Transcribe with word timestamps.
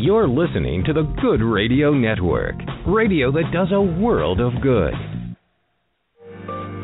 You're 0.00 0.28
listening 0.28 0.82
to 0.86 0.94
the 0.94 1.02
Good 1.20 1.44
Radio 1.44 1.92
Network, 1.92 2.54
radio 2.88 3.30
that 3.32 3.52
does 3.52 3.68
a 3.70 3.82
world 3.82 4.40
of 4.40 4.56
good. 4.62 4.94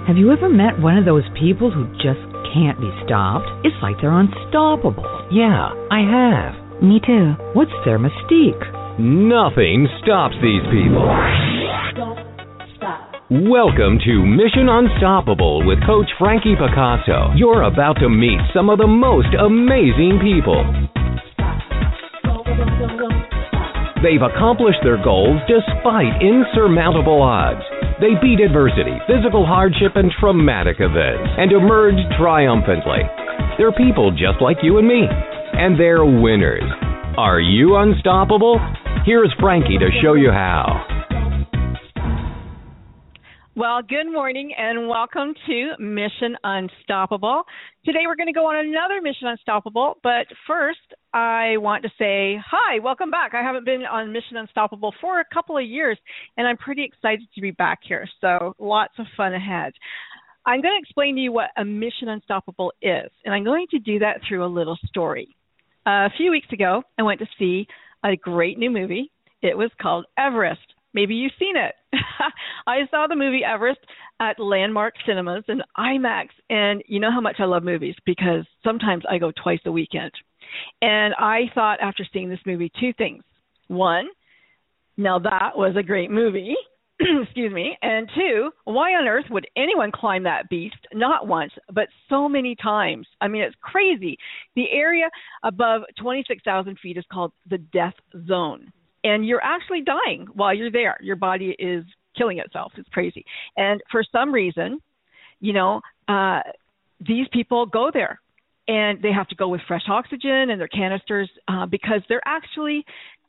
Have 0.04 0.20
you 0.20 0.30
ever 0.36 0.50
met 0.50 0.78
one 0.78 0.98
of 0.98 1.06
those 1.06 1.24
people 1.32 1.72
who 1.72 1.88
just 1.96 2.20
can't 2.52 2.76
be 2.76 2.92
stopped? 3.08 3.48
It's 3.64 3.80
like 3.80 3.96
they're 4.04 4.12
unstoppable. 4.12 5.00
Yeah, 5.32 5.72
I 5.88 6.04
have. 6.04 6.82
Me 6.84 7.00
too. 7.00 7.32
What's 7.56 7.72
their 7.88 7.96
mystique? 7.96 8.60
Nothing 9.00 9.88
stops 10.04 10.36
these 10.44 10.68
people. 10.68 11.08
Don't 11.96 12.20
stop. 12.76 13.16
Welcome 13.32 13.96
to 14.04 14.28
Mission 14.28 14.68
Unstoppable 14.68 15.64
with 15.64 15.80
Coach 15.88 16.12
Frankie 16.20 16.52
Picasso. 16.52 17.32
You're 17.32 17.64
about 17.64 17.96
to 18.04 18.12
meet 18.12 18.44
some 18.52 18.68
of 18.68 18.76
the 18.76 18.86
most 18.86 19.32
amazing 19.40 20.20
people. 20.20 20.68
They've 24.02 24.22
accomplished 24.22 24.80
their 24.84 25.02
goals 25.02 25.40
despite 25.48 26.22
insurmountable 26.22 27.22
odds. 27.22 27.64
They 27.98 28.14
beat 28.20 28.44
adversity, 28.44 28.92
physical 29.08 29.46
hardship, 29.46 29.96
and 29.96 30.12
traumatic 30.20 30.76
events 30.80 31.30
and 31.38 31.50
emerged 31.50 32.04
triumphantly. 32.18 33.02
They're 33.58 33.72
people 33.72 34.10
just 34.12 34.40
like 34.40 34.58
you 34.62 34.78
and 34.78 34.86
me, 34.86 35.02
and 35.08 35.80
they're 35.80 36.04
winners. 36.04 36.68
Are 37.16 37.40
you 37.40 37.76
unstoppable? 37.76 38.60
Here's 39.06 39.32
Frankie 39.40 39.78
to 39.78 39.88
show 40.02 40.14
you 40.14 40.30
how. 40.30 40.96
Well, 43.56 43.80
good 43.80 44.12
morning 44.12 44.52
and 44.54 44.86
welcome 44.86 45.32
to 45.46 45.72
Mission 45.78 46.36
Unstoppable. 46.44 47.44
Today 47.86 48.00
we're 48.04 48.16
going 48.16 48.26
to 48.26 48.34
go 48.34 48.44
on 48.44 48.56
another 48.56 49.00
Mission 49.00 49.28
Unstoppable, 49.28 49.94
but 50.02 50.26
first 50.46 50.92
I 51.16 51.56
want 51.56 51.82
to 51.84 51.88
say 51.98 52.38
hi, 52.46 52.78
welcome 52.78 53.10
back. 53.10 53.32
I 53.32 53.42
haven't 53.42 53.64
been 53.64 53.86
on 53.86 54.12
Mission 54.12 54.36
Unstoppable 54.36 54.92
for 55.00 55.18
a 55.18 55.24
couple 55.32 55.56
of 55.56 55.64
years 55.64 55.98
and 56.36 56.46
I'm 56.46 56.58
pretty 56.58 56.84
excited 56.84 57.26
to 57.34 57.40
be 57.40 57.52
back 57.52 57.78
here. 57.88 58.06
So, 58.20 58.52
lots 58.58 58.92
of 58.98 59.06
fun 59.16 59.32
ahead. 59.32 59.72
I'm 60.44 60.60
going 60.60 60.74
to 60.74 60.78
explain 60.78 61.14
to 61.14 61.22
you 61.22 61.32
what 61.32 61.48
a 61.56 61.64
Mission 61.64 62.10
Unstoppable 62.10 62.70
is, 62.82 63.10
and 63.24 63.32
I'm 63.32 63.44
going 63.44 63.66
to 63.70 63.78
do 63.78 63.98
that 64.00 64.20
through 64.28 64.44
a 64.44 64.46
little 64.46 64.76
story. 64.88 65.34
Uh, 65.86 66.04
a 66.04 66.10
few 66.18 66.30
weeks 66.30 66.48
ago, 66.52 66.82
I 66.98 67.02
went 67.02 67.20
to 67.20 67.26
see 67.38 67.66
a 68.04 68.14
great 68.14 68.58
new 68.58 68.70
movie. 68.70 69.10
It 69.40 69.56
was 69.56 69.70
called 69.80 70.04
Everest. 70.18 70.60
Maybe 70.92 71.14
you've 71.14 71.32
seen 71.38 71.56
it. 71.56 71.74
I 72.66 72.80
saw 72.90 73.06
the 73.06 73.16
movie 73.16 73.40
Everest 73.42 73.80
at 74.20 74.38
Landmark 74.38 74.92
Cinemas 75.06 75.44
in 75.48 75.62
IMAX, 75.78 76.26
and 76.50 76.82
you 76.86 77.00
know 77.00 77.10
how 77.10 77.22
much 77.22 77.36
I 77.38 77.46
love 77.46 77.62
movies 77.62 77.94
because 78.04 78.44
sometimes 78.62 79.04
I 79.10 79.16
go 79.16 79.32
twice 79.42 79.60
a 79.64 79.72
weekend. 79.72 80.12
And 80.82 81.14
I 81.14 81.50
thought 81.54 81.80
after 81.80 82.04
seeing 82.12 82.28
this 82.28 82.40
movie 82.46 82.70
two 82.80 82.92
things. 82.94 83.22
One, 83.68 84.06
now 84.96 85.18
that 85.18 85.56
was 85.56 85.74
a 85.76 85.82
great 85.82 86.10
movie. 86.10 86.54
Excuse 87.22 87.52
me. 87.52 87.76
And 87.82 88.08
two, 88.14 88.50
why 88.64 88.92
on 88.92 89.06
earth 89.06 89.26
would 89.30 89.46
anyone 89.56 89.92
climb 89.92 90.22
that 90.22 90.48
beast? 90.48 90.76
Not 90.94 91.26
once, 91.26 91.52
but 91.72 91.88
so 92.08 92.28
many 92.28 92.54
times. 92.54 93.06
I 93.20 93.28
mean, 93.28 93.42
it's 93.42 93.56
crazy. 93.60 94.16
The 94.54 94.70
area 94.70 95.10
above 95.42 95.82
26,000 96.00 96.78
feet 96.80 96.96
is 96.96 97.04
called 97.12 97.32
the 97.50 97.58
death 97.58 97.94
zone 98.26 98.72
and 99.06 99.26
you're 99.26 99.42
actually 99.42 99.82
dying 99.82 100.26
while 100.34 100.54
you're 100.54 100.70
there. 100.70 100.98
Your 101.00 101.16
body 101.16 101.54
is 101.58 101.84
killing 102.16 102.38
itself. 102.38 102.72
It's 102.76 102.88
crazy. 102.88 103.24
And 103.56 103.80
for 103.90 104.02
some 104.10 104.32
reason, 104.32 104.80
you 105.40 105.52
know, 105.52 105.80
uh, 106.08 106.40
these 107.06 107.26
people 107.32 107.66
go 107.66 107.90
there 107.92 108.20
and 108.68 109.00
they 109.02 109.12
have 109.12 109.28
to 109.28 109.34
go 109.34 109.48
with 109.48 109.60
fresh 109.68 109.84
oxygen 109.88 110.50
and 110.50 110.60
their 110.60 110.68
canisters 110.68 111.30
uh, 111.48 111.66
because 111.66 112.00
they're 112.08 112.26
actually 112.26 112.84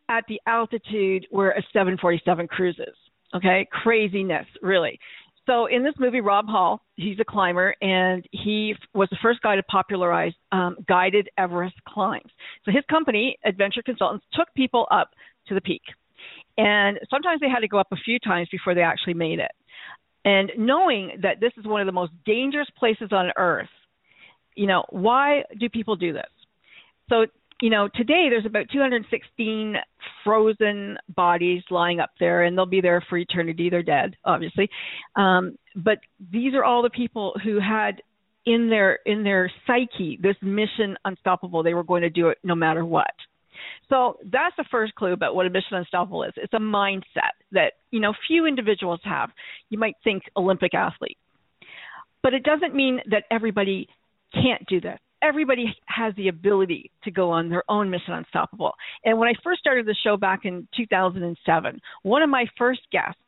at 0.09 0.23
the 0.27 0.39
altitude 0.47 1.27
where 1.29 1.51
a 1.51 1.61
747 1.73 2.47
cruises. 2.47 2.95
Okay, 3.35 3.67
craziness, 3.71 4.45
really. 4.61 4.99
So 5.45 5.67
in 5.67 5.83
this 5.83 5.93
movie, 5.97 6.21
Rob 6.21 6.47
Hall, 6.47 6.81
he's 6.95 7.19
a 7.19 7.25
climber, 7.25 7.73
and 7.81 8.25
he 8.31 8.75
was 8.93 9.07
the 9.09 9.17
first 9.21 9.41
guy 9.41 9.55
to 9.55 9.63
popularize 9.63 10.33
um, 10.51 10.75
guided 10.87 11.29
Everest 11.37 11.75
climbs. 11.87 12.29
So 12.65 12.71
his 12.71 12.83
company, 12.89 13.37
Adventure 13.45 13.81
Consultants, 13.81 14.25
took 14.33 14.53
people 14.55 14.87
up 14.91 15.11
to 15.47 15.55
the 15.55 15.61
peak. 15.61 15.83
And 16.57 16.99
sometimes 17.09 17.39
they 17.39 17.49
had 17.49 17.59
to 17.59 17.67
go 17.67 17.79
up 17.79 17.87
a 17.91 17.97
few 17.97 18.19
times 18.19 18.49
before 18.51 18.75
they 18.75 18.81
actually 18.81 19.13
made 19.13 19.39
it. 19.39 19.51
And 20.25 20.51
knowing 20.57 21.19
that 21.21 21.39
this 21.39 21.53
is 21.57 21.65
one 21.65 21.79
of 21.79 21.85
the 21.85 21.93
most 21.93 22.11
dangerous 22.25 22.67
places 22.77 23.09
on 23.11 23.31
earth, 23.37 23.69
you 24.57 24.68
know, 24.68 24.84
why 24.90 25.44
do 25.59 25.69
people 25.69 25.95
do 25.95 26.12
this? 26.12 26.25
So, 27.09 27.28
you 27.62 27.69
know, 27.69 27.88
today 27.95 28.28
there's 28.29 28.45
about 28.45 28.66
216 28.72 29.75
frozen 30.23 30.97
bodies 31.16 31.63
lying 31.69 32.00
up 32.00 32.09
there, 32.19 32.44
and 32.44 32.57
they'll 32.57 32.66
be 32.66 32.81
there 32.81 33.03
for 33.09 33.18
eternity. 33.18 33.69
They're 33.69 33.84
dead, 33.84 34.16
obviously. 34.25 34.69
Um, 35.16 35.57
but 35.75 36.00
these 36.31 36.53
are 36.53 36.63
all 36.63 36.81
the 36.81 36.90
people 36.90 37.34
who 37.44 37.59
had 37.59 38.01
in 38.45 38.69
their 38.69 39.00
in 39.06 39.23
their 39.23 39.51
psyche 39.66 40.19
this 40.22 40.35
mission 40.41 40.97
unstoppable. 41.06 41.63
They 41.63 41.74
were 41.74 41.84
going 41.84 42.01
to 42.01 42.09
do 42.09 42.29
it 42.29 42.39
no 42.44 42.56
matter 42.56 42.84
what. 42.84 43.13
So 43.89 44.18
that's 44.31 44.56
the 44.57 44.66
first 44.69 44.94
clue 44.95 45.13
about 45.13 45.35
what 45.35 45.45
a 45.45 45.50
mission 45.50 45.78
unstoppable 45.78 46.24
is. 46.24 46.34
It's 46.35 46.53
a 46.53 46.59
mindset 46.59 47.34
that, 47.51 47.74
you 47.91 48.00
know, 48.00 48.13
few 48.28 48.45
individuals 48.45 49.00
have. 49.03 49.29
You 49.69 49.79
might 49.79 49.95
think 50.03 50.24
Olympic 50.35 50.74
athlete. 50.74 51.18
But 52.22 52.34
it 52.34 52.44
doesn't 52.44 52.75
mean 52.75 53.00
that 53.09 53.24
everybody 53.31 53.88
can't 54.33 54.65
do 54.67 54.81
this. 54.81 54.99
Everybody 55.21 55.75
has 55.88 56.13
the 56.15 56.27
ability 56.27 56.91
to 57.03 57.11
go 57.11 57.31
on 57.31 57.49
their 57.49 57.63
own 57.69 57.89
mission 57.89 58.13
unstoppable. 58.13 58.73
And 59.03 59.17
when 59.17 59.27
I 59.27 59.33
first 59.43 59.59
started 59.59 59.85
the 59.85 59.95
show 60.03 60.15
back 60.15 60.41
in 60.43 60.67
2007, 60.77 61.81
one 62.03 62.21
of 62.21 62.29
my 62.29 62.45
first 62.57 62.81
guests 62.91 63.19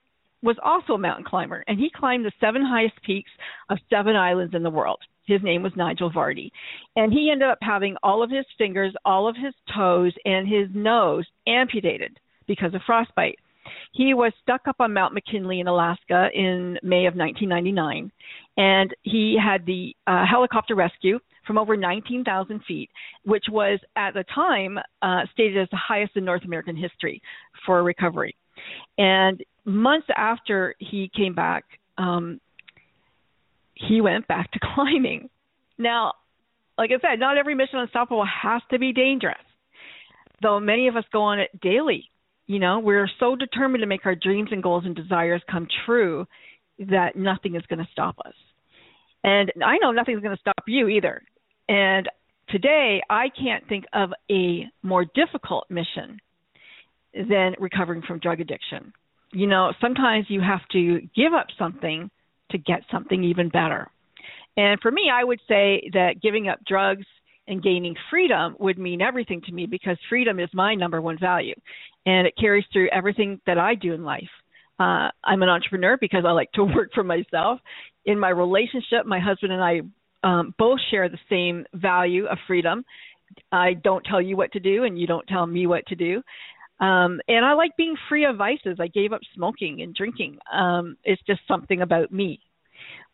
was 0.41 0.55
also 0.63 0.93
a 0.93 0.97
mountain 0.97 1.25
climber, 1.25 1.63
and 1.67 1.79
he 1.79 1.91
climbed 1.93 2.25
the 2.25 2.31
seven 2.39 2.61
highest 2.61 2.95
peaks 3.03 3.31
of 3.69 3.77
seven 3.89 4.15
islands 4.15 4.53
in 4.55 4.63
the 4.63 4.69
world. 4.69 4.99
His 5.25 5.41
name 5.43 5.63
was 5.63 5.73
Nigel 5.75 6.11
Vardy. 6.11 6.49
And 6.95 7.11
he 7.11 7.29
ended 7.31 7.49
up 7.49 7.59
having 7.61 7.95
all 8.01 8.23
of 8.23 8.31
his 8.31 8.45
fingers, 8.57 8.93
all 9.05 9.27
of 9.27 9.35
his 9.35 9.53
toes, 9.75 10.13
and 10.25 10.47
his 10.47 10.67
nose 10.73 11.25
amputated 11.47 12.17
because 12.47 12.73
of 12.73 12.81
frostbite. 12.85 13.37
He 13.91 14.13
was 14.13 14.31
stuck 14.41 14.61
up 14.67 14.77
on 14.79 14.93
Mount 14.93 15.13
McKinley 15.13 15.59
in 15.59 15.67
Alaska 15.67 16.29
in 16.33 16.77
May 16.83 17.05
of 17.05 17.15
1999, 17.15 18.11
and 18.57 18.95
he 19.03 19.37
had 19.43 19.65
the 19.65 19.95
uh, 20.05 20.25
helicopter 20.29 20.75
rescue 20.75 21.19
from 21.47 21.57
over 21.57 21.75
19,000 21.75 22.61
feet, 22.67 22.89
which 23.25 23.45
was 23.49 23.79
at 23.95 24.13
the 24.13 24.23
time 24.35 24.77
uh, 25.01 25.21
stated 25.33 25.57
as 25.57 25.67
the 25.71 25.77
highest 25.77 26.15
in 26.15 26.23
North 26.23 26.43
American 26.45 26.75
history 26.75 27.21
for 27.65 27.81
recovery. 27.81 28.35
And 28.97 29.43
months 29.65 30.07
after 30.15 30.75
he 30.79 31.09
came 31.15 31.33
back, 31.33 31.63
um, 31.97 32.39
he 33.73 34.01
went 34.01 34.27
back 34.27 34.51
to 34.51 34.59
climbing. 34.75 35.29
Now, 35.77 36.13
like 36.77 36.91
I 36.91 36.99
said, 37.01 37.19
not 37.19 37.37
every 37.37 37.55
mission 37.55 37.79
unstoppable 37.79 38.25
has 38.25 38.61
to 38.71 38.79
be 38.79 38.93
dangerous, 38.93 39.37
though 40.41 40.59
many 40.59 40.87
of 40.87 40.95
us 40.95 41.05
go 41.11 41.21
on 41.21 41.39
it 41.39 41.49
daily. 41.61 42.08
You 42.49 42.57
know, 42.57 42.79
we're 42.79 43.07
so 43.19 43.35
determined 43.35 43.83
to 43.83 43.87
make 43.87 44.07
our 44.07 44.15
dreams 44.15 44.49
and 44.51 44.63
goals 44.63 44.83
and 44.83 44.95
desires 44.95 45.43
come 45.51 45.67
true 45.85 46.25
that 46.79 47.15
nothing 47.15 47.53
is 47.53 47.61
going 47.69 47.77
to 47.77 47.87
stop 47.91 48.17
us. 48.25 48.33
And 49.23 49.51
I 49.63 49.77
know 49.77 49.91
nothing's 49.91 50.23
going 50.23 50.35
to 50.35 50.41
stop 50.41 50.63
you 50.65 50.87
either. 50.87 51.21
And 51.67 52.09
today, 52.49 53.03
I 53.07 53.27
can't 53.39 53.67
think 53.69 53.85
of 53.93 54.09
a 54.31 54.65
more 54.81 55.05
difficult 55.13 55.65
mission 55.69 56.17
than 57.13 57.53
recovering 57.59 58.01
from 58.01 58.17
drug 58.17 58.39
addiction. 58.39 58.93
You 59.31 59.45
know, 59.45 59.71
sometimes 59.79 60.25
you 60.27 60.41
have 60.41 60.67
to 60.71 61.01
give 61.15 61.33
up 61.33 61.47
something 61.59 62.09
to 62.49 62.57
get 62.57 62.81
something 62.91 63.23
even 63.25 63.49
better. 63.49 63.91
And 64.57 64.81
for 64.81 64.89
me, 64.89 65.11
I 65.13 65.23
would 65.23 65.39
say 65.47 65.87
that 65.93 66.15
giving 66.19 66.47
up 66.47 66.65
drugs 66.67 67.05
and 67.49 67.61
gaining 67.63 67.95
freedom 68.09 68.55
would 68.59 68.77
mean 68.77 69.01
everything 69.01 69.41
to 69.41 69.51
me 69.51 69.65
because 69.65 69.97
freedom 70.07 70.39
is 70.39 70.49
my 70.53 70.75
number 70.75 71.01
one 71.01 71.17
value 71.19 71.55
and 72.05 72.25
it 72.27 72.33
carries 72.39 72.65
through 72.71 72.89
everything 72.89 73.41
that 73.45 73.57
I 73.57 73.75
do 73.75 73.93
in 73.93 74.03
life. 74.03 74.29
Uh, 74.79 75.09
I'm 75.23 75.43
an 75.43 75.49
entrepreneur 75.49 75.97
because 75.99 76.23
I 76.25 76.31
like 76.31 76.51
to 76.53 76.63
work 76.75 76.91
for 76.93 77.03
myself. 77.03 77.59
In 78.05 78.17
my 78.17 78.29
relationship, 78.29 79.05
my 79.05 79.19
husband 79.19 79.51
and 79.51 79.61
I 79.61 79.81
um, 80.23 80.53
both 80.57 80.79
share 80.91 81.09
the 81.09 81.17
same 81.29 81.65
value 81.73 82.25
of 82.25 82.37
freedom. 82.47 82.85
I 83.51 83.73
don't 83.73 84.03
tell 84.03 84.21
you 84.21 84.37
what 84.37 84.51
to 84.53 84.59
do, 84.59 84.85
and 84.85 84.99
you 84.99 85.05
don't 85.05 85.27
tell 85.27 85.45
me 85.45 85.67
what 85.67 85.85
to 85.87 85.95
do. 85.95 86.21
Um, 86.79 87.19
and 87.27 87.45
I 87.45 87.53
like 87.53 87.75
being 87.77 87.95
free 88.07 88.25
of 88.25 88.37
vices. 88.37 88.77
I 88.79 88.87
gave 88.87 89.11
up 89.11 89.21
smoking 89.35 89.81
and 89.81 89.93
drinking. 89.93 90.37
Um, 90.51 90.95
it's 91.03 91.21
just 91.27 91.41
something 91.47 91.81
about 91.81 92.11
me. 92.11 92.39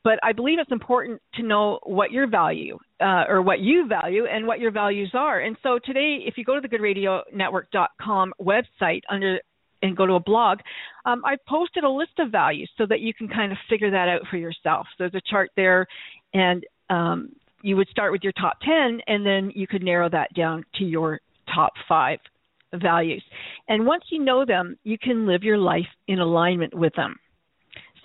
But 0.06 0.20
I 0.22 0.34
believe 0.34 0.60
it's 0.60 0.72
important 0.72 1.20
to 1.34 1.44
know 1.44 1.80
what 1.82 2.12
your 2.12 2.28
value 2.28 2.78
uh, 3.02 3.24
or 3.28 3.42
what 3.42 3.60
you 3.60 3.88
value 3.88 4.28
and 4.28 4.46
what 4.46 4.60
your 4.60 4.70
values 4.70 5.10
are. 5.16 5.40
And 5.40 5.58
so 5.64 5.80
today, 5.84 6.20
if 6.28 6.38
you 6.38 6.46
go 6.46 6.54
to 6.54 6.62
the 6.62 6.70
goodradionetwork.com 6.70 8.34
website 8.40 9.02
under 9.10 9.40
and 9.82 9.98
go 9.98 10.06
to 10.06 10.14
a 10.14 10.20
blog, 10.20 10.60
um, 11.06 11.24
I 11.26 11.38
posted 11.50 11.84
a 11.84 11.90
list 11.90 12.20
of 12.20 12.32
values 12.32 12.70
so 12.78 12.86
that 12.88 13.00
you 13.00 13.16
can 13.16 13.28
kind 13.28 13.52
of 13.52 13.58
figure 13.68 13.90
that 13.90 14.08
out 14.08 14.22
for 14.30 14.38
yourself. 14.38 14.86
So 14.92 15.06
there's 15.10 15.16
a 15.16 15.30
chart 15.30 15.50
there, 15.56 15.88
and 16.36 16.64
um, 16.92 17.32
you 17.64 17.76
would 17.76 17.90
start 17.90 18.12
with 18.12 18.22
your 18.24 18.34
top 18.34 18.60
10, 18.62 19.02
and 19.08 19.26
then 19.26 19.52
you 19.56 19.66
could 19.66 19.84
narrow 19.84 20.08
that 20.12 20.32
down 20.36 20.64
to 20.76 20.84
your 20.84 21.20
top 21.54 21.74
five 21.90 22.20
values. 22.76 23.24
And 23.68 23.88
once 23.88 24.04
you 24.12 24.24
know 24.24 24.46
them, 24.46 24.78
you 24.84 25.00
can 25.00 25.26
live 25.26 25.42
your 25.44 25.58
life 25.58 25.88
in 26.08 26.20
alignment 26.20 26.76
with 26.76 26.94
them. 26.94 27.16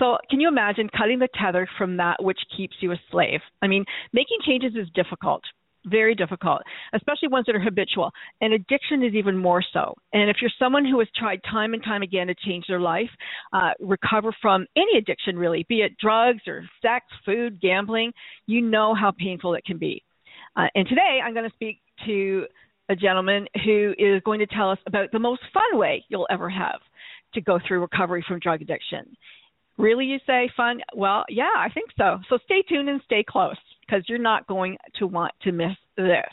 So, 0.01 0.17
can 0.31 0.41
you 0.41 0.49
imagine 0.49 0.89
cutting 0.97 1.19
the 1.19 1.29
tether 1.41 1.69
from 1.77 1.99
that 1.99 2.23
which 2.23 2.39
keeps 2.57 2.75
you 2.81 2.93
a 2.93 3.01
slave? 3.11 3.41
I 3.61 3.69
mean, 3.69 3.85
making 4.15 4.39
changes 4.47 4.73
is 4.75 4.89
difficult, 4.95 5.43
very 5.85 6.15
difficult, 6.15 6.63
especially 6.95 7.29
ones 7.29 7.45
that 7.47 7.55
are 7.55 7.61
habitual. 7.61 8.11
And 8.41 8.55
addiction 8.55 9.05
is 9.05 9.15
even 9.15 9.37
more 9.37 9.63
so. 9.75 9.95
And 10.15 10.31
if 10.31 10.39
you're 10.41 10.51
someone 10.59 10.87
who 10.87 10.99
has 11.01 11.09
tried 11.15 11.41
time 11.51 11.75
and 11.75 11.85
time 11.85 12.01
again 12.01 12.29
to 12.29 12.35
change 12.47 12.65
their 12.67 12.81
life, 12.81 13.11
uh, 13.53 13.73
recover 13.79 14.35
from 14.41 14.67
any 14.75 14.97
addiction 14.97 15.37
really, 15.37 15.67
be 15.69 15.83
it 15.83 15.93
drugs 15.99 16.41
or 16.47 16.65
sex, 16.81 17.05
food, 17.27 17.61
gambling, 17.61 18.13
you 18.47 18.63
know 18.63 18.95
how 18.95 19.13
painful 19.19 19.55
it 19.55 19.65
can 19.67 19.77
be. 19.77 20.03
Uh, 20.57 20.67
and 20.75 20.89
today 20.89 21.21
I'm 21.23 21.35
going 21.35 21.49
to 21.49 21.55
speak 21.55 21.79
to 22.07 22.47
a 22.89 22.97
gentleman 22.97 23.47
who 23.65 23.95
is 23.99 24.23
going 24.25 24.41
to 24.41 24.47
tell 24.47 24.71
us 24.71 24.79
about 24.87 25.13
the 25.13 25.19
most 25.19 25.43
fun 25.53 25.79
way 25.79 26.05
you'll 26.09 26.27
ever 26.31 26.49
have 26.49 26.81
to 27.35 27.41
go 27.41 27.61
through 27.67 27.81
recovery 27.81 28.25
from 28.27 28.41
drug 28.41 28.63
addiction. 28.63 29.17
Really, 29.79 30.05
you 30.05 30.19
say 30.27 30.51
fun? 30.57 30.81
Well, 30.95 31.25
yeah, 31.29 31.51
I 31.57 31.69
think 31.73 31.91
so. 31.97 32.19
So 32.29 32.39
stay 32.45 32.63
tuned 32.63 32.89
and 32.89 33.01
stay 33.05 33.25
close 33.27 33.57
because 33.81 34.05
you're 34.09 34.19
not 34.19 34.47
going 34.47 34.77
to 34.99 35.07
want 35.07 35.33
to 35.43 35.53
miss 35.53 35.77
this. 35.97 36.33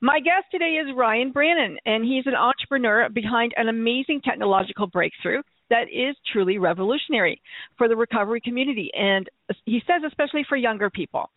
My 0.00 0.20
guest 0.20 0.46
today 0.50 0.78
is 0.82 0.94
Ryan 0.96 1.32
Brannon, 1.32 1.78
and 1.86 2.04
he's 2.04 2.26
an 2.26 2.34
entrepreneur 2.34 3.08
behind 3.08 3.52
an 3.56 3.68
amazing 3.68 4.20
technological 4.24 4.86
breakthrough 4.86 5.42
that 5.70 5.84
is 5.92 6.16
truly 6.32 6.58
revolutionary 6.58 7.40
for 7.76 7.88
the 7.88 7.96
recovery 7.96 8.40
community. 8.40 8.90
And 8.94 9.28
he 9.64 9.80
says, 9.86 10.02
especially 10.06 10.44
for 10.48 10.56
younger 10.56 10.90
people. 10.90 11.30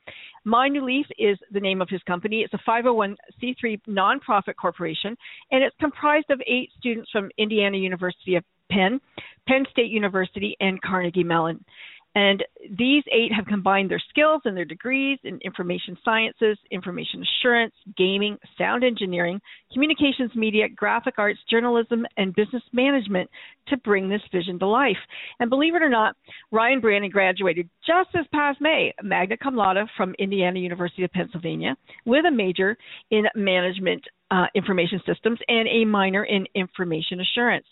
My 0.45 0.67
New 0.67 0.85
is 1.17 1.37
the 1.51 1.59
name 1.59 1.81
of 1.81 1.89
his 1.89 2.01
company. 2.03 2.41
It's 2.41 2.53
a 2.53 2.69
501c3 2.69 3.81
nonprofit 3.87 4.55
corporation, 4.59 5.17
and 5.51 5.63
it's 5.63 5.75
comprised 5.79 6.29
of 6.29 6.41
eight 6.47 6.69
students 6.77 7.09
from 7.11 7.29
Indiana 7.37 7.77
University 7.77 8.35
of 8.35 8.43
Penn, 8.71 8.99
Penn 9.47 9.65
State 9.71 9.91
University, 9.91 10.55
and 10.59 10.81
Carnegie 10.81 11.23
Mellon. 11.23 11.63
And 12.15 12.43
these 12.77 13.03
eight 13.11 13.31
have 13.31 13.45
combined 13.45 13.91
their 13.91 14.01
skills 14.09 14.41
and 14.43 14.57
their 14.57 14.65
degrees 14.65 15.19
in 15.23 15.37
information 15.43 15.95
sciences, 16.03 16.57
information 16.71 17.23
assurance, 17.23 17.73
gaming, 17.97 18.37
sound 18.57 18.83
engineering, 18.83 19.39
communications 19.71 20.31
media, 20.35 20.67
graphic 20.67 21.15
arts, 21.19 21.39
journalism, 21.49 22.07
and 22.17 22.35
business 22.35 22.63
management 22.73 23.29
to 23.67 23.77
bring 23.77 24.09
this 24.09 24.21
vision 24.31 24.57
to 24.57 24.65
life. 24.65 24.97
And 25.39 25.51
believe 25.51 25.75
it 25.75 25.83
or 25.83 25.89
not, 25.89 26.15
Ryan 26.51 26.81
Brannon 26.81 27.11
graduated 27.11 27.69
just 27.85 28.09
this 28.11 28.25
past 28.33 28.59
May, 28.59 28.91
magna 29.03 29.37
cum 29.37 29.55
laude 29.55 29.77
from 29.95 30.15
Indiana 30.17 30.59
University 30.59 31.03
of 31.03 31.11
Pennsylvania, 31.11 31.77
with 32.05 32.25
a 32.25 32.31
major 32.31 32.75
in 33.11 33.25
management 33.35 34.03
uh, 34.31 34.45
information 34.55 34.99
systems 35.05 35.39
and 35.47 35.67
a 35.67 35.85
minor 35.85 36.23
in 36.23 36.45
information 36.55 37.19
assurance. 37.19 37.65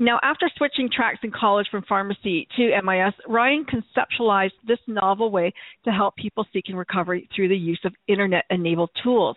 Now, 0.00 0.18
after 0.22 0.50
switching 0.56 0.88
tracks 0.90 1.18
in 1.22 1.30
college 1.30 1.66
from 1.70 1.84
pharmacy 1.86 2.48
to 2.56 2.70
MIS, 2.82 3.12
Ryan 3.28 3.66
conceptualized 3.66 4.52
this 4.66 4.78
novel 4.86 5.30
way 5.30 5.52
to 5.84 5.90
help 5.90 6.16
people 6.16 6.46
seeking 6.54 6.74
recovery 6.74 7.28
through 7.36 7.48
the 7.48 7.56
use 7.56 7.80
of 7.84 7.92
internet 8.08 8.46
enabled 8.48 8.90
tools. 9.04 9.36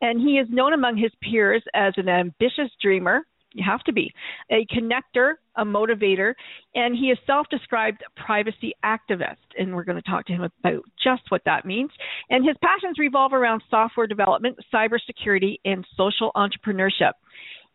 And 0.00 0.20
he 0.20 0.38
is 0.38 0.46
known 0.48 0.72
among 0.72 0.96
his 0.98 1.10
peers 1.20 1.64
as 1.74 1.94
an 1.96 2.08
ambitious 2.08 2.70
dreamer. 2.80 3.26
You 3.54 3.64
have 3.68 3.82
to 3.84 3.92
be 3.92 4.12
a 4.52 4.64
connector, 4.66 5.34
a 5.56 5.64
motivator, 5.64 6.34
and 6.76 6.96
he 6.96 7.06
is 7.06 7.18
self 7.26 7.48
described 7.50 8.04
privacy 8.16 8.72
activist. 8.84 9.36
And 9.58 9.74
we're 9.74 9.84
going 9.84 10.00
to 10.00 10.10
talk 10.10 10.26
to 10.26 10.32
him 10.32 10.42
about 10.42 10.82
just 11.02 11.22
what 11.30 11.42
that 11.44 11.64
means. 11.64 11.90
And 12.30 12.46
his 12.46 12.56
passions 12.62 12.98
revolve 13.00 13.32
around 13.32 13.62
software 13.68 14.06
development, 14.06 14.58
cybersecurity, 14.72 15.56
and 15.64 15.84
social 15.96 16.30
entrepreneurship. 16.36 17.12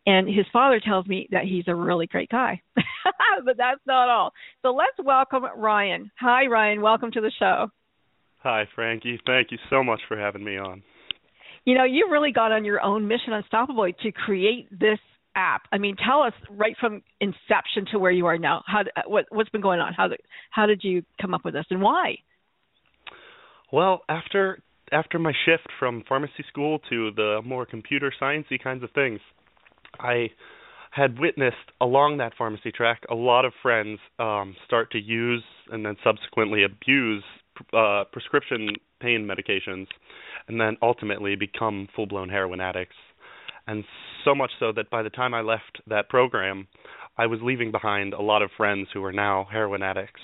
And 0.06 0.26
his 0.26 0.46
father 0.52 0.80
tells 0.80 1.06
me 1.06 1.28
that 1.30 1.44
he's 1.44 1.64
a 1.66 1.74
really 1.74 2.06
great 2.06 2.30
guy. 2.30 2.62
but 3.44 3.56
that's 3.56 3.80
not 3.86 4.08
all. 4.08 4.32
So 4.62 4.70
let's 4.70 4.96
welcome 5.04 5.44
Ryan. 5.56 6.10
Hi, 6.18 6.46
Ryan. 6.46 6.80
Welcome 6.80 7.10
to 7.12 7.20
the 7.20 7.32
show. 7.38 7.68
Hi, 8.42 8.66
Frankie. 8.74 9.20
Thank 9.26 9.50
you 9.50 9.58
so 9.68 9.84
much 9.84 10.00
for 10.08 10.18
having 10.18 10.42
me 10.42 10.56
on. 10.56 10.82
You 11.64 11.76
know, 11.76 11.84
you 11.84 12.08
really 12.10 12.32
got 12.32 12.52
on 12.52 12.64
your 12.64 12.82
own 12.82 13.06
mission, 13.06 13.34
Unstoppable, 13.34 13.92
to 14.02 14.12
create 14.12 14.68
this 14.70 14.98
app. 15.36 15.62
I 15.70 15.78
mean, 15.78 15.96
tell 15.96 16.22
us 16.22 16.32
right 16.50 16.74
from 16.80 17.02
inception 17.20 17.86
to 17.92 17.98
where 17.98 18.10
you 18.10 18.26
are 18.26 18.38
now. 18.38 18.62
How 18.66 18.82
what 19.06 19.26
what's 19.30 19.50
been 19.50 19.60
going 19.60 19.80
on? 19.80 19.92
How 19.92 20.08
did 20.08 20.20
how 20.50 20.66
did 20.66 20.80
you 20.82 21.02
come 21.20 21.34
up 21.34 21.44
with 21.44 21.54
this, 21.54 21.66
and 21.70 21.82
why? 21.82 22.16
Well, 23.72 24.02
after 24.08 24.62
after 24.90 25.18
my 25.18 25.32
shift 25.44 25.68
from 25.78 26.02
pharmacy 26.08 26.44
school 26.48 26.80
to 26.90 27.10
the 27.14 27.40
more 27.44 27.66
computer 27.66 28.12
sciencey 28.20 28.60
kinds 28.62 28.82
of 28.82 28.90
things, 28.92 29.20
I 29.98 30.30
had 30.90 31.18
witnessed 31.18 31.56
along 31.80 32.18
that 32.18 32.32
pharmacy 32.36 32.72
track 32.72 33.02
a 33.10 33.14
lot 33.14 33.44
of 33.44 33.52
friends 33.62 33.98
um, 34.18 34.56
start 34.66 34.90
to 34.92 34.98
use 34.98 35.44
and 35.70 35.84
then 35.86 35.96
subsequently 36.02 36.64
abuse 36.64 37.24
uh, 37.72 38.04
prescription 38.12 38.70
pain 39.00 39.28
medications, 39.28 39.86
and 40.48 40.60
then 40.60 40.76
ultimately 40.82 41.36
become 41.36 41.88
full-blown 41.94 42.28
heroin 42.28 42.60
addicts. 42.60 42.96
And 43.66 43.84
so 44.24 44.34
much 44.34 44.50
so 44.58 44.72
that 44.72 44.90
by 44.90 45.02
the 45.02 45.10
time 45.10 45.34
I 45.34 45.42
left 45.42 45.80
that 45.86 46.08
program, 46.08 46.68
I 47.16 47.26
was 47.26 47.40
leaving 47.42 47.70
behind 47.70 48.14
a 48.14 48.22
lot 48.22 48.42
of 48.42 48.50
friends 48.56 48.88
who 48.92 49.04
are 49.04 49.12
now 49.12 49.46
heroin 49.50 49.82
addicts. 49.82 50.20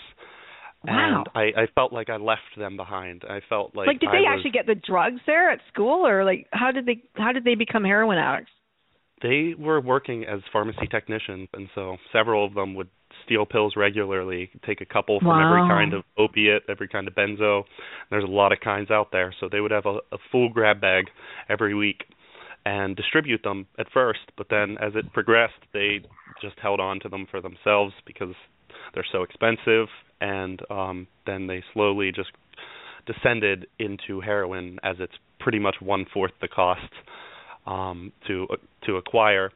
Wow. 0.84 1.24
And 1.34 1.54
I, 1.56 1.62
I 1.62 1.66
felt 1.74 1.92
like 1.92 2.10
I 2.10 2.16
left 2.16 2.42
them 2.56 2.76
behind. 2.76 3.24
I 3.28 3.40
felt 3.48 3.74
like 3.74 3.86
like 3.86 4.00
did 4.00 4.10
they 4.10 4.20
was, 4.20 4.34
actually 4.36 4.50
get 4.50 4.66
the 4.66 4.74
drugs 4.74 5.20
there 5.26 5.50
at 5.50 5.60
school, 5.72 6.06
or 6.06 6.24
like 6.24 6.46
how 6.52 6.70
did 6.70 6.86
they 6.86 7.02
how 7.14 7.32
did 7.32 7.44
they 7.44 7.54
become 7.54 7.84
heroin 7.84 8.18
addicts? 8.18 8.52
They 9.22 9.54
were 9.58 9.80
working 9.80 10.24
as 10.24 10.40
pharmacy 10.52 10.86
technicians, 10.90 11.48
and 11.54 11.68
so 11.74 11.96
several 12.12 12.44
of 12.44 12.54
them 12.54 12.74
would 12.74 12.88
steal 13.24 13.46
pills 13.46 13.74
regularly, 13.76 14.50
take 14.64 14.80
a 14.80 14.84
couple 14.84 15.18
from 15.18 15.28
wow. 15.28 15.48
every 15.48 15.68
kind 15.68 15.94
of 15.94 16.04
opiate, 16.18 16.62
every 16.68 16.88
kind 16.88 17.08
of 17.08 17.14
benzo. 17.14 17.64
There's 18.10 18.24
a 18.24 18.28
lot 18.28 18.52
of 18.52 18.60
kinds 18.60 18.90
out 18.90 19.08
there, 19.12 19.34
so 19.40 19.48
they 19.50 19.60
would 19.60 19.70
have 19.70 19.86
a, 19.86 19.98
a 20.12 20.18
full 20.30 20.48
grab 20.48 20.80
bag 20.80 21.06
every 21.48 21.74
week 21.74 22.04
and 22.64 22.96
distribute 22.96 23.42
them 23.42 23.66
at 23.78 23.86
first, 23.92 24.20
but 24.36 24.48
then 24.50 24.76
as 24.82 24.92
it 24.96 25.12
progressed, 25.12 25.54
they 25.72 26.00
just 26.42 26.58
held 26.60 26.80
on 26.80 27.00
to 27.00 27.08
them 27.08 27.26
for 27.30 27.40
themselves 27.40 27.94
because 28.04 28.34
they're 28.92 29.06
so 29.12 29.22
expensive, 29.22 29.86
and 30.20 30.60
um, 30.70 31.06
then 31.26 31.46
they 31.46 31.62
slowly 31.72 32.12
just 32.14 32.30
descended 33.06 33.66
into 33.78 34.20
heroin 34.20 34.78
as 34.82 34.96
it's 34.98 35.12
pretty 35.38 35.60
much 35.60 35.76
one 35.80 36.04
fourth 36.12 36.32
the 36.40 36.48
cost 36.48 36.92
um, 37.66 38.12
to 38.26 38.46
to 38.86 38.96
acquire. 38.96 39.50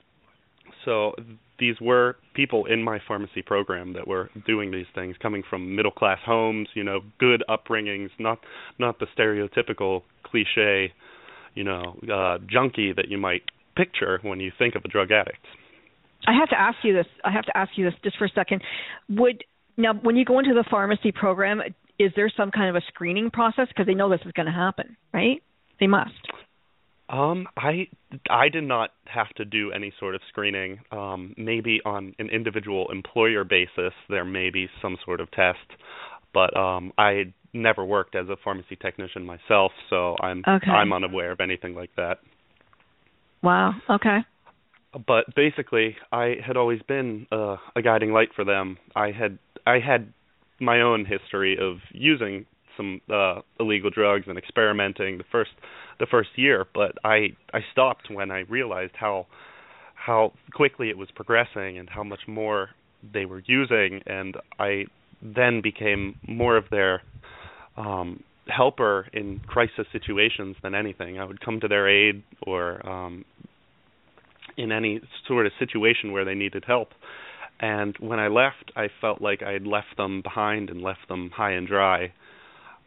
So 0.85 1.14
these 1.59 1.76
were 1.81 2.17
people 2.35 2.67
in 2.67 2.83
my 2.83 2.99
pharmacy 3.07 3.43
program 3.43 3.93
that 3.93 4.09
were 4.09 4.31
doing 4.47 4.71
these 4.71 4.87
things, 4.95 5.17
coming 5.21 5.43
from 5.49 5.76
middle 5.76 5.90
class 5.90 6.19
homes, 6.25 6.69
you 6.75 6.83
know, 6.83 7.00
good 7.19 7.45
upbringings, 7.49 8.09
not 8.19 8.38
not 8.79 8.99
the 8.99 9.07
stereotypical 9.17 10.02
cliche, 10.25 10.93
you 11.55 11.64
know, 11.64 11.97
uh, 12.12 12.38
junkie 12.50 12.93
that 12.93 13.09
you 13.09 13.19
might 13.19 13.43
picture 13.76 14.19
when 14.23 14.40
you 14.40 14.50
think 14.59 14.75
of 14.75 14.83
a 14.85 14.88
drug 14.88 15.11
addict. 15.12 15.45
I 16.26 16.33
have 16.38 16.49
to 16.50 16.59
ask 16.59 16.79
you 16.83 16.93
this. 16.93 17.07
I 17.25 17.31
have 17.31 17.45
to 17.45 17.57
ask 17.57 17.73
you 17.76 17.85
this 17.85 17.95
just 18.02 18.19
for 18.19 18.25
a 18.25 18.31
second. 18.31 18.62
Would 19.11 19.45
now 19.76 19.95
when 19.95 20.17
you 20.17 20.25
go 20.25 20.38
into 20.38 20.55
the 20.55 20.64
pharmacy 20.71 21.12
program, 21.12 21.61
is 21.99 22.11
there 22.17 22.31
some 22.35 22.50
kind 22.50 22.75
of 22.75 22.76
a 22.76 22.85
screening 22.88 23.31
process 23.31 23.69
because 23.69 23.87
they 23.87 23.95
know 23.95 24.09
this 24.09 24.21
is 24.25 24.33
going 24.33 24.47
to 24.47 24.52
happen, 24.52 24.97
right? 25.12 25.43
They 25.79 25.87
must. 25.87 26.12
Um, 27.11 27.49
I 27.57 27.88
I 28.31 28.49
did 28.49 28.64
not 28.64 28.90
have 29.07 29.29
to 29.31 29.45
do 29.45 29.73
any 29.73 29.93
sort 29.99 30.14
of 30.14 30.21
screening. 30.29 30.81
Um, 30.93 31.35
maybe 31.37 31.81
on 31.85 32.14
an 32.19 32.31
individual 32.31 32.88
employer 32.90 33.43
basis, 33.43 33.93
there 34.09 34.25
may 34.25 34.50
be 34.50 34.69
some 34.81 34.97
sort 35.05 35.21
of 35.21 35.31
test, 35.33 35.59
but 36.33 36.57
um, 36.57 36.93
I 36.97 37.35
never 37.52 37.85
worked 37.85 38.14
as 38.14 38.29
a 38.29 38.37
pharmacy 38.43 38.76
technician 38.76 39.26
myself, 39.26 39.73
so 39.88 40.17
I'm 40.21 40.45
okay. 40.47 40.71
I'm 40.71 40.93
unaware 40.93 41.33
of 41.33 41.40
anything 41.40 41.75
like 41.75 41.90
that. 41.97 42.19
Wow. 43.43 43.73
Okay. 43.88 44.19
But 44.93 45.35
basically, 45.35 45.97
I 46.12 46.37
had 46.45 46.57
always 46.57 46.81
been 46.83 47.26
uh, 47.33 47.57
a 47.75 47.83
guiding 47.83 48.12
light 48.12 48.29
for 48.37 48.45
them. 48.45 48.79
I 48.95 49.11
had 49.11 49.38
I 49.67 49.79
had 49.81 50.12
my 50.61 50.81
own 50.81 51.07
history 51.07 51.57
of 51.61 51.79
using 51.93 52.47
some 52.76 53.00
uh, 53.12 53.40
illegal 53.59 53.90
drugs 53.90 54.26
and 54.29 54.38
experimenting. 54.38 55.19
The 55.19 55.25
first 55.31 55.50
the 56.00 56.07
first 56.07 56.30
year, 56.35 56.66
but 56.75 56.92
I 57.04 57.37
I 57.52 57.61
stopped 57.71 58.11
when 58.11 58.33
I 58.33 58.40
realized 58.49 58.95
how 58.99 59.26
how 59.95 60.33
quickly 60.54 60.88
it 60.88 60.99
was 60.99 61.09
progressing 61.14 61.78
and 61.78 61.88
how 61.88 62.02
much 62.02 62.21
more 62.26 62.71
they 63.12 63.26
were 63.26 63.42
using, 63.47 64.00
and 64.07 64.37
I 64.59 64.87
then 65.23 65.61
became 65.61 66.19
more 66.26 66.57
of 66.57 66.64
their 66.71 67.02
um, 67.76 68.23
helper 68.49 69.07
in 69.12 69.40
crisis 69.47 69.87
situations 69.92 70.57
than 70.62 70.75
anything. 70.75 71.19
I 71.19 71.25
would 71.25 71.40
come 71.40 71.61
to 71.61 71.69
their 71.69 71.88
aid 71.88 72.23
or 72.42 72.85
um, 72.88 73.25
in 74.57 74.73
any 74.73 75.00
sort 75.28 75.47
of 75.47 75.52
situation 75.59 76.12
where 76.12 76.25
they 76.25 76.35
needed 76.35 76.64
help. 76.66 76.88
And 77.61 77.95
when 77.99 78.19
I 78.19 78.28
left, 78.28 78.73
I 78.75 78.88
felt 79.02 79.21
like 79.21 79.42
I 79.42 79.52
had 79.52 79.66
left 79.66 79.99
them 79.99 80.23
behind 80.23 80.71
and 80.71 80.80
left 80.80 81.09
them 81.09 81.30
high 81.35 81.52
and 81.52 81.69
dry. 81.69 82.12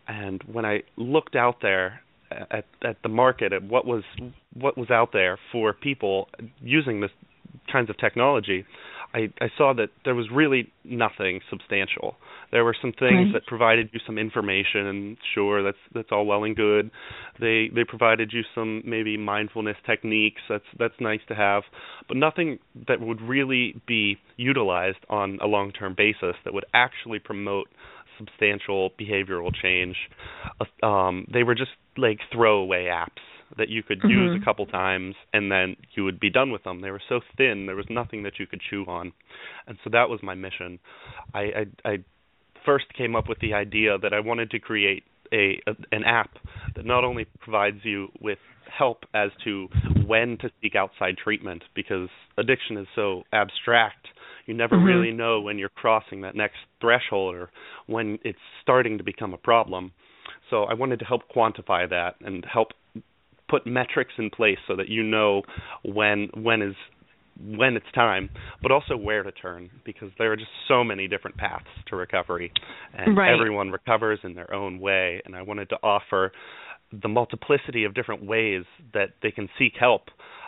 And 0.07 0.41
when 0.51 0.65
I 0.65 0.81
looked 0.97 1.35
out 1.35 1.57
there 1.61 2.01
at 2.51 2.65
at 2.83 2.97
the 3.03 3.09
market 3.09 3.53
at 3.53 3.63
what 3.63 3.85
was 3.85 4.03
what 4.53 4.77
was 4.77 4.89
out 4.89 5.09
there 5.13 5.37
for 5.51 5.73
people 5.73 6.29
using 6.61 7.01
this 7.01 7.11
kinds 7.71 7.89
of 7.89 7.97
technology, 7.97 8.65
I, 9.13 9.29
I 9.39 9.47
saw 9.57 9.73
that 9.73 9.89
there 10.05 10.15
was 10.15 10.27
really 10.33 10.71
nothing 10.83 11.41
substantial. 11.49 12.15
There 12.51 12.63
were 12.63 12.75
some 12.79 12.91
things 12.91 13.27
right. 13.27 13.33
that 13.33 13.45
provided 13.45 13.89
you 13.93 13.99
some 14.05 14.17
information, 14.17 14.87
and 14.87 15.17
sure, 15.35 15.63
that's 15.63 15.77
that's 15.93 16.09
all 16.11 16.25
well 16.25 16.43
and 16.43 16.55
good. 16.55 16.89
They 17.39 17.69
they 17.73 17.83
provided 17.83 18.31
you 18.33 18.41
some 18.55 18.81
maybe 18.85 19.17
mindfulness 19.17 19.77
techniques. 19.85 20.41
That's 20.49 20.65
that's 20.79 20.95
nice 20.99 21.21
to 21.27 21.35
have, 21.35 21.63
but 22.07 22.17
nothing 22.17 22.59
that 22.87 22.99
would 23.01 23.21
really 23.21 23.75
be 23.87 24.17
utilized 24.37 25.05
on 25.09 25.37
a 25.41 25.47
long-term 25.47 25.95
basis 25.95 26.35
that 26.43 26.53
would 26.53 26.65
actually 26.73 27.19
promote 27.19 27.67
substantial 28.17 28.91
behavioral 28.99 29.51
change. 29.53 29.95
Uh, 30.59 30.85
um, 30.85 31.27
they 31.31 31.43
were 31.43 31.55
just 31.55 31.71
like 31.97 32.19
throwaway 32.31 32.85
apps 32.85 33.21
that 33.57 33.69
you 33.69 33.83
could 33.83 33.99
mm-hmm. 33.99 34.09
use 34.09 34.41
a 34.41 34.45
couple 34.45 34.65
times 34.65 35.15
and 35.31 35.51
then 35.51 35.75
you 35.95 36.03
would 36.03 36.19
be 36.19 36.29
done 36.29 36.51
with 36.51 36.63
them. 36.63 36.81
They 36.81 36.91
were 36.91 37.01
so 37.07 37.19
thin, 37.37 37.65
there 37.65 37.75
was 37.75 37.85
nothing 37.89 38.23
that 38.23 38.39
you 38.39 38.47
could 38.47 38.61
chew 38.67 38.85
on. 38.87 39.13
And 39.67 39.77
so 39.83 39.89
that 39.91 40.09
was 40.09 40.21
my 40.23 40.35
mission. 40.35 40.79
I 41.33 41.39
I, 41.39 41.65
I 41.85 41.97
first 42.65 42.85
came 42.97 43.15
up 43.15 43.29
with 43.29 43.39
the 43.39 43.53
idea 43.53 43.97
that 43.99 44.13
I 44.13 44.19
wanted 44.19 44.51
to 44.51 44.59
create 44.59 45.03
a, 45.31 45.59
a 45.67 45.75
an 45.91 46.03
app 46.03 46.31
that 46.75 46.85
not 46.85 47.03
only 47.03 47.25
provides 47.39 47.79
you 47.83 48.07
with 48.19 48.39
help 48.75 49.03
as 49.13 49.29
to 49.43 49.67
when 50.05 50.37
to 50.39 50.49
seek 50.61 50.75
outside 50.75 51.15
treatment 51.17 51.63
because 51.75 52.09
addiction 52.37 52.77
is 52.77 52.87
so 52.95 53.23
abstract 53.31 54.07
you 54.45 54.53
never 54.53 54.75
mm-hmm. 54.75 54.85
really 54.85 55.11
know 55.11 55.41
when 55.41 55.57
you're 55.57 55.69
crossing 55.69 56.21
that 56.21 56.35
next 56.35 56.57
threshold 56.81 57.35
or 57.35 57.49
when 57.87 58.19
it's 58.23 58.39
starting 58.61 58.97
to 58.97 59.03
become 59.03 59.33
a 59.33 59.37
problem 59.37 59.91
so 60.49 60.63
i 60.63 60.73
wanted 60.73 60.99
to 60.99 61.05
help 61.05 61.21
quantify 61.35 61.89
that 61.89 62.15
and 62.21 62.45
help 62.51 62.69
put 63.49 63.67
metrics 63.67 64.13
in 64.17 64.29
place 64.29 64.57
so 64.67 64.75
that 64.75 64.89
you 64.89 65.03
know 65.03 65.41
when 65.83 66.29
when 66.35 66.61
is 66.61 66.75
when 67.39 67.75
it's 67.75 67.91
time, 67.95 68.29
but 68.61 68.71
also 68.71 68.95
where 68.95 69.23
to 69.23 69.31
turn 69.31 69.69
because 69.85 70.09
there 70.17 70.31
are 70.31 70.35
just 70.35 70.51
so 70.67 70.83
many 70.83 71.07
different 71.07 71.35
paths 71.37 71.65
to 71.87 71.95
recovery, 71.95 72.51
and 72.93 73.17
right. 73.17 73.33
everyone 73.33 73.71
recovers 73.71 74.19
in 74.23 74.35
their 74.35 74.53
own 74.53 74.79
way. 74.79 75.21
And 75.25 75.35
I 75.35 75.41
wanted 75.41 75.69
to 75.69 75.77
offer 75.81 76.31
the 76.91 77.07
multiplicity 77.07 77.85
of 77.85 77.95
different 77.95 78.25
ways 78.25 78.63
that 78.93 79.09
they 79.23 79.31
can 79.31 79.49
seek 79.57 79.73
help, 79.79 80.03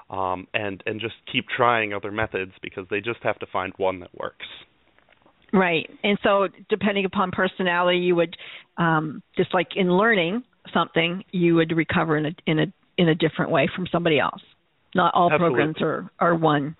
um, 0.09 0.47
and 0.53 0.83
and 0.85 0.99
just 1.01 1.15
keep 1.31 1.45
trying 1.55 1.93
other 1.93 2.11
methods 2.11 2.51
because 2.61 2.85
they 2.89 2.99
just 3.01 3.19
have 3.23 3.39
to 3.39 3.45
find 3.51 3.73
one 3.77 3.99
that 4.01 4.09
works. 4.17 4.45
Right, 5.53 5.89
and 6.03 6.17
so 6.23 6.47
depending 6.69 7.05
upon 7.05 7.31
personality, 7.31 7.99
you 7.99 8.15
would 8.15 8.35
um, 8.77 9.23
just 9.37 9.53
like 9.53 9.69
in 9.75 9.89
learning 9.89 10.43
something, 10.73 11.23
you 11.31 11.55
would 11.55 11.71
recover 11.75 12.17
in 12.17 12.25
a 12.25 12.31
in 12.45 12.59
a 12.59 12.65
in 12.97 13.09
a 13.09 13.15
different 13.15 13.51
way 13.51 13.69
from 13.73 13.87
somebody 13.91 14.19
else. 14.19 14.41
Not 14.93 15.13
all 15.13 15.31
Absolutely. 15.31 15.55
programs 15.55 15.81
are 15.81 16.09
are 16.19 16.35
one. 16.35 16.75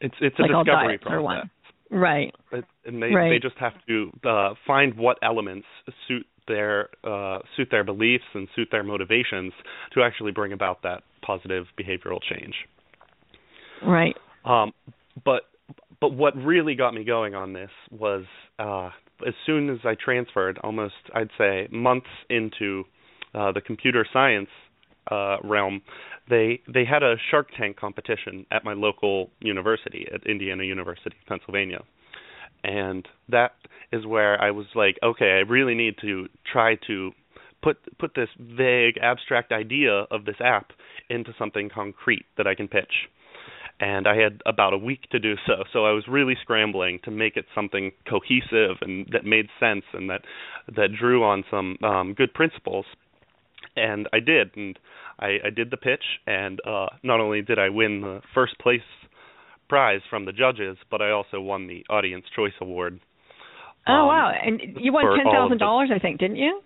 It's 0.00 0.14
it's 0.20 0.38
a 0.38 0.42
like 0.42 0.50
discovery 0.66 0.98
process. 0.98 1.48
Right. 1.90 2.34
It, 2.52 2.64
and 2.86 3.02
they 3.02 3.12
right. 3.12 3.30
they 3.30 3.38
just 3.38 3.58
have 3.58 3.74
to 3.86 4.10
uh, 4.24 4.54
find 4.66 4.94
what 4.96 5.18
elements 5.22 5.66
suit 6.08 6.26
their 6.48 6.88
uh, 7.04 7.38
suit 7.56 7.68
their 7.70 7.84
beliefs 7.84 8.24
and 8.34 8.48
suit 8.54 8.68
their 8.70 8.82
motivations 8.82 9.52
to 9.94 10.02
actually 10.02 10.32
bring 10.32 10.52
about 10.52 10.82
that 10.82 11.02
positive 11.24 11.66
behavioral 11.78 12.18
change. 12.22 12.54
Right. 13.84 14.16
Um, 14.44 14.72
but 15.24 15.42
but 16.00 16.14
what 16.14 16.36
really 16.36 16.74
got 16.74 16.94
me 16.94 17.04
going 17.04 17.34
on 17.34 17.52
this 17.52 17.70
was 17.90 18.24
uh, 18.58 18.90
as 19.26 19.34
soon 19.46 19.70
as 19.70 19.78
I 19.84 19.94
transferred, 19.94 20.58
almost 20.62 20.94
I'd 21.14 21.30
say 21.38 21.68
months 21.70 22.08
into 22.28 22.84
uh, 23.34 23.52
the 23.52 23.60
computer 23.60 24.06
science 24.12 24.48
uh, 25.10 25.36
realm, 25.44 25.82
they 26.28 26.60
they 26.72 26.84
had 26.84 27.02
a 27.02 27.16
Shark 27.30 27.48
Tank 27.58 27.76
competition 27.76 28.46
at 28.50 28.64
my 28.64 28.72
local 28.72 29.30
university 29.40 30.06
at 30.12 30.26
Indiana 30.26 30.64
University, 30.64 31.16
Pennsylvania, 31.26 31.82
and 32.64 33.06
that 33.28 33.52
is 33.92 34.06
where 34.06 34.40
I 34.40 34.50
was 34.50 34.66
like, 34.74 34.98
okay, 35.02 35.30
I 35.30 35.50
really 35.50 35.74
need 35.74 35.96
to 36.00 36.28
try 36.50 36.76
to 36.86 37.12
put 37.62 37.76
put 37.98 38.14
this 38.14 38.28
vague 38.38 38.98
abstract 39.00 39.52
idea 39.52 40.06
of 40.10 40.24
this 40.24 40.36
app 40.40 40.72
into 41.08 41.32
something 41.38 41.70
concrete 41.72 42.26
that 42.36 42.46
I 42.46 42.54
can 42.54 42.68
pitch. 42.68 43.08
And 43.80 44.06
I 44.06 44.16
had 44.16 44.42
about 44.46 44.74
a 44.74 44.78
week 44.78 45.02
to 45.10 45.18
do 45.18 45.34
so, 45.46 45.64
so 45.72 45.84
I 45.84 45.92
was 45.92 46.04
really 46.08 46.36
scrambling 46.40 47.00
to 47.04 47.10
make 47.10 47.36
it 47.36 47.46
something 47.54 47.90
cohesive 48.08 48.76
and 48.80 49.08
that 49.12 49.24
made 49.24 49.48
sense 49.58 49.84
and 49.92 50.08
that 50.10 50.22
that 50.76 50.88
drew 50.98 51.24
on 51.24 51.44
some 51.50 51.76
um, 51.82 52.14
good 52.14 52.32
principles. 52.32 52.86
And 53.74 54.08
I 54.12 54.20
did, 54.20 54.54
and 54.54 54.78
I, 55.18 55.38
I 55.46 55.50
did 55.50 55.70
the 55.70 55.78
pitch, 55.78 56.04
and 56.26 56.60
uh, 56.66 56.88
not 57.02 57.20
only 57.20 57.40
did 57.40 57.58
I 57.58 57.70
win 57.70 58.02
the 58.02 58.20
first 58.34 58.58
place 58.58 58.82
prize 59.72 60.02
from 60.10 60.26
the 60.26 60.32
judges, 60.32 60.76
but 60.90 61.00
I 61.00 61.12
also 61.12 61.40
won 61.40 61.66
the 61.66 61.82
Audience 61.88 62.26
Choice 62.36 62.52
Award. 62.60 63.00
Oh 63.88 63.92
um, 63.94 64.06
wow! 64.06 64.30
And 64.46 64.60
you 64.78 64.92
won 64.92 65.04
ten 65.16 65.24
thousand 65.32 65.58
dollars, 65.58 65.88
I 65.94 65.98
think, 65.98 66.20
didn't 66.20 66.36
you? 66.36 66.60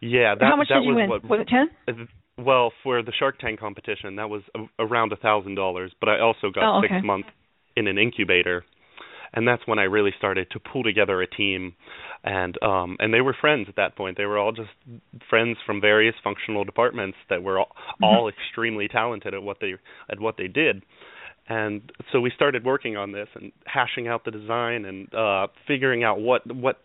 Yeah, 0.00 0.36
that 0.38 0.44
How 0.44 0.54
much 0.54 0.68
did 0.68 0.84
you 0.84 0.94
win? 0.94 1.10
what. 1.10 1.24
Was 1.28 1.40
it 1.44 1.48
ten? 1.48 2.06
Well, 2.38 2.72
for 2.84 3.02
the 3.02 3.12
Shark 3.18 3.40
Tank 3.40 3.58
competition, 3.58 4.14
that 4.16 4.30
was 4.30 4.42
a, 4.54 4.60
around 4.78 5.12
a 5.12 5.16
thousand 5.16 5.56
dollars, 5.56 5.92
but 5.98 6.08
I 6.08 6.20
also 6.20 6.50
got 6.54 6.62
Oh, 6.62 6.78
okay. 6.78 6.94
six 6.94 7.04
months 7.04 7.28
in 7.76 7.88
an 7.88 7.98
incubator, 7.98 8.64
and 9.34 9.46
that's 9.48 9.62
when 9.66 9.80
I 9.80 9.84
really 9.96 10.12
started 10.16 10.46
to 10.52 10.60
pull 10.60 10.84
together 10.84 11.20
a 11.20 11.26
team, 11.26 11.74
and 12.22 12.54
um, 12.62 12.96
and 13.00 13.12
they 13.12 13.20
were 13.22 13.36
friends 13.40 13.66
at 13.68 13.74
that 13.76 13.96
point. 13.96 14.16
They 14.16 14.24
were 14.26 14.38
all 14.38 14.52
just 14.52 14.70
friends 15.28 15.56
from 15.66 15.80
various 15.80 16.14
functional 16.22 16.62
departments 16.64 17.18
that 17.28 17.42
were 17.42 17.58
all, 17.58 17.72
Mm-hmm. 17.94 18.04
all 18.04 18.28
extremely 18.28 18.86
talented 18.86 19.34
at 19.34 19.42
what 19.42 19.58
they 19.60 19.72
at 20.08 20.20
what 20.20 20.36
they 20.38 20.46
did. 20.46 20.84
And 21.50 21.90
so 22.12 22.20
we 22.20 22.30
started 22.34 22.64
working 22.64 22.96
on 22.96 23.10
this 23.10 23.26
and 23.34 23.50
hashing 23.66 24.06
out 24.06 24.24
the 24.24 24.30
design 24.30 24.84
and 24.84 25.12
uh, 25.12 25.48
figuring 25.66 26.04
out 26.04 26.20
what 26.20 26.42
what 26.54 26.78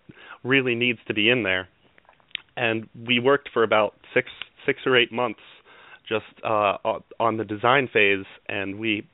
really 0.43 0.73
needs 0.75 0.99
to 1.07 1.13
be 1.13 1.29
in 1.29 1.43
there. 1.43 1.67
And 2.57 2.89
we 3.07 3.19
worked 3.19 3.49
for 3.53 3.63
about 3.63 3.93
six 4.13 4.27
six 4.65 4.79
or 4.87 4.97
eight 4.97 5.11
months 5.11 5.39
just 6.09 6.25
uh, 6.43 6.77
on- 6.83 7.03
on 7.19 7.37
the 7.37 7.43
design 7.45 7.87
phase, 7.93 8.25
and 8.49 8.79
we 8.79 9.07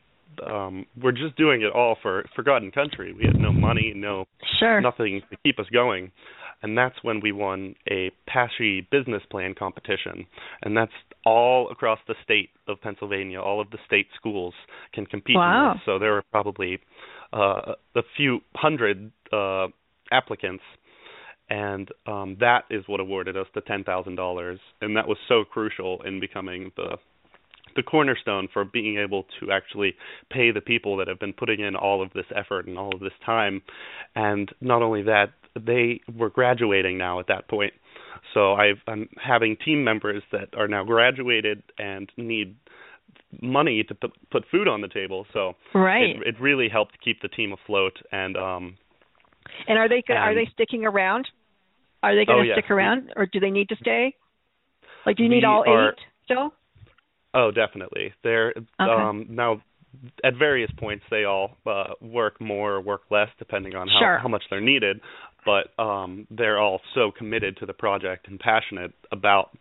um, 0.46 0.86
were 1.01 1.12
just 1.12 1.36
doing 1.36 1.62
it 1.62 1.72
all 1.74 1.98
for 2.01 2.25
forgotten 2.36 2.72
country. 2.72 3.13
We 3.13 3.25
had 3.25 3.36
no 3.38 3.51
money, 3.51 3.91
no 3.96 4.25
Sure. 4.60 4.79
nothing 4.79 5.22
to 5.29 5.38
keep 5.43 5.60
us 5.60 5.65
going. 5.74 6.12
And 6.63 6.77
that's 6.77 6.96
when 7.01 7.20
we 7.22 7.32
won 7.32 7.75
a 7.89 8.12
PASSHE 8.27 8.88
business 8.91 9.24
plan 9.30 9.56
competition. 9.58 10.25
And 10.62 10.77
that's 10.77 10.91
all 11.25 11.70
across 11.72 12.00
the 12.08 12.15
state 12.24 12.50
of 12.68 12.80
Pennsylvania. 12.82 13.41
All 13.41 13.60
of 13.60 13.70
the 13.72 13.77
state 13.86 14.08
schools 14.15 14.53
can 14.94 15.06
compete 15.06 15.36
Wow. 15.36 15.72
in 15.72 15.77
this. 15.77 15.84
So 15.86 16.00
there 16.00 16.12
were 16.13 16.24
probably 16.32 16.80
uh, 17.34 17.74
a 17.96 18.01
few 18.15 18.39
hundred 18.56 19.12
uh, 19.32 19.68
applicants. 20.12 20.63
And 21.50 21.89
um, 22.08 22.38
that 22.39 22.63
is 22.70 22.84
what 22.88 23.01
awarded 23.01 23.36
us 23.36 23.48
the 23.53 23.60
ten 23.62 23.84
thousand 23.84 24.15
dollars, 24.15 24.58
and 24.80 24.96
that 24.96 25.06
was 25.06 25.18
so 25.27 25.44
crucial 25.44 26.01
in 26.03 26.22
becoming 26.22 26.72
the 26.77 26.96
the 27.75 27.84
cornerstone 27.84 28.48
for 28.53 28.63
being 28.63 28.98
able 28.98 29.25
to 29.39 29.51
actually 29.51 29.96
pay 30.30 30.51
the 30.51 30.62
people 30.62 30.98
that 30.98 31.08
have 31.08 31.20
been 31.20 31.34
putting 31.34 31.60
in 31.60 31.75
all 31.75 32.01
of 32.01 32.12
this 32.13 32.25
effort 32.36 32.68
and 32.68 32.77
all 32.77 32.94
of 32.94 33.01
this 33.01 33.13
time. 33.25 33.62
And 34.15 34.50
not 34.62 34.82
only 34.82 35.03
that, 35.03 35.32
they 35.60 36.01
were 36.13 36.29
graduating 36.29 36.98
now 36.98 37.20
at 37.20 37.27
that 37.27 37.48
point. 37.48 37.74
So 38.34 38.53
I've, 38.53 38.77
I'm 38.88 39.10
having 39.22 39.58
team 39.63 39.84
members 39.84 40.24
that 40.31 40.50
are 40.55 40.67
now 40.67 40.84
graduated 40.84 41.63
and 41.77 42.10
need 42.17 42.55
money 43.41 43.84
to 43.84 43.96
put, 43.96 44.12
put 44.31 44.43
food 44.51 44.67
on 44.67 44.81
the 44.81 44.88
table. 44.88 45.25
So 45.34 45.53
Right. 45.74 46.15
it, 46.17 46.36
it 46.36 46.41
really 46.41 46.70
helped 46.70 46.98
keep 47.03 47.22
the 47.22 47.27
team 47.27 47.53
afloat. 47.53 47.93
And 48.12 48.38
um, 48.38 48.77
and 49.67 49.77
are 49.77 49.89
they 49.89 50.03
go- 50.08 50.13
are 50.13 50.36
they 50.36 50.48
sticking 50.53 50.86
around? 50.86 51.27
Are 52.03 52.15
they 52.15 52.25
going 52.25 52.50
Oh, 52.51 52.55
to 52.55 52.60
stick 52.62 52.72
around, 52.72 53.12
or 53.15 53.25
do 53.27 53.39
they 53.39 53.51
need 53.51 53.70
to 53.70 53.75
stay? 53.75 54.15
Like, 55.05 55.17
do 55.17 55.24
you 55.24 55.29
need 55.29 55.43
We 55.43 55.46
all 55.46 55.63
are- 55.67 55.89
eight 55.89 55.96
still? 56.25 56.53
Oh, 57.34 57.51
definitely. 57.51 58.13
They're 58.24 58.53
um 58.79 59.25
now 59.29 59.62
at 60.24 60.36
various 60.38 60.72
points 60.77 61.03
they 61.12 61.25
all 61.25 61.58
uh 61.65 61.93
work 62.01 62.39
more 62.39 62.74
or 62.75 62.81
work 62.81 63.01
less 63.10 63.27
depending 63.39 63.75
on 63.75 63.88
how 63.88 64.00
Sure. 64.00 64.17
how 64.20 64.27
much 64.29 64.43
they're 64.50 64.62
needed, 64.62 65.01
but 65.45 65.67
um 65.81 66.27
they're 66.29 66.60
all 66.60 66.81
so 66.95 67.12
committed 67.15 67.57
to 67.57 67.65
the 67.65 67.74
project 67.74 68.27
and 68.27 68.39
passionate 68.39 68.93
about 69.12 69.51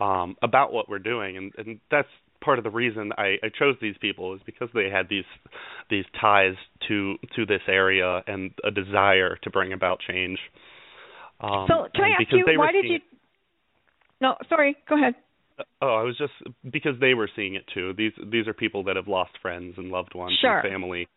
um, 0.00 0.36
about 0.42 0.72
what 0.72 0.88
we're 0.88 0.98
doing, 0.98 1.36
and, 1.36 1.52
and 1.58 1.80
that's 1.90 2.08
part 2.42 2.58
of 2.58 2.64
the 2.64 2.70
reason 2.70 3.12
I, 3.16 3.36
I 3.42 3.48
chose 3.56 3.76
these 3.80 3.94
people 4.00 4.34
is 4.34 4.40
because 4.44 4.68
they 4.74 4.88
had 4.90 5.08
these 5.08 5.24
these 5.90 6.04
ties 6.20 6.54
to 6.88 7.16
to 7.36 7.46
this 7.46 7.60
area 7.68 8.22
and 8.26 8.52
a 8.64 8.70
desire 8.70 9.36
to 9.42 9.50
bring 9.50 9.72
about 9.72 10.00
change. 10.00 10.38
Um, 11.40 11.66
so 11.68 11.88
can 11.94 12.04
I 12.04 12.08
ask 12.20 12.32
you 12.32 12.44
why 12.58 12.72
did 12.72 12.84
you? 12.86 12.98
No, 14.20 14.34
sorry. 14.48 14.76
Go 14.88 14.96
ahead. 14.96 15.14
Oh, 15.80 15.94
I 15.94 16.02
was 16.02 16.16
just 16.16 16.32
because 16.70 16.98
they 17.00 17.14
were 17.14 17.28
seeing 17.36 17.54
it 17.54 17.64
too. 17.72 17.92
These 17.96 18.12
these 18.30 18.48
are 18.48 18.54
people 18.54 18.84
that 18.84 18.96
have 18.96 19.08
lost 19.08 19.32
friends 19.42 19.74
and 19.76 19.88
loved 19.88 20.14
ones 20.14 20.36
sure. 20.40 20.60
and 20.60 20.72
family 20.72 21.08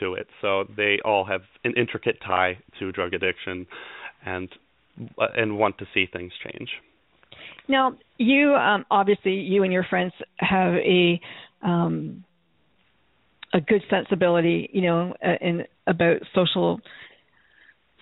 to 0.00 0.14
it, 0.14 0.26
so 0.40 0.64
they 0.76 0.98
all 1.04 1.24
have 1.24 1.42
an 1.64 1.74
intricate 1.76 2.18
tie 2.24 2.58
to 2.78 2.92
drug 2.92 3.14
addiction, 3.14 3.66
and 4.24 4.48
and 5.36 5.58
want 5.58 5.78
to 5.78 5.86
see 5.92 6.06
things 6.10 6.32
change. 6.44 6.70
Now, 7.68 7.96
you 8.18 8.54
um, 8.54 8.84
obviously 8.90 9.34
you 9.34 9.62
and 9.62 9.72
your 9.72 9.84
friends 9.84 10.12
have 10.38 10.74
a 10.74 11.20
um, 11.62 12.24
a 13.52 13.60
good 13.60 13.82
sensibility, 13.90 14.68
you 14.72 14.82
know, 14.82 15.14
uh, 15.24 15.36
in 15.40 15.64
about 15.86 16.18
social 16.34 16.80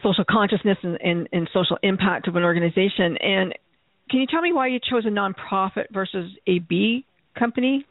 social 0.02 0.24
consciousness 0.28 0.76
and, 0.82 0.98
and, 1.00 1.28
and 1.32 1.48
social 1.52 1.78
impact 1.82 2.28
of 2.28 2.36
an 2.36 2.42
organization. 2.42 3.16
And 3.16 3.54
can 4.10 4.20
you 4.20 4.26
tell 4.26 4.42
me 4.42 4.52
why 4.52 4.66
you 4.66 4.78
chose 4.78 5.06
a 5.06 5.08
nonprofit 5.08 5.86
versus 5.92 6.30
a 6.46 6.58
B 6.58 7.06
company? 7.38 7.86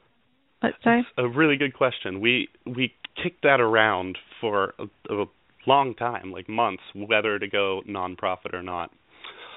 Let's 0.64 0.78
say. 0.84 1.02
a 1.18 1.28
really 1.28 1.58
good 1.58 1.74
question. 1.74 2.22
We 2.22 2.48
we 2.66 2.94
kicked 3.22 3.44
that 3.44 3.60
around 3.60 4.18
for 4.42 4.74
a, 4.80 5.14
a 5.14 5.26
long 5.68 5.94
time, 5.96 6.32
like 6.32 6.50
months, 6.50 6.84
whether 6.96 7.38
to 7.38 7.48
go 7.48 7.82
nonprofit 7.88 8.54
or 8.54 8.64
not. 8.64 8.92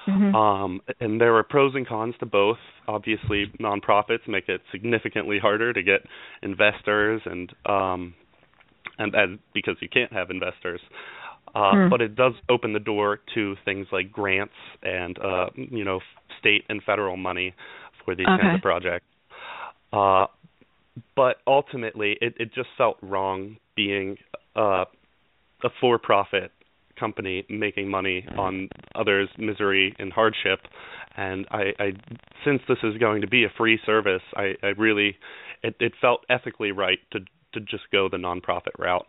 Mm-hmm. 0.07 0.35
Um, 0.35 0.81
and 1.01 1.19
there 1.19 1.35
are 1.35 1.43
pros 1.43 1.75
and 1.75 1.87
cons 1.87 2.15
to 2.19 2.25
both. 2.25 2.57
Obviously, 2.87 3.51
nonprofits 3.59 4.27
make 4.27 4.47
it 4.47 4.61
significantly 4.71 5.39
harder 5.39 5.73
to 5.73 5.83
get 5.83 6.01
investors, 6.41 7.21
and 7.25 7.51
um, 7.65 8.13
and 8.97 9.15
as 9.15 9.37
because 9.53 9.75
you 9.81 9.89
can't 9.89 10.13
have 10.13 10.29
investors. 10.29 10.81
Uh, 11.55 11.71
Hmm. 11.73 11.89
But 11.89 12.01
it 12.01 12.15
does 12.15 12.33
open 12.49 12.73
the 12.73 12.79
door 12.79 13.19
to 13.33 13.55
things 13.65 13.87
like 13.91 14.11
grants 14.11 14.53
and 14.83 15.17
uh, 15.17 15.47
you 15.55 15.83
know 15.83 15.99
state 16.39 16.65
and 16.69 16.83
federal 16.83 17.17
money 17.17 17.53
for 18.05 18.15
these 18.15 18.27
Okay. 18.27 18.41
kinds 18.41 18.55
of 18.55 18.61
projects. 18.61 19.05
Uh, 19.91 20.27
but 21.15 21.37
ultimately, 21.45 22.17
it, 22.21 22.35
it 22.39 22.53
just 22.53 22.69
felt 22.77 22.97
wrong 23.01 23.57
being 23.75 24.17
uh, 24.55 24.85
a 25.63 25.69
for-profit 25.79 26.51
company 26.99 27.45
making 27.49 27.89
money 27.89 28.25
on 28.37 28.69
others' 28.95 29.29
misery 29.37 29.95
and 29.99 30.11
hardship. 30.11 30.59
And 31.15 31.47
I, 31.51 31.73
I 31.79 31.91
since 32.45 32.61
this 32.67 32.77
is 32.83 32.97
going 32.97 33.21
to 33.21 33.27
be 33.27 33.43
a 33.43 33.49
free 33.57 33.79
service, 33.85 34.21
I, 34.35 34.53
I 34.63 34.67
really 34.77 35.17
it, 35.63 35.75
it 35.79 35.93
felt 35.99 36.21
ethically 36.29 36.71
right 36.71 36.99
to 37.11 37.19
to 37.53 37.59
just 37.61 37.83
go 37.91 38.09
the 38.09 38.17
nonprofit 38.17 38.77
route. 38.77 39.07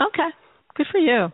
Okay, 0.00 0.28
good 0.74 0.86
for 0.90 0.98
you. 0.98 1.28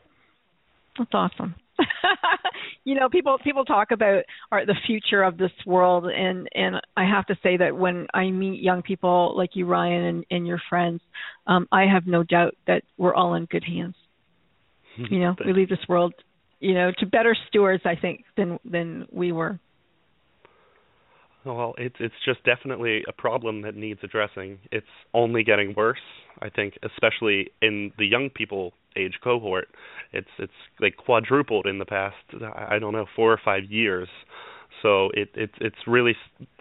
That's 0.99 1.11
awesome. 1.13 1.55
you 2.85 2.95
know, 2.95 3.09
people 3.09 3.39
people 3.43 3.65
talk 3.65 3.91
about 3.91 4.25
are 4.53 4.67
the 4.67 4.77
future 4.87 5.23
of 5.23 5.39
this 5.39 5.53
world, 5.67 6.07
and 6.07 6.49
and 6.55 6.77
I 6.97 7.05
have 7.05 7.27
to 7.27 7.37
say 7.43 7.57
that 7.57 7.77
when 7.77 8.07
I 8.13 8.31
meet 8.31 8.63
young 8.63 8.83
people 8.83 9.35
like 9.37 9.51
you, 9.55 9.67
Ryan, 9.67 10.05
and, 10.05 10.27
and 10.31 10.47
your 10.47 10.61
friends, 10.69 11.01
um, 11.47 11.67
I 11.73 11.87
have 11.87 12.07
no 12.07 12.23
doubt 12.23 12.55
that 12.67 12.83
we're 12.99 13.15
all 13.15 13.35
in 13.35 13.47
good 13.47 13.65
hands. 13.65 13.95
You 14.97 15.19
know, 15.19 15.35
we 15.45 15.53
leave 15.53 15.69
this 15.69 15.81
world, 15.89 16.15
you 16.61 16.75
know, 16.75 16.93
to 16.99 17.07
better 17.07 17.35
stewards, 17.49 17.83
I 17.85 17.97
think, 17.97 18.25
than 18.37 18.59
than 18.65 19.07
we 19.11 19.33
were. 19.33 19.59
Well, 21.45 21.75
it's 21.79 21.97
it's 21.99 22.15
just 22.25 22.45
definitely 22.45 23.03
a 23.09 23.13
problem 23.13 23.63
that 23.63 23.75
needs 23.75 24.01
addressing. 24.03 24.59
It's 24.71 24.87
only 25.13 25.43
getting 25.43 25.75
worse. 25.77 25.99
I 26.41 26.51
think, 26.51 26.75
especially 26.83 27.51
in 27.61 27.93
the 27.99 28.07
young 28.07 28.31
people 28.31 28.73
age 28.97 29.15
cohort, 29.23 29.69
it's 30.13 30.29
it's 30.39 30.53
like 30.81 30.97
quadrupled 30.97 31.67
in 31.67 31.79
the 31.79 31.85
past. 31.85 32.17
I 32.57 32.79
don't 32.79 32.93
know 32.93 33.07
four 33.17 33.33
or 33.33 33.41
five 33.45 33.65
years. 33.71 34.09
So 34.83 35.11
it 35.15 35.31
it's 35.35 35.55
it's 35.61 35.77
really 35.87 36.15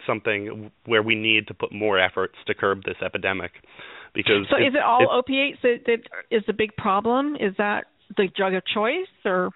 something 0.08 0.72
where 0.86 1.04
we 1.04 1.16
need 1.16 1.48
to 1.48 1.54
put 1.54 1.74
more 1.74 2.00
efforts 2.00 2.36
to 2.48 2.54
curb 2.54 2.84
this 2.86 2.96
epidemic, 3.04 3.52
because 4.14 4.48
So, 4.50 4.58
is 4.58 4.74
it 4.74 4.82
all 4.82 5.10
opiates 5.12 5.60
that, 5.64 5.80
that 5.86 6.00
is 6.32 6.44
the 6.48 6.54
big 6.54 6.76
problem? 6.78 7.36
Is 7.36 7.54
that 7.58 7.86
the 8.16 8.30
drug 8.36 8.54
of 8.54 8.64
choice, 8.72 9.08
or 9.26 9.50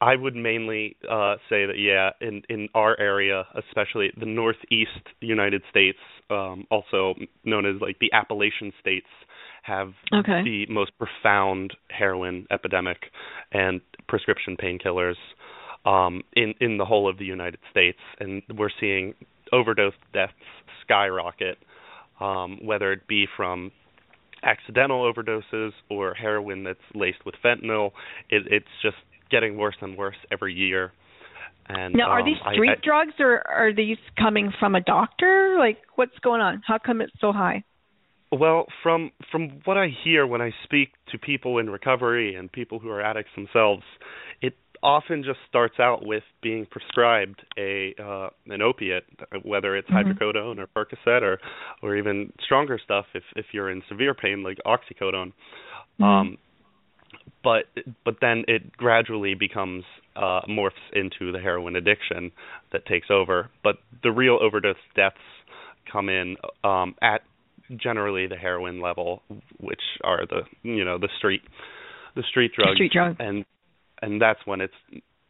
I 0.00 0.14
would 0.14 0.36
mainly 0.36 0.96
uh, 1.10 1.36
say 1.50 1.66
that 1.66 1.76
yeah, 1.76 2.10
in 2.26 2.42
in 2.48 2.68
our 2.74 2.98
area, 2.98 3.44
especially 3.56 4.12
the 4.18 4.26
Northeast 4.26 5.04
United 5.20 5.62
States, 5.68 5.98
um, 6.30 6.66
also 6.70 7.14
known 7.44 7.66
as 7.66 7.80
like 7.80 7.98
the 7.98 8.12
Appalachian 8.12 8.72
states, 8.80 9.08
have 9.68 9.92
Okay. 10.12 10.42
the 10.42 10.66
most 10.68 10.92
profound 10.98 11.76
heroin 11.90 12.46
epidemic 12.50 12.98
and 13.52 13.80
prescription 14.08 14.56
painkillers 14.56 15.16
um, 15.84 16.22
in 16.34 16.54
in 16.60 16.78
the 16.78 16.84
whole 16.84 17.08
of 17.08 17.18
the 17.18 17.24
United 17.24 17.60
States, 17.70 17.98
and 18.18 18.42
we're 18.56 18.74
seeing 18.80 19.14
overdose 19.52 19.94
deaths 20.12 20.32
skyrocket, 20.82 21.58
um, 22.20 22.58
whether 22.64 22.92
it 22.92 23.06
be 23.06 23.26
from 23.36 23.70
accidental 24.42 25.00
overdoses 25.10 25.72
or 25.90 26.14
heroin 26.14 26.64
that's 26.64 26.78
laced 26.94 27.24
with 27.26 27.34
fentanyl. 27.44 27.90
It, 28.30 28.42
it's 28.50 28.74
just 28.82 28.96
getting 29.30 29.56
worse 29.56 29.76
and 29.80 29.96
worse 29.96 30.16
every 30.32 30.54
year. 30.54 30.92
And 31.68 31.94
now 31.94 32.08
are 32.08 32.20
um, 32.20 32.26
these 32.26 32.40
I- 32.44 32.54
street 32.54 32.70
I, 32.70 32.80
drugs, 32.82 33.12
or 33.20 33.46
are 33.46 33.74
these 33.74 33.98
coming 34.18 34.52
from 34.58 34.74
a 34.74 34.80
doctor? 34.80 35.56
Like, 35.58 35.78
what's 35.96 36.18
going 36.22 36.40
on? 36.40 36.62
How 36.66 36.78
come 36.78 37.00
it's 37.00 37.12
so 37.20 37.32
high? 37.32 37.62
Well, 38.30 38.66
from 38.82 39.12
from 39.32 39.60
what 39.64 39.78
I 39.78 39.88
hear 40.04 40.26
when 40.26 40.42
I 40.42 40.52
speak 40.64 40.90
to 41.12 41.18
people 41.18 41.58
in 41.58 41.70
recovery 41.70 42.34
and 42.34 42.50
people 42.52 42.78
who 42.78 42.90
are 42.90 43.00
addicts 43.00 43.30
themselves, 43.34 43.82
it 44.42 44.54
often 44.82 45.24
just 45.24 45.38
starts 45.48 45.80
out 45.80 46.04
with 46.04 46.22
being 46.42 46.66
prescribed 46.66 47.42
a 47.58 47.94
uh, 47.98 48.28
an 48.46 48.60
opiate, 48.60 49.04
whether 49.42 49.76
it's 49.76 49.88
Mhm. 49.88 50.18
hydrocodone 50.18 50.58
or 50.58 50.66
Percocet 50.66 51.22
or 51.22 51.40
or 51.82 51.96
even 51.96 52.32
stronger 52.44 52.78
stuff 52.78 53.06
if 53.14 53.24
if 53.34 53.46
you're 53.52 53.70
in 53.70 53.82
severe 53.88 54.14
pain 54.14 54.42
like 54.42 54.58
oxycodone. 54.66 55.32
Mhm. 55.98 56.04
Um, 56.04 56.38
but 57.42 57.64
but 58.04 58.20
then 58.20 58.44
it 58.46 58.76
gradually 58.76 59.34
becomes 59.34 59.84
uh, 60.16 60.42
morphs 60.48 60.72
into 60.92 61.32
the 61.32 61.40
heroin 61.40 61.76
addiction 61.76 62.30
that 62.72 62.84
takes 62.84 63.10
over. 63.10 63.48
But 63.62 63.78
the 64.02 64.10
real 64.12 64.38
overdose 64.40 64.76
deaths 64.94 65.16
come 65.90 66.08
in 66.10 66.36
um, 66.62 66.94
at 67.00 67.22
generally 67.76 68.26
the 68.26 68.36
heroin 68.36 68.80
level, 68.80 69.22
which 69.60 69.80
are 70.04 70.26
the 70.26 70.42
you 70.62 70.84
know 70.84 70.98
the 70.98 71.08
street 71.18 71.42
the 72.16 72.22
street 72.28 72.52
drugs, 72.56 72.76
Street 72.76 72.92
drug. 72.92 73.16
and 73.18 73.44
and 74.02 74.20
that's 74.20 74.40
when 74.44 74.60
it's 74.60 74.74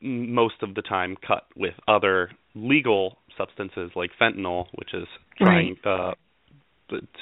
most 0.01 0.63
of 0.63 0.75
the 0.75 0.83
time 0.83 1.17
cut 1.27 1.45
with 1.57 1.75
other 1.89 2.31
legal 2.55 3.19
substances 3.37 3.91
like 3.95 4.11
fentanyl, 4.21 4.67
which 4.75 4.95
is 4.95 5.07
trying 5.37 5.77
uh, 5.85 6.13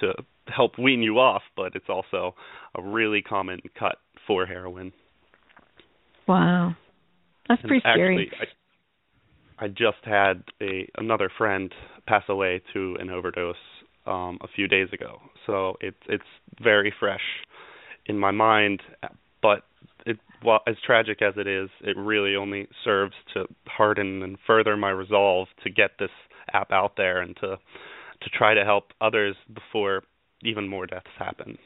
to 0.01 0.13
help 0.55 0.79
wean 0.79 1.03
you 1.03 1.19
off, 1.19 1.43
but 1.57 1.75
it's 1.75 1.89
also 1.89 2.35
a 2.75 2.83
really 2.83 3.23
common 3.23 3.61
cut 3.79 3.97
for 4.27 4.47
heroin. 4.47 4.93
Wow, 6.29 6.77
that's 7.49 7.61
And 7.63 7.69
pretty 7.69 7.81
scary. 7.81 8.31
Actually, 8.33 8.49
I, 9.59 9.65
I 9.65 9.69
just 9.69 10.05
had 10.05 10.43
a 10.61 10.89
another 10.97 11.31
friend 11.37 11.73
pass 12.07 12.25
away 12.29 12.63
to 12.73 12.97
an 13.01 13.11
overdose 13.11 13.57
um, 14.07 14.39
a 14.43 14.49
few 14.49 14.69
days 14.69 14.89
ago, 14.93 15.21
so 15.47 15.77
it's 15.81 15.97
it's 16.09 16.25
very 16.63 16.93
fresh 16.99 17.21
in 18.07 18.19
my 18.19 18.31
mind. 18.31 18.81
But 19.43 19.63
it, 20.05 20.19
well, 20.45 20.61
as 20.67 20.77
tragic 20.85 21.23
as 21.23 21.35
it 21.37 21.47
is, 21.47 21.69
it 21.83 21.97
really 21.97 22.37
only 22.37 22.69
serves 22.85 23.15
to 23.35 23.47
harden 23.67 24.23
and 24.23 24.37
further 24.47 24.77
my 24.77 24.91
resolve 24.91 25.49
to 25.65 25.71
get 25.71 25.93
this 25.99 26.11
app 26.53 26.73
out 26.73 26.93
there 26.97 27.21
and 27.21 27.37
to 27.37 27.57
to 28.23 28.31
try 28.31 28.55
to 28.55 28.65
help 28.65 28.93
others 29.01 29.37
before 29.53 30.03
even 30.43 30.69
more 30.69 30.87
deaths 30.87 31.07
happen. 31.19 31.59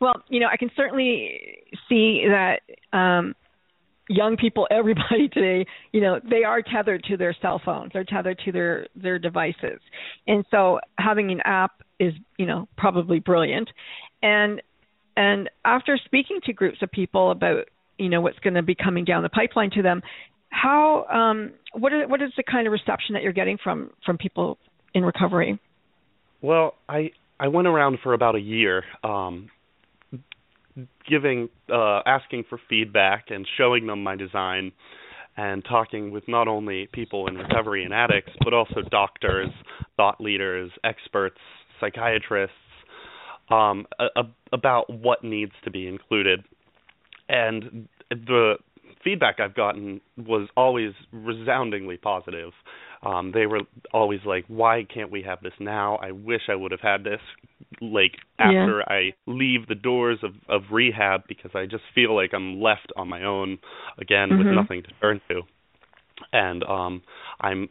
Well, 0.00 0.14
you 0.28 0.40
know, 0.40 0.48
I 0.50 0.56
can 0.56 0.70
certainly 0.76 1.40
see 1.88 2.24
that 2.28 2.60
um 2.96 3.34
young 4.08 4.36
people, 4.36 4.66
everybody 4.70 5.28
today, 5.32 5.66
you 5.92 6.00
know, 6.00 6.20
they 6.28 6.44
are 6.44 6.62
tethered 6.62 7.04
to 7.04 7.16
their 7.16 7.36
cell 7.40 7.60
phones. 7.64 7.92
They're 7.92 8.04
tethered 8.04 8.40
to 8.44 8.52
their 8.52 8.86
their 8.94 9.18
devices. 9.18 9.80
And 10.26 10.44
so 10.50 10.80
having 10.98 11.30
an 11.30 11.40
app 11.44 11.82
is, 11.98 12.12
you 12.38 12.46
know, 12.46 12.68
probably 12.76 13.20
brilliant. 13.20 13.68
And 14.22 14.62
and 15.16 15.48
after 15.64 15.98
speaking 16.04 16.40
to 16.44 16.52
groups 16.52 16.78
of 16.82 16.90
people 16.90 17.30
about, 17.30 17.68
you 17.98 18.08
know, 18.08 18.20
what's 18.20 18.38
going 18.40 18.54
to 18.54 18.62
be 18.62 18.74
coming 18.74 19.04
down 19.04 19.22
the 19.22 19.28
pipeline 19.28 19.70
to 19.72 19.82
them, 19.82 20.02
how 20.50 21.04
um 21.06 21.52
what 21.72 21.92
is 21.92 22.02
what 22.08 22.22
is 22.22 22.30
the 22.36 22.42
kind 22.42 22.66
of 22.66 22.72
reception 22.72 23.14
that 23.14 23.22
you're 23.22 23.32
getting 23.32 23.58
from 23.62 23.90
from 24.04 24.18
people 24.18 24.58
in 24.94 25.04
recovery? 25.04 25.58
Well, 26.40 26.74
I 26.88 27.12
I 27.38 27.48
went 27.48 27.66
around 27.66 27.98
for 28.02 28.14
about 28.14 28.36
a 28.36 28.40
year, 28.40 28.84
um, 29.02 29.50
giving 31.08 31.48
uh, 31.72 32.00
asking 32.06 32.44
for 32.48 32.58
feedback 32.68 33.26
and 33.28 33.46
showing 33.56 33.86
them 33.86 34.02
my 34.02 34.16
design, 34.16 34.72
and 35.36 35.64
talking 35.64 36.10
with 36.10 36.24
not 36.28 36.48
only 36.48 36.88
people 36.92 37.26
in 37.26 37.36
recovery 37.36 37.84
and 37.84 37.92
addicts, 37.92 38.32
but 38.42 38.52
also 38.54 38.82
doctors, 38.90 39.50
thought 39.96 40.20
leaders, 40.20 40.70
experts, 40.84 41.38
psychiatrists, 41.80 42.54
um, 43.50 43.86
a, 43.98 44.06
a, 44.16 44.22
about 44.52 44.90
what 44.90 45.24
needs 45.24 45.52
to 45.64 45.70
be 45.70 45.86
included. 45.86 46.44
And 47.28 47.88
the 48.10 48.54
feedback 49.02 49.40
I've 49.40 49.54
gotten 49.54 50.00
was 50.16 50.48
always 50.56 50.92
resoundingly 51.12 51.96
positive. 51.96 52.52
Um, 53.02 53.32
they 53.34 53.46
were 53.46 53.60
always 53.92 54.20
like, 54.24 54.44
"Why 54.48 54.86
can't 54.92 55.10
we 55.10 55.22
have 55.22 55.42
this 55.42 55.52
now? 55.60 55.96
I 55.96 56.12
wish 56.12 56.42
I 56.48 56.54
would 56.54 56.70
have 56.70 56.80
had 56.80 57.04
this 57.04 57.20
like 57.80 58.16
after 58.38 58.78
yeah. 58.78 58.94
I 58.94 59.14
leave 59.26 59.66
the 59.68 59.74
doors 59.74 60.18
of 60.22 60.32
of 60.48 60.70
rehab 60.70 61.22
because 61.28 61.52
I 61.54 61.66
just 61.66 61.84
feel 61.94 62.14
like 62.14 62.32
I'm 62.32 62.60
left 62.60 62.92
on 62.96 63.08
my 63.08 63.24
own 63.24 63.58
again 63.98 64.30
mm-hmm. 64.30 64.38
with 64.38 64.54
nothing 64.54 64.82
to 64.82 64.90
turn 65.00 65.20
to." 65.28 65.42
And 66.32 66.62
um 66.64 67.02
i'm 67.40 67.68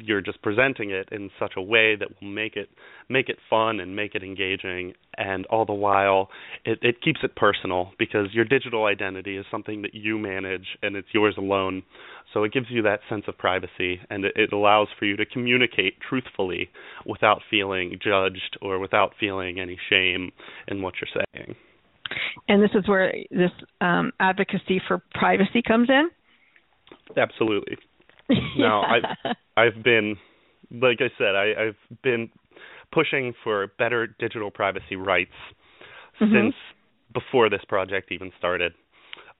you're 0.00 0.20
just 0.20 0.40
presenting 0.42 0.90
it 0.90 1.08
in 1.10 1.30
such 1.38 1.52
a 1.56 1.62
way 1.62 1.96
that 1.96 2.08
will 2.20 2.28
make 2.28 2.56
it 2.56 2.68
make 3.08 3.28
it 3.28 3.38
fun 3.48 3.80
and 3.80 3.96
make 3.96 4.14
it 4.14 4.22
engaging. 4.22 4.94
And 5.16 5.46
all 5.46 5.64
the 5.64 5.72
while 5.72 6.28
it 6.64 6.78
it 6.82 7.02
keeps 7.02 7.20
it 7.22 7.34
personal 7.34 7.92
because 7.98 8.28
your 8.32 8.44
digital 8.44 8.84
identity 8.84 9.36
is 9.36 9.46
something 9.50 9.82
that 9.82 9.94
you 9.94 10.18
manage 10.18 10.66
and 10.82 10.96
it's 10.96 11.08
yours 11.12 11.34
alone. 11.38 11.82
So 12.34 12.44
it 12.44 12.52
gives 12.52 12.66
you 12.70 12.82
that 12.82 13.00
sense 13.08 13.24
of 13.26 13.38
privacy 13.38 14.00
and 14.10 14.24
it, 14.24 14.32
it 14.36 14.52
allows 14.52 14.88
for 14.98 15.06
you 15.06 15.16
to 15.16 15.24
communicate 15.24 15.94
truthfully 16.08 16.68
without 17.06 17.40
feeling 17.50 17.98
judged 18.02 18.58
or 18.60 18.78
without 18.78 19.12
feeling 19.18 19.58
any 19.58 19.78
shame 19.88 20.30
in 20.68 20.82
what 20.82 20.94
you're 21.00 21.24
saying. 21.34 21.56
And 22.48 22.62
this 22.62 22.70
is 22.74 22.88
where 22.88 23.12
this 23.30 23.50
um, 23.80 24.12
advocacy 24.20 24.80
for 24.86 25.02
privacy 25.14 25.62
comes 25.66 25.88
in 25.90 26.10
Absolutely. 27.16 27.76
Now 28.58 28.82
I've 28.82 29.36
I've 29.56 29.82
been 29.82 30.16
like 30.70 30.98
I 31.00 31.08
said, 31.16 31.34
I, 31.34 31.68
I've 31.68 32.02
been 32.02 32.28
pushing 32.92 33.34
for 33.42 33.68
better 33.78 34.06
digital 34.06 34.50
privacy 34.50 34.96
rights 34.96 35.32
mm-hmm. 36.20 36.34
since 36.34 36.54
before 37.12 37.48
this 37.48 37.62
project 37.68 38.12
even 38.12 38.32
started. 38.38 38.72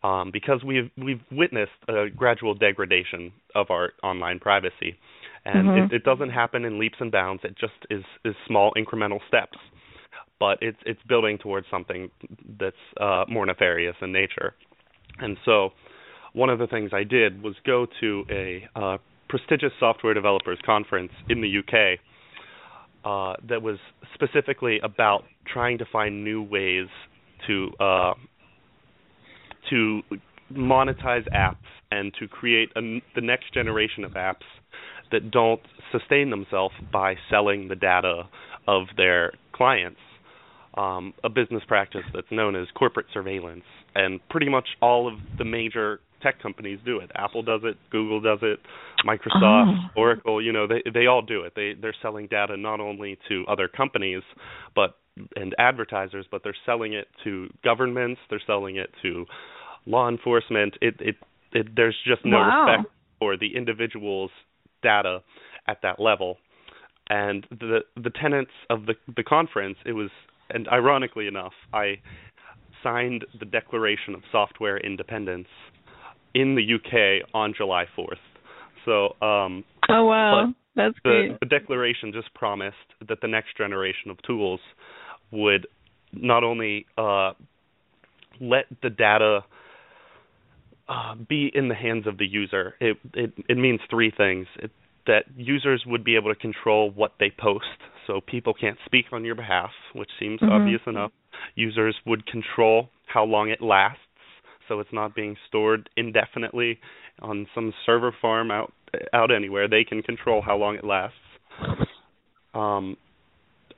Um, 0.05 0.31
because 0.33 0.63
we've 0.65 0.91
we've 0.97 1.21
witnessed 1.33 1.73
a 1.89 2.09
gradual 2.09 2.55
degradation 2.55 3.33
of 3.57 3.69
our 3.71 3.91
online 4.05 4.39
privacy, 4.39 4.97
and 5.45 5.67
mm-hmm. 5.67 5.93
it, 5.93 5.97
it 5.97 6.05
doesn't 6.05 6.31
happen 6.31 6.65
in 6.65 6.79
leaps 6.79 6.99
and 7.01 7.11
bounds. 7.11 7.43
It 7.45 7.57
just 7.59 7.73
is 7.91 8.05
is 8.25 8.37
small 8.47 8.73
incremental 8.77 9.19
steps, 9.27 9.59
but 10.39 10.59
it's 10.61 10.79
it's 10.87 11.01
building 11.09 11.37
towards 11.37 11.67
something 11.69 12.11
that's 12.61 12.77
uh, 13.01 13.25
more 13.29 13.45
nefarious 13.45 13.97
in 14.01 14.13
nature. 14.13 14.55
And 15.19 15.37
so, 15.45 15.71
one 16.39 16.51
of 16.51 16.61
the 16.61 16.69
things 16.69 16.93
I 16.95 17.03
did 17.03 17.43
was 17.43 17.57
go 17.67 17.87
to 18.01 18.25
a 18.31 18.69
uh, 18.77 18.99
prestigious 19.29 19.73
software 19.81 20.15
developers 20.15 20.59
conference 20.65 21.11
in 21.29 21.41
the 21.41 21.59
UK 21.59 21.99
uh, 23.05 23.35
that 23.49 23.61
was 23.61 23.79
specifically 24.15 24.79
about 24.83 25.25
trying 25.53 25.79
to 25.79 25.85
find 25.93 26.23
new 26.23 26.41
ways 26.41 26.87
to 27.49 27.71
uh, 27.81 28.15
to 29.69 30.03
monetize 30.53 31.29
apps 31.35 31.57
and 31.91 32.15
to 32.21 32.29
create 32.29 32.71
a, 32.77 33.03
the 33.17 33.21
next 33.21 33.53
generation 33.53 34.05
of 34.05 34.13
apps 34.13 34.47
that 35.11 35.33
don't 35.33 35.61
sustain 35.91 36.31
themselves 36.31 36.75
by 36.93 37.15
selling 37.29 37.67
the 37.67 37.75
data 37.75 38.29
of 38.69 38.85
their 38.97 39.33
clients. 39.53 39.99
Um, 40.77 41.15
a 41.25 41.29
business 41.29 41.63
practice 41.67 42.05
that's 42.15 42.31
known 42.31 42.55
as 42.55 42.69
corporate 42.79 43.07
surveillance, 43.13 43.65
and 43.97 44.21
pretty 44.29 44.49
much 44.49 44.69
all 44.81 45.13
of 45.13 45.19
the 45.37 45.45
major 45.45 45.99
tech 46.23 46.41
companies 46.41 46.79
do 46.85 46.99
it. 46.99 47.11
Apple 47.15 47.43
does 47.43 47.61
it, 47.65 47.77
Google 47.91 48.21
does 48.21 48.41
it, 48.43 48.61
Microsoft, 49.07 49.77
oh. 49.77 50.01
Oracle, 50.01 50.43
you 50.43 50.53
know, 50.53 50.67
they 50.67 50.83
they 50.93 51.07
all 51.07 51.23
do 51.23 51.43
it. 51.43 51.53
They 51.55 51.75
they're 51.81 51.95
selling 52.03 52.27
data 52.27 52.57
not 52.57 52.81
only 52.81 53.19
to 53.29 53.45
other 53.49 53.69
companies 53.69 54.23
but 54.75 54.97
and 55.37 55.55
advertisers, 55.59 56.27
but 56.31 56.43
they're 56.45 56.57
selling 56.65 56.93
it 56.93 57.09
to 57.25 57.49
governments, 57.65 58.21
they're 58.31 58.43
selling 58.47 58.77
it 58.77 58.91
to 59.03 59.27
law 59.87 60.09
enforcement. 60.09 60.75
It 60.81 60.95
it, 61.01 61.17
it 61.53 61.69
there's 61.77 61.97
just 62.07 62.25
no 62.25 62.39
wow. 62.39 62.67
respect 62.67 62.95
for 63.19 63.37
the 63.37 63.57
individual's 63.57 64.31
data 64.83 65.23
at 65.67 65.79
that 65.83 66.01
level. 66.01 66.39
And 67.11 67.47
the 67.51 67.81
the 67.97 68.11
tenets 68.11 68.51
of 68.71 68.87
the 68.87 68.95
the 69.17 69.23
conference, 69.23 69.79
it 69.87 69.93
was 69.93 70.11
and 70.51 70.69
ironically 70.69 71.27
enough, 71.27 71.53
I 71.73 72.01
signed 72.83 73.25
the 73.39 73.45
Declaration 73.45 74.15
of 74.15 74.23
Software 74.31 74.79
Independence 74.79 75.49
in 76.39 76.55
the 76.55 76.75
UK 76.75 77.29
on 77.35 77.55
July 77.57 77.85
4th. 77.97 78.15
So, 78.85 79.07
um, 79.25 79.65
oh 79.89 80.05
wow, 80.05 80.55
that's 80.77 80.95
the, 81.05 81.11
great. 81.11 81.41
The 81.41 81.47
declaration 81.47 82.13
just 82.13 82.33
promised 82.35 82.77
that 83.09 83.21
the 83.21 83.29
next 83.29 83.57
generation 83.57 84.11
of 84.11 84.17
tools 84.23 84.61
would 85.31 85.67
not 86.13 86.45
only 86.45 86.87
uh, 86.97 87.33
let 88.41 88.65
the 88.83 88.91
data 88.91 89.41
uh, 90.89 91.17
be 91.17 91.51
in 91.53 91.69
the 91.69 91.75
hands 91.75 92.07
of 92.07 92.19
the 92.19 92.27
user. 92.27 92.75
It 92.81 92.97
it, 93.15 93.33
it 93.49 93.59
means 93.59 93.81
three 93.91 94.13
things. 94.17 94.47
It, 94.57 94.71
that 95.07 95.25
users 95.37 95.85
would 95.87 96.05
be 96.05 96.17
able 96.17 96.33
to 96.33 96.39
control 96.39 96.91
what 96.91 97.15
they 97.19 97.33
post, 97.37 97.65
so 98.07 98.21
people 98.21 98.53
can't 98.55 98.77
speak 98.85 99.07
on 99.11 99.25
your 99.25 99.35
behalf, 99.35 99.71
which 99.95 100.11
seems 100.21 100.41
mm-hmm. 100.41 100.53
obvious 100.53 100.83
enough. 100.87 101.13
Users 101.55 101.97
would 102.07 102.27
control 102.27 102.91
how 103.07 103.25
long 103.25 103.49
it 103.49 103.63
lasts 103.63 104.03
so 104.69 104.81
it's 104.81 104.93
not 104.93 105.15
being 105.15 105.37
stored 105.49 105.89
indefinitely 105.97 106.79
on 107.21 107.47
some 107.55 107.73
server 107.87 108.15
farm 108.21 108.51
out 108.51 108.73
out 109.13 109.35
anywhere. 109.35 109.69
They 109.69 109.85
can 109.85 110.03
control 110.03 110.43
how 110.43 110.57
long 110.57 110.77
it 110.77 110.85
lasts. 110.85 111.17
Um, 112.55 112.97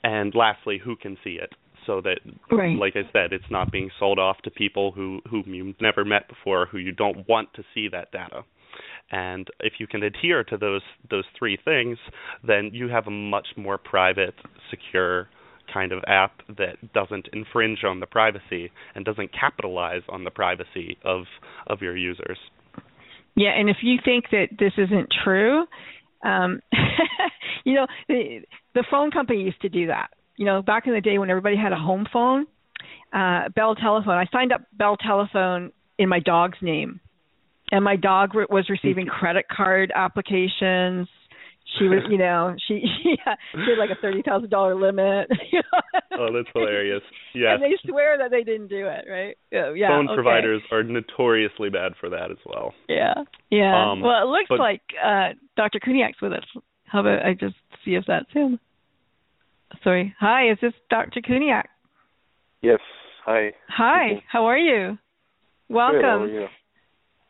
and 0.02 0.34
lastly, 0.34 0.80
who 0.82 0.96
can 0.96 1.16
see 1.22 1.38
it, 1.40 1.50
so 1.86 2.00
that, 2.02 2.20
right. 2.50 2.78
like 2.78 2.94
I 2.94 3.02
said, 3.12 3.32
it's 3.32 3.50
not 3.50 3.72
being 3.72 3.90
sold 3.98 4.18
off 4.18 4.38
to 4.44 4.50
people 4.50 4.92
who 4.92 5.20
whom 5.28 5.54
you've 5.54 5.80
never 5.80 6.04
met 6.04 6.28
before, 6.28 6.66
who 6.66 6.78
you 6.78 6.92
don't 6.92 7.28
want 7.28 7.52
to 7.54 7.64
see 7.74 7.88
that 7.88 8.12
data. 8.12 8.42
And 9.10 9.48
if 9.60 9.74
you 9.78 9.86
can 9.86 10.02
adhere 10.02 10.44
to 10.44 10.56
those 10.56 10.82
those 11.10 11.24
three 11.38 11.58
things, 11.64 11.98
then 12.46 12.70
you 12.72 12.88
have 12.88 13.06
a 13.06 13.10
much 13.10 13.48
more 13.56 13.78
private, 13.78 14.34
secure 14.70 15.28
kind 15.72 15.92
of 15.92 16.02
app 16.06 16.32
that 16.48 16.76
doesn't 16.92 17.28
infringe 17.32 17.84
on 17.84 18.00
the 18.00 18.06
privacy 18.06 18.70
and 18.94 19.04
doesn't 19.04 19.30
capitalize 19.32 20.02
on 20.08 20.24
the 20.24 20.30
privacy 20.30 20.98
of 21.04 21.24
of 21.66 21.80
your 21.80 21.96
users. 21.96 22.38
Yeah, 23.36 23.50
and 23.56 23.70
if 23.70 23.78
you 23.82 23.98
think 24.04 24.26
that 24.32 24.48
this 24.58 24.72
isn't 24.76 25.08
true, 25.24 25.64
um, 26.24 26.60
you 27.64 27.74
know, 27.74 27.86
the, 28.08 28.40
the 28.74 28.84
phone 28.90 29.10
company 29.10 29.42
used 29.42 29.60
to 29.62 29.68
do 29.68 29.86
that. 29.86 30.10
You 30.36 30.46
know, 30.46 30.62
back 30.62 30.86
in 30.86 30.94
the 30.94 31.00
day 31.00 31.18
when 31.18 31.30
everybody 31.30 31.56
had 31.56 31.72
a 31.72 31.76
home 31.76 32.06
phone, 32.12 32.46
uh, 33.12 33.48
Bell 33.54 33.74
Telephone. 33.74 34.14
I 34.14 34.26
signed 34.32 34.52
up 34.52 34.62
Bell 34.72 34.96
Telephone 34.96 35.72
in 35.98 36.08
my 36.08 36.18
dog's 36.20 36.58
name, 36.62 37.00
and 37.70 37.84
my 37.84 37.96
dog 37.96 38.30
was 38.34 38.68
receiving 38.68 39.06
credit 39.06 39.46
card 39.48 39.92
applications 39.94 41.08
she 41.78 41.84
was, 41.84 42.02
you 42.10 42.18
know, 42.18 42.54
she 42.68 42.82
she 43.02 43.16
had, 43.24 43.36
she 43.52 43.70
had 43.70 43.78
like 43.78 43.90
a 43.90 44.00
thirty 44.00 44.22
thousand 44.22 44.50
dollar 44.50 44.74
limit. 44.74 45.28
You 45.52 45.60
know? 45.72 46.00
Oh, 46.18 46.28
that's 46.32 46.48
hilarious. 46.54 47.02
Yeah. 47.34 47.54
And 47.54 47.62
they 47.62 47.76
swear 47.88 48.18
that 48.18 48.30
they 48.30 48.42
didn't 48.42 48.68
do 48.68 48.86
it, 48.86 49.04
right? 49.10 49.36
Yeah. 49.50 49.72
yeah 49.74 49.88
Phone 49.88 50.08
okay. 50.08 50.14
providers 50.14 50.62
are 50.70 50.82
notoriously 50.82 51.70
bad 51.70 51.92
for 52.00 52.10
that 52.10 52.30
as 52.30 52.38
well. 52.44 52.74
Yeah. 52.88 53.14
Yeah. 53.50 53.90
Um, 53.92 54.00
well, 54.00 54.22
it 54.22 54.30
looks 54.30 54.48
but, 54.48 54.58
like 54.58 54.82
uh 55.02 55.30
Dr. 55.56 55.80
Kuniak's 55.80 56.20
with 56.20 56.32
us. 56.32 56.44
How 56.84 57.00
about 57.00 57.24
I 57.24 57.34
just 57.34 57.56
see 57.84 57.92
if 57.92 58.04
that's 58.06 58.30
him? 58.32 58.58
Sorry. 59.84 60.14
Hi, 60.18 60.50
is 60.50 60.58
this 60.60 60.72
Dr. 60.90 61.20
Kuniak? 61.20 61.64
Yes. 62.62 62.80
Hi. 63.24 63.52
Hi. 63.68 64.22
How 64.30 64.46
are 64.46 64.58
you? 64.58 64.98
Welcome. 65.68 66.00
Good. 66.00 66.04
How 66.04 66.18
are 66.18 66.28
you? 66.28 66.46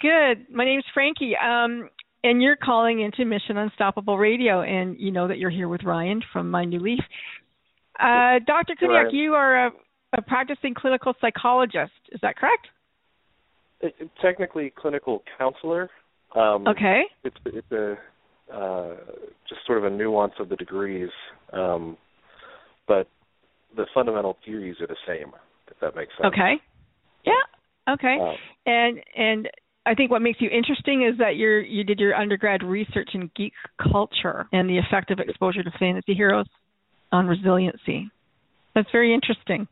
Good. 0.01 0.47
My 0.51 0.65
name's 0.65 0.85
Frankie. 0.95 1.35
Um, 1.37 1.91
and 2.23 2.43
you're 2.43 2.57
calling 2.57 3.01
into 3.01 3.25
Mission 3.25 3.57
Unstoppable 3.57 4.19
Radio, 4.19 4.63
and 4.63 4.99
you 4.99 5.11
know 5.11 5.29
that 5.29 5.39
you're 5.39 5.51
here 5.51 5.69
with 5.69 5.83
Ryan 5.85 6.23
from 6.33 6.51
My 6.51 6.65
New 6.65 6.81
Leaf. 6.81 7.01
Uh, 7.99 8.39
Dr. 8.47 8.75
Kuniak, 8.81 9.05
right. 9.05 9.13
you 9.13 9.35
are 9.35 9.67
a, 9.67 9.71
a, 10.17 10.23
practicing 10.23 10.75
clinical 10.75 11.15
psychologist. 11.21 11.93
Is 12.13 12.21
that 12.23 12.37
correct? 12.37 12.69
It, 13.81 13.95
technically, 14.23 14.73
clinical 14.77 15.23
counselor. 15.39 15.91
Um, 16.35 16.67
okay. 16.67 17.03
It's 17.25 17.37
it's 17.47 17.73
a 17.73 17.97
uh, 18.55 18.97
just 19.49 19.61
sort 19.67 19.79
of 19.79 19.85
a 19.85 19.91
nuance 19.91 20.35
of 20.39 20.49
the 20.49 20.57
degrees, 20.57 21.11
um, 21.53 21.97
but 22.87 23.09
the 23.77 23.87
fundamental 23.95 24.37
theories 24.45 24.77
are 24.81 24.87
the 24.87 24.97
same. 25.07 25.33
If 25.69 25.79
that 25.81 25.95
makes 25.95 26.13
sense. 26.17 26.33
Okay. 26.33 26.55
Yeah. 27.25 27.93
Okay. 27.95 28.17
Uh, 28.21 28.33
and 28.67 29.01
and 29.17 29.49
I 29.87 29.95
think 29.95 30.11
what 30.11 30.23
makes 30.23 30.41
you 30.41 30.51
interesting 30.51 31.09
is 31.11 31.19
that 31.19 31.37
you're 31.37 31.61
you 31.61 31.85
did 31.85 31.99
your 31.99 32.15
undergrad 32.15 32.63
research 32.63 33.11
in 33.15 33.31
geek 33.35 33.53
culture 33.91 34.47
and 34.53 34.69
the 34.69 34.79
effect 34.79 35.11
of 35.11 35.19
exposure 35.19 35.63
to 35.63 35.71
fantasy 35.79 36.15
heroes 36.15 36.47
on 37.13 37.27
resiliency. 37.27 38.11
That's 38.75 38.89
very 38.93 39.15
interesting. 39.15 39.67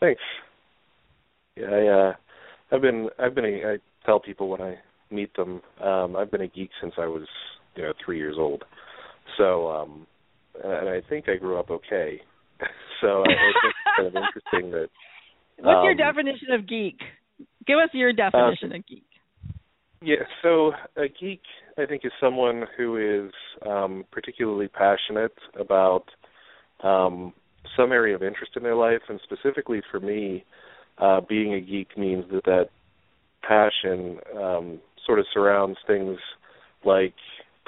Thanks. 0.00 0.20
Yeah, 1.56 1.66
I, 1.66 1.86
uh, 1.86 2.12
I've 2.72 2.82
been 2.82 3.08
I've 3.18 3.34
been 3.34 3.44
a, 3.44 3.72
I 3.74 3.76
tell 4.04 4.18
people 4.18 4.48
when 4.48 4.60
I 4.60 4.78
meet 5.10 5.34
them. 5.36 5.62
Um, 5.82 6.16
I've 6.16 6.30
been 6.30 6.42
a 6.42 6.48
geek 6.48 6.70
since 6.80 6.94
I 6.98 7.06
was, 7.06 7.26
you 7.76 7.84
know, 7.84 7.92
three 8.04 8.18
years 8.18 8.36
old. 8.38 8.64
So, 9.38 9.68
um, 9.68 10.06
and 10.62 10.88
I 10.88 11.00
think 11.08 11.28
I 11.28 11.36
grew 11.36 11.58
up 11.58 11.70
okay. 11.70 12.20
so 13.00 13.22
I, 13.22 13.30
I 13.30 13.52
think 13.62 13.64
it's 13.64 13.96
kind 13.96 14.08
of 14.08 14.14
interesting 14.14 14.70
that. 14.72 14.88
What's 15.60 15.78
um, 15.78 15.84
your 15.84 15.94
definition 15.94 16.50
of 16.52 16.68
geek? 16.68 16.98
Give 17.66 17.78
us 17.78 17.90
your 17.92 18.12
definition 18.12 18.72
uh, 18.72 18.76
of 18.76 18.86
geek. 18.86 19.04
Yeah, 20.02 20.24
so 20.42 20.72
a 20.96 21.08
geek, 21.08 21.40
I 21.78 21.86
think, 21.86 22.04
is 22.04 22.12
someone 22.20 22.64
who 22.76 23.26
is 23.26 23.32
um, 23.66 24.04
particularly 24.12 24.68
passionate 24.68 25.32
about 25.58 26.04
um, 26.82 27.32
some 27.76 27.90
area 27.92 28.14
of 28.14 28.22
interest 28.22 28.52
in 28.56 28.62
their 28.62 28.74
life, 28.74 29.00
and 29.08 29.18
specifically 29.24 29.80
for 29.90 30.00
me, 30.00 30.44
uh, 30.98 31.20
being 31.26 31.54
a 31.54 31.60
geek 31.60 31.96
means 31.96 32.24
that 32.32 32.44
that 32.44 32.68
passion 33.46 34.18
um, 34.36 34.80
sort 35.06 35.18
of 35.18 35.26
surrounds 35.32 35.78
things 35.86 36.18
like 36.84 37.14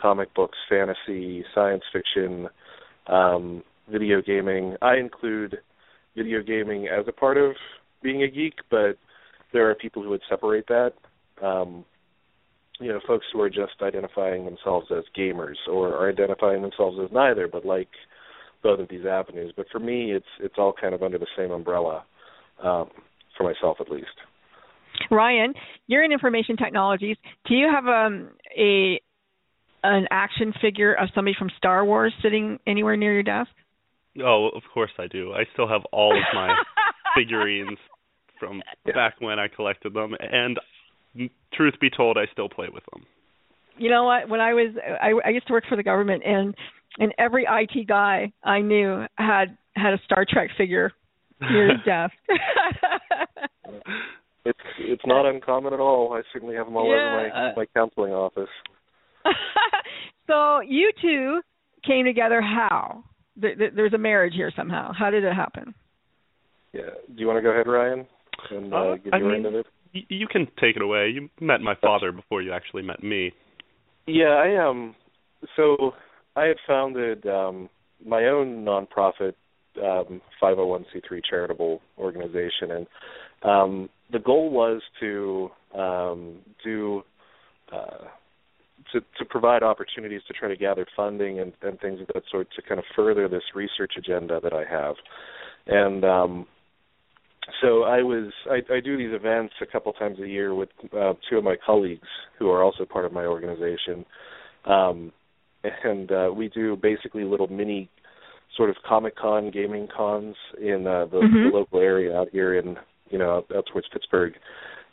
comic 0.01 0.35
books, 0.35 0.59
fantasy, 0.69 1.45
science 1.55 1.83
fiction, 1.93 2.49
um, 3.07 3.63
video 3.91 4.21
gaming. 4.21 4.77
I 4.83 4.97
include 4.97 5.57
video 6.17 6.43
gaming 6.43 6.87
as 6.87 7.07
a 7.09 7.13
part 7.13 7.37
of 7.37 7.53
being 8.03 8.23
a 8.23 8.29
geek, 8.31 8.55
but 8.71 8.99
there 9.53 9.71
are 9.71 9.75
people 9.75 10.03
who 10.03 10.11
would 10.11 10.23
separate 10.29 10.67
that. 10.69 10.93
Um, 11.43 11.85
you 12.81 12.89
know, 12.89 13.01
folks 13.07 13.25
who 13.33 13.41
are 13.41 13.49
just 13.49 13.81
identifying 13.83 14.45
themselves 14.45 14.89
as 14.91 15.05
gamers 15.17 15.57
or 15.71 15.95
are 15.95 16.11
identifying 16.11 16.63
themselves 16.63 16.99
as 17.03 17.11
neither, 17.13 17.49
but 17.49 17.65
like 17.65 17.89
both 18.63 18.81
of 18.81 18.89
these 18.89 19.07
avenues. 19.07 19.53
But 19.57 19.67
for 19.73 19.79
me, 19.79 20.13
it's 20.13 20.27
it's 20.41 20.57
all 20.59 20.75
kind 20.79 20.95
of 20.95 21.03
under 21.03 21.19
the 21.19 21.27
same 21.37 21.51
umbrella, 21.51 22.05
um, 22.63 22.91
for 23.37 23.45
myself 23.45 23.79
at 23.81 23.91
least. 23.91 24.07
Ryan, 25.11 25.55
you're 25.87 26.05
in 26.05 26.13
information 26.13 26.57
technologies. 26.57 27.17
Do 27.47 27.55
you 27.55 27.69
have 27.73 27.87
um, 27.87 28.31
a 28.57 29.01
an 29.83 30.07
action 30.11 30.53
figure 30.61 30.95
of 30.95 31.09
somebody 31.15 31.35
from 31.39 31.51
Star 31.57 31.85
Wars 31.85 32.13
sitting 32.23 32.59
anywhere 32.67 32.97
near 32.97 33.13
your 33.13 33.23
desk? 33.23 33.51
Oh, 34.23 34.49
of 34.55 34.63
course 34.73 34.91
I 34.99 35.07
do. 35.07 35.33
I 35.33 35.45
still 35.53 35.69
have 35.69 35.83
all 35.93 36.17
of 36.17 36.25
my 36.35 36.55
figurines 37.17 37.79
from 38.39 38.63
Yeah. 38.85 38.95
back 38.95 39.15
when 39.21 39.39
I 39.39 39.49
collected 39.49 39.95
them, 39.95 40.15
and 40.21 40.59
truth 41.53 41.75
be 41.81 41.91
told, 41.91 42.17
I 42.19 42.27
still 42.33 42.49
play 42.49 42.69
with 42.73 42.85
them. 42.93 43.05
You 43.79 43.91
know 43.91 44.05
what? 44.05 44.29
When 44.29 44.41
I 44.41 44.55
was, 44.55 44.75
I, 45.03 45.13
I 45.25 45.31
used 45.31 45.47
to 45.49 45.53
work 45.53 45.65
for 45.69 45.77
the 45.77 45.83
government, 45.83 46.23
and 46.25 46.55
and 46.99 47.13
every 47.19 47.47
IT 47.49 47.87
guy 47.87 48.33
I 48.43 48.61
knew 48.61 49.05
had 49.17 49.57
had 49.75 49.93
a 49.93 49.99
Star 50.05 50.25
Trek 50.29 50.51
figure 50.57 50.93
near 51.41 51.69
his 51.69 51.81
desk. 51.85 52.15
It's 54.45 54.59
it's 54.79 55.03
not 55.07 55.27
uncommon 55.27 55.73
at 55.75 55.81
all. 55.81 56.13
I 56.15 56.23
certainly 56.33 56.55
have 56.55 56.67
them 56.67 56.77
all 56.77 56.87
over 56.87 57.31
my 57.31 57.53
my 57.57 57.67
counseling 57.75 58.13
office. 58.13 58.49
so 60.27 60.61
you 60.61 60.91
two 61.03 61.41
came 61.85 62.05
together 62.05 62.41
how? 62.41 63.03
There, 63.37 63.55
there- 63.57 63.71
there's 63.73 63.93
a 63.93 63.99
marriage 63.99 64.35
here 64.35 64.53
somehow. 64.57 64.93
How 64.97 65.11
did 65.11 65.25
it 65.25 65.35
happen? 65.35 65.75
Yeah. 66.73 66.91
Do 67.09 67.21
you 67.21 67.27
want 67.27 67.39
to 67.39 67.43
go 67.43 67.51
ahead, 67.51 67.67
Ryan, 67.67 68.07
and 68.51 68.73
uh, 68.73 68.77
Uh, 68.77 68.97
give 68.97 69.15
I 69.15 69.19
mean- 69.19 69.35
end 69.35 69.47
of 69.47 69.55
it? 69.55 69.67
Y- 69.95 70.07
you 70.09 70.27
can 70.27 70.47
take 70.61 70.77
it 70.77 70.83
away. 70.83 71.09
You 71.09 71.29
met 71.41 71.61
my 71.61 71.75
father 71.81 72.13
before 72.13 72.43
you 72.43 72.53
actually 72.53 72.83
met 72.83 73.03
me. 73.03 73.33
Yeah, 74.07 74.35
I 74.47 74.57
um 74.69 74.95
so 75.57 75.95
I 76.37 76.45
had 76.45 76.57
founded 76.67 77.27
um 77.27 77.69
my 78.05 78.25
own 78.27 78.65
nonprofit 78.65 79.35
um 79.83 80.21
501c3 80.43 81.21
charitable 81.29 81.81
organization 81.99 82.71
and 82.71 82.87
um 83.43 83.89
the 84.13 84.19
goal 84.19 84.51
was 84.51 84.83
to 85.01 85.51
um 85.75 86.37
do 86.65 87.03
uh 87.73 88.05
to 88.93 89.01
to 89.19 89.25
provide 89.25 89.63
opportunities 89.63 90.21
to 90.29 90.33
try 90.35 90.49
to 90.49 90.57
gather 90.57 90.87
funding 90.97 91.41
and 91.41 91.53
and 91.63 91.81
things 91.81 92.01
of 92.01 92.07
that 92.09 92.23
sort 92.31 92.49
to 92.55 92.63
kind 92.63 92.79
of 92.79 92.85
further 92.95 93.29
this 93.29 93.43
research 93.55 93.93
agenda 93.99 94.41
that 94.43 94.53
I 94.53 94.65
have. 94.71 94.97
And 95.67 96.05
um 96.05 96.47
so 97.61 97.85
I 97.85 98.03
was 98.03 98.33
I, 98.51 98.61
I 98.73 98.81
do 98.81 98.97
these 98.97 99.15
events 99.15 99.55
a 99.61 99.67
couple 99.67 99.93
times 99.93 100.19
a 100.21 100.27
year 100.27 100.55
with 100.55 100.69
uh, 100.93 101.15
two 101.29 101.39
of 101.39 101.45
my 101.45 101.57
colleagues 101.65 102.09
who 102.39 102.51
are 102.51 102.63
also 102.63 102.85
part 102.85 103.05
of 103.05 103.13
my 103.13 103.25
organization, 103.25 104.05
um, 104.65 105.13
and 105.85 106.11
uh, 106.11 106.31
we 106.35 106.49
do 106.49 106.77
basically 106.77 107.25
little 107.25 107.47
mini 107.49 107.89
sort 108.57 108.71
of 108.71 108.77
comic 108.87 109.17
con 109.17 109.51
gaming 109.51 109.89
cons 109.95 110.35
in 110.61 110.87
uh, 110.87 111.07
the, 111.07 111.19
Mhm. 111.19 111.51
the 111.51 111.57
local 111.57 111.81
area 111.81 112.17
out 112.17 112.29
here 112.31 112.55
in 112.55 112.77
you 113.11 113.19
know 113.19 113.37
out, 113.37 113.47
out 113.55 113.67
towards 113.73 113.89
Pittsburgh, 113.89 114.35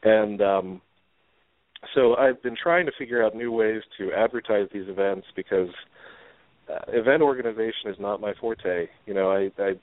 and 0.04 0.42
um, 0.42 0.82
so 1.96 2.16
I've 2.16 2.42
been 2.42 2.56
trying 2.56 2.86
to 2.86 2.92
figure 2.98 3.24
out 3.24 3.36
new 3.36 3.52
ways 3.52 3.82
to 3.98 4.12
advertise 4.14 4.68
these 4.74 4.88
events 4.88 5.28
because 5.36 5.70
uh, 6.70 6.80
event 6.90 7.22
organization 7.22 7.90
is 7.90 7.98
not 8.00 8.22
my 8.22 8.34
forte. 8.40 8.88
You 9.06 9.14
know, 9.14 9.32
I, 9.32 9.52
I 9.62 9.74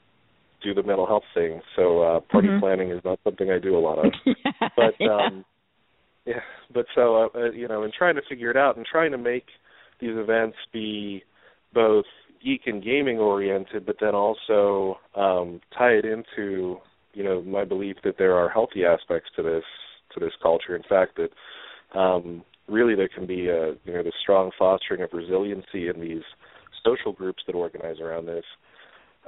do 0.63 0.75
the 0.75 0.83
mental 0.83 1.07
health 1.07 1.25
thing, 1.35 1.61
so 1.77 2.03
uh, 2.03 2.21
party 2.21 2.49
Mhm. 2.49 2.61
planning 2.61 2.91
is 2.91 3.01
not 3.05 3.19
something 3.25 3.51
I 3.51 3.59
do 3.59 3.77
a 3.77 3.81
lot 3.81 3.99
of. 3.99 4.13
yeah, 4.27 4.35
But 4.77 4.95
yeah. 5.01 5.09
um, 5.11 5.45
yeah, 6.27 6.41
but 6.73 6.87
so 6.95 7.17
uh, 7.35 7.39
uh, 7.39 7.51
you 7.51 7.69
know, 7.69 7.83
in 7.83 7.91
trying 7.97 8.15
to 8.17 8.23
figure 8.29 8.51
it 8.51 8.57
out 8.57 8.77
and 8.77 8.87
trying 8.87 9.11
to 9.13 9.19
make 9.19 9.47
these 10.01 10.15
events 10.15 10.57
be 10.73 11.23
both 11.73 12.05
geek 12.43 12.63
and 12.67 12.83
gaming 12.83 13.19
oriented, 13.19 13.87
but 13.87 13.97
then 14.01 14.15
also 14.15 14.99
um, 15.17 15.61
tie 15.77 15.93
it 15.93 16.05
into 16.05 16.79
you 17.13 17.25
know 17.25 17.43
my 17.43 17.65
belief 17.65 17.97
that 18.05 18.17
there 18.19 18.35
are 18.37 18.49
healthy 18.49 18.85
aspects 18.85 19.31
to 19.37 19.43
this 19.43 19.65
to 20.15 20.21
this 20.21 20.33
culture. 20.43 20.77
In 20.77 20.83
fact, 20.89 21.19
that 21.19 21.99
um, 21.99 22.45
really 22.69 22.95
there 22.95 23.09
can 23.09 23.27
be 23.27 23.49
a 23.49 23.73
you 23.85 23.93
know 23.93 24.03
the 24.03 24.13
strong 24.23 24.51
fostering 24.59 25.03
of 25.03 25.11
resiliency 25.13 25.89
in 25.89 26.01
these 26.01 26.23
social 26.85 27.13
groups 27.13 27.43
that 27.47 27.55
organize 27.55 28.01
around 28.01 28.27
this. 28.27 28.45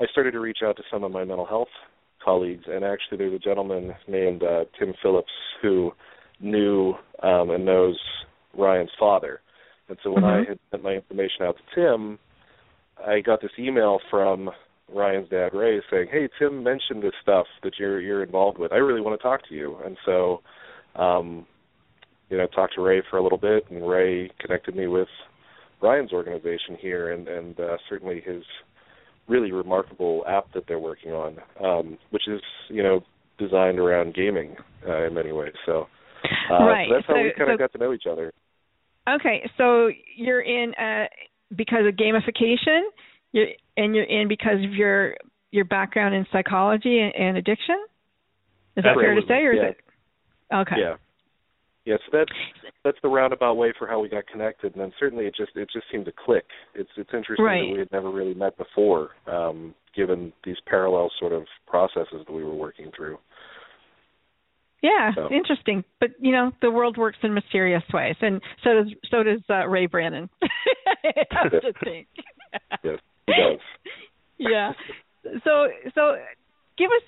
I 0.00 0.06
started 0.06 0.32
to 0.32 0.40
reach 0.40 0.58
out 0.64 0.76
to 0.76 0.82
some 0.90 1.04
of 1.04 1.12
my 1.12 1.24
mental 1.24 1.46
health 1.46 1.68
colleagues, 2.24 2.64
and 2.66 2.84
actually 2.84 3.18
there's 3.18 3.34
a 3.34 3.38
gentleman 3.38 3.94
named 4.08 4.42
uh, 4.42 4.64
Tim 4.78 4.94
Phillips 5.02 5.32
who 5.60 5.92
knew 6.40 6.94
um, 7.22 7.50
and 7.50 7.64
knows 7.64 7.98
Ryan's 8.56 8.90
father. 8.98 9.40
And 9.88 9.98
so 10.02 10.12
when 10.12 10.24
Mhm. 10.24 10.46
I 10.46 10.48
had 10.48 10.58
sent 10.70 10.82
my 10.82 10.92
information 10.94 11.44
out 11.44 11.56
to 11.56 11.62
Tim, 11.74 12.18
I 13.04 13.20
got 13.20 13.40
this 13.40 13.50
email 13.58 14.00
from 14.10 14.50
Ryan's 14.88 15.28
dad 15.28 15.54
Ray 15.54 15.80
saying, 15.90 16.08
"Hey, 16.08 16.28
Tim 16.38 16.62
mentioned 16.62 17.02
this 17.02 17.14
stuff 17.20 17.46
that 17.62 17.78
you're 17.78 18.00
you're 18.00 18.22
involved 18.22 18.58
with. 18.58 18.72
I 18.72 18.76
really 18.76 19.00
want 19.00 19.18
to 19.18 19.22
talk 19.22 19.42
to 19.48 19.54
you." 19.54 19.76
And 19.84 19.96
so, 20.04 20.42
um, 20.96 21.46
you 22.30 22.36
know, 22.36 22.46
talked 22.46 22.74
to 22.74 22.82
Ray 22.82 23.02
for 23.02 23.16
a 23.18 23.22
little 23.22 23.38
bit, 23.38 23.68
and 23.70 23.88
Ray 23.88 24.30
connected 24.38 24.76
me 24.76 24.86
with 24.86 25.08
Ryan's 25.80 26.12
organization 26.12 26.76
here, 26.76 27.12
and 27.12 27.28
and 27.28 27.58
uh, 27.58 27.78
certainly 27.88 28.20
his 28.20 28.44
really 29.28 29.52
remarkable 29.52 30.24
app 30.28 30.52
that 30.54 30.64
they're 30.66 30.78
working 30.78 31.12
on, 31.12 31.36
um, 31.62 31.98
which 32.10 32.28
is 32.28 32.40
you 32.68 32.82
know 32.82 33.00
designed 33.38 33.78
around 33.78 34.14
gaming 34.14 34.56
uh, 34.86 35.06
in 35.06 35.14
many 35.14 35.32
ways. 35.32 35.54
So, 35.66 35.86
uh, 36.50 36.64
Right. 36.64 36.88
so 36.88 36.94
that's 36.94 37.06
how 37.06 37.14
So- 37.14 37.22
we 37.22 37.32
kind 37.32 37.50
of 37.50 37.58
got 37.58 37.72
to 37.72 37.78
know 37.78 37.92
each 37.92 38.06
other. 38.10 38.32
Okay, 39.08 39.48
so 39.56 39.90
you're 40.14 40.42
in 40.42 40.74
uh, 40.74 41.06
because 41.56 41.86
of 41.86 41.94
gamification, 41.96 42.82
you're, 43.32 43.48
and 43.76 43.96
you're 43.96 44.04
in 44.04 44.28
because 44.28 44.62
of 44.64 44.72
your 44.74 45.16
your 45.50 45.64
background 45.64 46.14
in 46.14 46.26
psychology 46.32 47.00
and, 47.00 47.14
and 47.14 47.36
addiction. 47.36 47.76
Is 48.76 48.84
that 48.84 48.94
fair 48.94 49.14
to 49.14 49.20
say, 49.26 49.44
or 49.44 49.52
yeah. 49.52 49.62
is 49.62 49.70
it? 49.70 50.54
Okay. 50.54 50.76
Yeah. 50.78 50.94
Yes, 51.84 51.98
that's 52.12 52.30
that's 52.84 52.98
the 53.02 53.08
roundabout 53.08 53.54
way 53.54 53.72
for 53.76 53.88
how 53.88 53.98
we 54.00 54.08
got 54.08 54.26
connected, 54.28 54.72
and 54.74 54.80
then 54.80 54.92
certainly 55.00 55.26
it 55.26 55.34
just 55.36 55.50
it 55.56 55.68
just 55.72 55.86
seemed 55.90 56.04
to 56.04 56.12
click. 56.12 56.44
It's 56.74 56.90
it's 56.96 57.10
interesting 57.12 57.44
Right. 57.44 57.62
that 57.66 57.72
we 57.72 57.78
had 57.80 57.90
never 57.90 58.10
really 58.10 58.34
met 58.34 58.56
before, 58.56 59.10
um, 59.26 59.74
given 59.96 60.32
these 60.44 60.58
parallel 60.66 61.10
sort 61.18 61.32
of 61.32 61.42
processes 61.66 62.24
that 62.26 62.32
we 62.32 62.44
were 62.44 62.54
working 62.54 62.92
through. 62.96 63.18
Yeah, 64.82 65.12
So- 65.14 65.28
interesting. 65.30 65.84
But 66.00 66.10
you 66.20 66.32
know, 66.32 66.52
the 66.60 66.70
world 66.70 66.96
works 66.96 67.18
in 67.22 67.34
mysterious 67.34 67.84
ways, 67.92 68.16
and 68.20 68.40
so 68.64 68.74
does 68.74 68.92
so 69.10 69.22
does 69.22 69.40
uh, 69.50 69.66
Ray 69.66 69.86
Brannon. 69.86 70.28
I 70.42 71.48
to 71.48 71.72
think. 71.84 72.06
Yes, 72.84 72.98
he 73.26 73.32
does. 73.32 73.58
yeah. 74.38 74.72
So 75.44 75.68
so 75.94 76.16
give 76.78 76.90
us. 76.90 77.02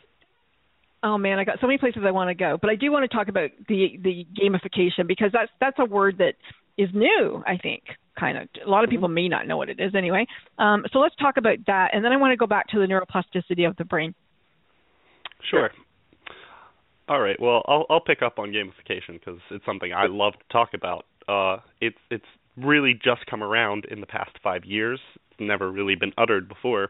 Oh 1.04 1.18
man, 1.18 1.38
I 1.38 1.44
got 1.44 1.60
so 1.60 1.66
many 1.66 1.78
places 1.78 2.02
I 2.06 2.10
want 2.10 2.30
to 2.30 2.34
go, 2.34 2.56
but 2.58 2.70
I 2.70 2.76
do 2.76 2.90
want 2.90 3.08
to 3.08 3.14
talk 3.14 3.28
about 3.28 3.50
the 3.68 3.98
the 4.02 4.26
gamification 4.40 5.06
because 5.06 5.30
that's 5.32 5.52
that's 5.60 5.76
a 5.78 5.84
word 5.84 6.16
that 6.18 6.34
is 6.78 6.88
new. 6.94 7.44
I 7.46 7.58
think 7.58 7.82
kind 8.18 8.38
of 8.38 8.48
a 8.66 8.70
lot 8.70 8.84
of 8.84 8.90
people 8.90 9.08
may 9.08 9.28
not 9.28 9.46
know 9.46 9.58
what 9.58 9.68
it 9.68 9.78
is 9.78 9.94
anyway. 9.94 10.26
Um, 10.58 10.84
so 10.92 11.00
let's 11.00 11.14
talk 11.16 11.36
about 11.36 11.58
that, 11.66 11.90
and 11.92 12.02
then 12.02 12.12
I 12.12 12.16
want 12.16 12.32
to 12.32 12.38
go 12.38 12.46
back 12.46 12.68
to 12.68 12.78
the 12.78 12.86
neuroplasticity 12.86 13.68
of 13.68 13.76
the 13.76 13.84
brain. 13.84 14.14
Sure. 15.50 15.70
All 17.06 17.20
right. 17.20 17.38
Well, 17.38 17.62
I'll 17.68 17.84
I'll 17.90 18.00
pick 18.00 18.22
up 18.22 18.38
on 18.38 18.48
gamification 18.48 19.20
because 19.20 19.40
it's 19.50 19.66
something 19.66 19.92
I 19.92 20.06
love 20.06 20.32
to 20.32 20.52
talk 20.52 20.70
about. 20.72 21.04
Uh, 21.28 21.58
it's 21.82 21.98
it's 22.10 22.24
really 22.56 22.94
just 22.94 23.26
come 23.26 23.42
around 23.42 23.84
in 23.90 24.00
the 24.00 24.06
past 24.06 24.30
five 24.42 24.64
years. 24.64 25.00
It's 25.30 25.40
never 25.40 25.70
really 25.70 25.96
been 25.96 26.12
uttered 26.16 26.48
before, 26.48 26.88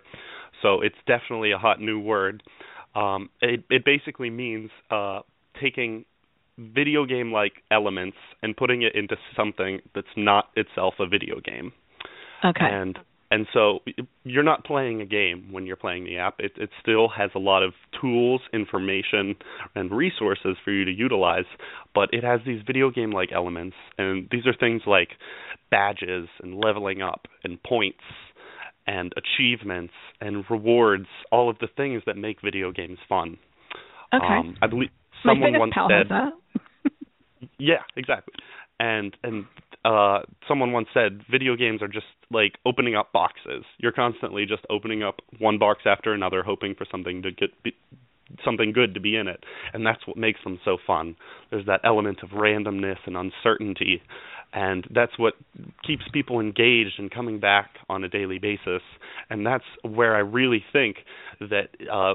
so 0.63 0.83
it's 0.83 0.95
definitely 1.09 1.51
a 1.51 1.59
hot 1.59 1.81
new 1.81 1.99
word. 1.99 2.45
Um, 2.95 3.31
it 3.41 3.65
it 3.71 3.85
basically 3.85 4.31
means 4.31 4.71
uh, 4.91 5.21
taking 5.61 6.05
video 6.59 7.05
game 7.05 7.33
like 7.33 7.53
elements 7.71 8.17
and 8.43 8.57
putting 8.57 8.83
it 8.83 8.95
into 8.95 9.17
something 9.37 9.81
that's 9.95 10.07
not 10.17 10.51
itself 10.57 10.95
a 11.01 11.07
video 11.07 11.41
game. 11.41 11.73
Okay. 12.45 12.65
And 12.65 12.99
and 13.31 13.47
so 13.53 13.81
you're 14.23 14.45
not 14.45 14.65
playing 14.65 15.01
a 15.01 15.07
game 15.07 15.49
when 15.51 15.67
you're 15.67 15.77
playing 15.77 16.05
the 16.05 16.19
app. 16.19 16.37
It 16.39 16.53
it 16.57 16.71
still 16.81 17.09
has 17.09 17.31
a 17.35 17.39
lot 17.39 17.63
of 17.63 17.73
tools, 18.01 18.43
information, 18.53 19.35
and 19.75 19.91
resources 19.91 20.57
for 20.65 20.71
you 20.71 20.85
to 20.85 20.93
utilize, 20.93 21.47
but 21.95 22.11
it 22.13 22.23
has 22.23 22.41
these 22.47 22.63
video 22.67 22.91
game 22.91 23.11
like 23.11 23.33
elements 23.33 23.77
and 23.99 24.29
these 24.31 24.47
are 24.47 24.55
things 24.55 24.83
like 24.87 25.09
badges 25.71 26.29
and 26.41 26.55
leveling 26.55 27.03
up 27.03 27.27
and 27.43 27.61
points 27.63 28.05
and 28.87 29.13
achievements 29.17 29.95
and 30.21 30.45
rewards, 30.51 31.07
all 31.33 31.49
of 31.51 31.59
the 31.59 31.69
things 31.77 32.03
that 32.07 32.17
make 32.17 32.43
video 32.43 32.73
games 32.73 32.99
fun. 33.09 33.39
Okay. 34.13 34.25
Um, 34.25 34.57
I 34.63 34.67
believe 34.67 34.91
someone 35.25 35.59
once 35.59 35.73
pal 35.75 35.89
said 35.89 36.09
that. 36.11 36.33
yeah, 37.59 37.83
exactly. 37.97 38.35
And 38.79 39.17
and 39.23 39.47
uh 39.85 40.21
someone 40.49 40.73
once 40.73 40.89
said 40.93 41.23
video 41.31 41.57
games 41.57 41.83
are 41.83 41.89
just 41.89 42.07
like 42.31 42.53
opening 42.67 42.95
up 42.95 43.13
boxes. 43.13 43.65
You're 43.79 43.93
constantly 43.93 44.47
just 44.47 44.65
opening 44.71 45.03
up 45.03 45.21
one 45.39 45.59
box 45.59 45.83
after 45.87 46.13
another 46.13 46.43
hoping 46.43 46.75
for 46.75 46.87
something 46.91 47.23
to 47.23 47.31
get 47.31 47.51
be, 47.63 47.75
something 48.45 48.73
good 48.73 48.95
to 48.95 49.01
be 49.01 49.17
in 49.17 49.29
it. 49.29 49.43
And 49.73 49.87
that's 49.87 50.07
what 50.07 50.17
makes 50.17 50.41
them 50.45 50.59
so 50.65 50.79
fun. 50.87 51.17
There's 51.51 51.67
that 51.67 51.81
element 51.85 52.19
of 52.23 52.31
randomness 52.31 52.99
and 53.07 53.17
uncertainty 53.17 54.03
and 54.55 54.87
that's 54.95 55.19
what 55.19 55.35
keeps 55.85 56.05
people 56.13 56.39
engaged 56.39 56.95
and 56.99 57.11
coming 57.11 57.41
back 57.41 57.71
on 57.89 58.05
a 58.05 58.09
daily 58.09 58.39
basis. 58.39 58.83
And 59.29 59.45
that's 59.45 59.65
where 59.83 60.15
I 60.15 60.21
really 60.21 60.65
think 60.73 60.99
that 61.41 61.69
uh 61.93 62.15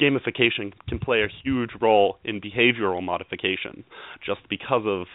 gamification 0.00 0.72
can 0.88 0.98
play 0.98 1.22
a 1.22 1.28
huge 1.44 1.70
role 1.80 2.16
in 2.24 2.40
behavioral 2.40 3.02
modification 3.02 3.84
just 4.24 4.40
because 4.48 4.82
of 4.86 5.06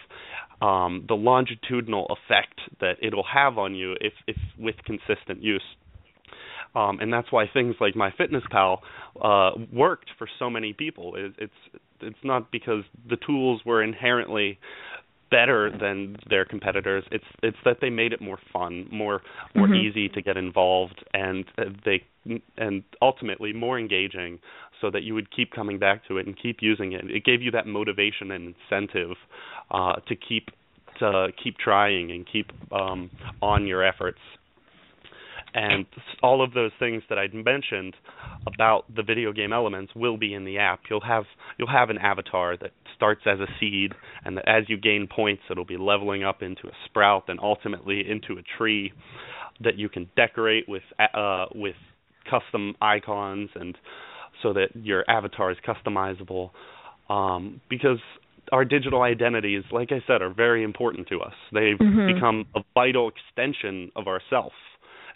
um, 0.66 1.04
the 1.08 1.14
longitudinal 1.14 2.06
effect 2.06 2.60
that 2.80 2.92
it'll 3.02 3.24
have 3.24 3.58
on 3.58 3.74
you 3.74 3.96
if, 4.00 4.12
if 4.28 4.36
with 4.58 4.76
consistent 4.84 5.42
use. 5.42 5.64
Um, 6.74 7.00
and 7.00 7.12
that's 7.12 7.30
why 7.30 7.46
things 7.52 7.74
like 7.80 7.94
MyFitnessPal 7.94 8.78
uh, 9.22 9.50
worked 9.72 10.10
for 10.18 10.26
so 10.38 10.48
many 10.48 10.72
people. 10.72 11.14
It, 11.16 11.34
it's 11.38 11.80
it's 12.00 12.24
not 12.24 12.50
because 12.50 12.82
the 13.08 13.16
tools 13.16 13.60
were 13.64 13.82
inherently 13.82 14.58
better 15.30 15.70
than 15.70 16.16
their 16.28 16.44
competitors. 16.44 17.04
It's 17.10 17.24
it's 17.42 17.56
that 17.64 17.78
they 17.80 17.90
made 17.90 18.12
it 18.12 18.20
more 18.20 18.38
fun, 18.52 18.86
more 18.90 19.22
more 19.54 19.68
Mhm. 19.68 19.84
easy 19.84 20.08
to 20.10 20.22
get 20.22 20.36
involved, 20.36 21.04
and 21.14 21.44
uh, 21.58 21.64
they 21.84 22.04
and 22.56 22.84
ultimately 23.00 23.52
more 23.52 23.78
engaging, 23.78 24.38
so 24.80 24.90
that 24.90 25.02
you 25.02 25.14
would 25.14 25.30
keep 25.30 25.50
coming 25.50 25.78
back 25.78 26.06
to 26.06 26.18
it 26.18 26.26
and 26.26 26.36
keep 26.36 26.62
using 26.62 26.92
it. 26.92 27.10
It 27.10 27.24
gave 27.24 27.42
you 27.42 27.50
that 27.52 27.66
motivation 27.66 28.30
and 28.30 28.54
incentive 28.54 29.16
uh, 29.70 29.96
to 30.08 30.14
keep 30.14 30.50
to 31.00 31.28
keep 31.42 31.56
trying 31.58 32.12
and 32.12 32.26
keep 32.30 32.52
um, 32.70 33.10
on 33.40 33.66
your 33.66 33.82
efforts. 33.82 34.20
And 35.54 35.86
all 36.22 36.42
of 36.42 36.54
those 36.54 36.70
things 36.78 37.02
that 37.08 37.18
I'd 37.18 37.34
mentioned 37.34 37.94
about 38.46 38.84
the 38.94 39.02
video 39.02 39.32
game 39.32 39.52
elements 39.52 39.92
will 39.94 40.16
be 40.16 40.32
in 40.34 40.44
the 40.44 40.58
app. 40.58 40.80
You'll 40.88 41.00
have 41.02 41.24
you'll 41.58 41.68
have 41.70 41.90
an 41.90 41.98
avatar 41.98 42.56
that 42.56 42.70
starts 42.96 43.22
as 43.26 43.38
a 43.40 43.46
seed, 43.60 43.92
and 44.24 44.36
that 44.36 44.48
as 44.48 44.64
you 44.68 44.76
gain 44.76 45.08
points, 45.14 45.42
it'll 45.50 45.64
be 45.64 45.76
leveling 45.76 46.24
up 46.24 46.42
into 46.42 46.68
a 46.68 46.72
sprout, 46.86 47.24
and 47.28 47.38
ultimately 47.40 48.02
into 48.08 48.38
a 48.38 48.42
tree 48.56 48.92
that 49.60 49.76
you 49.76 49.88
can 49.88 50.08
decorate 50.16 50.68
with 50.68 50.82
uh, 51.14 51.46
with 51.54 51.76
custom 52.30 52.74
icons, 52.80 53.50
and 53.54 53.76
so 54.42 54.52
that 54.52 54.68
your 54.74 55.04
avatar 55.08 55.50
is 55.50 55.58
customizable. 55.66 56.50
Um, 57.10 57.60
because 57.68 57.98
our 58.52 58.64
digital 58.64 59.02
identities, 59.02 59.62
like 59.70 59.92
I 59.92 60.02
said, 60.06 60.22
are 60.22 60.32
very 60.32 60.62
important 60.62 61.08
to 61.08 61.20
us. 61.20 61.34
They've 61.52 61.78
Mhm. 61.78 62.14
become 62.14 62.46
a 62.54 62.62
vital 62.74 63.08
extension 63.08 63.92
of 63.94 64.08
ourself. 64.08 64.52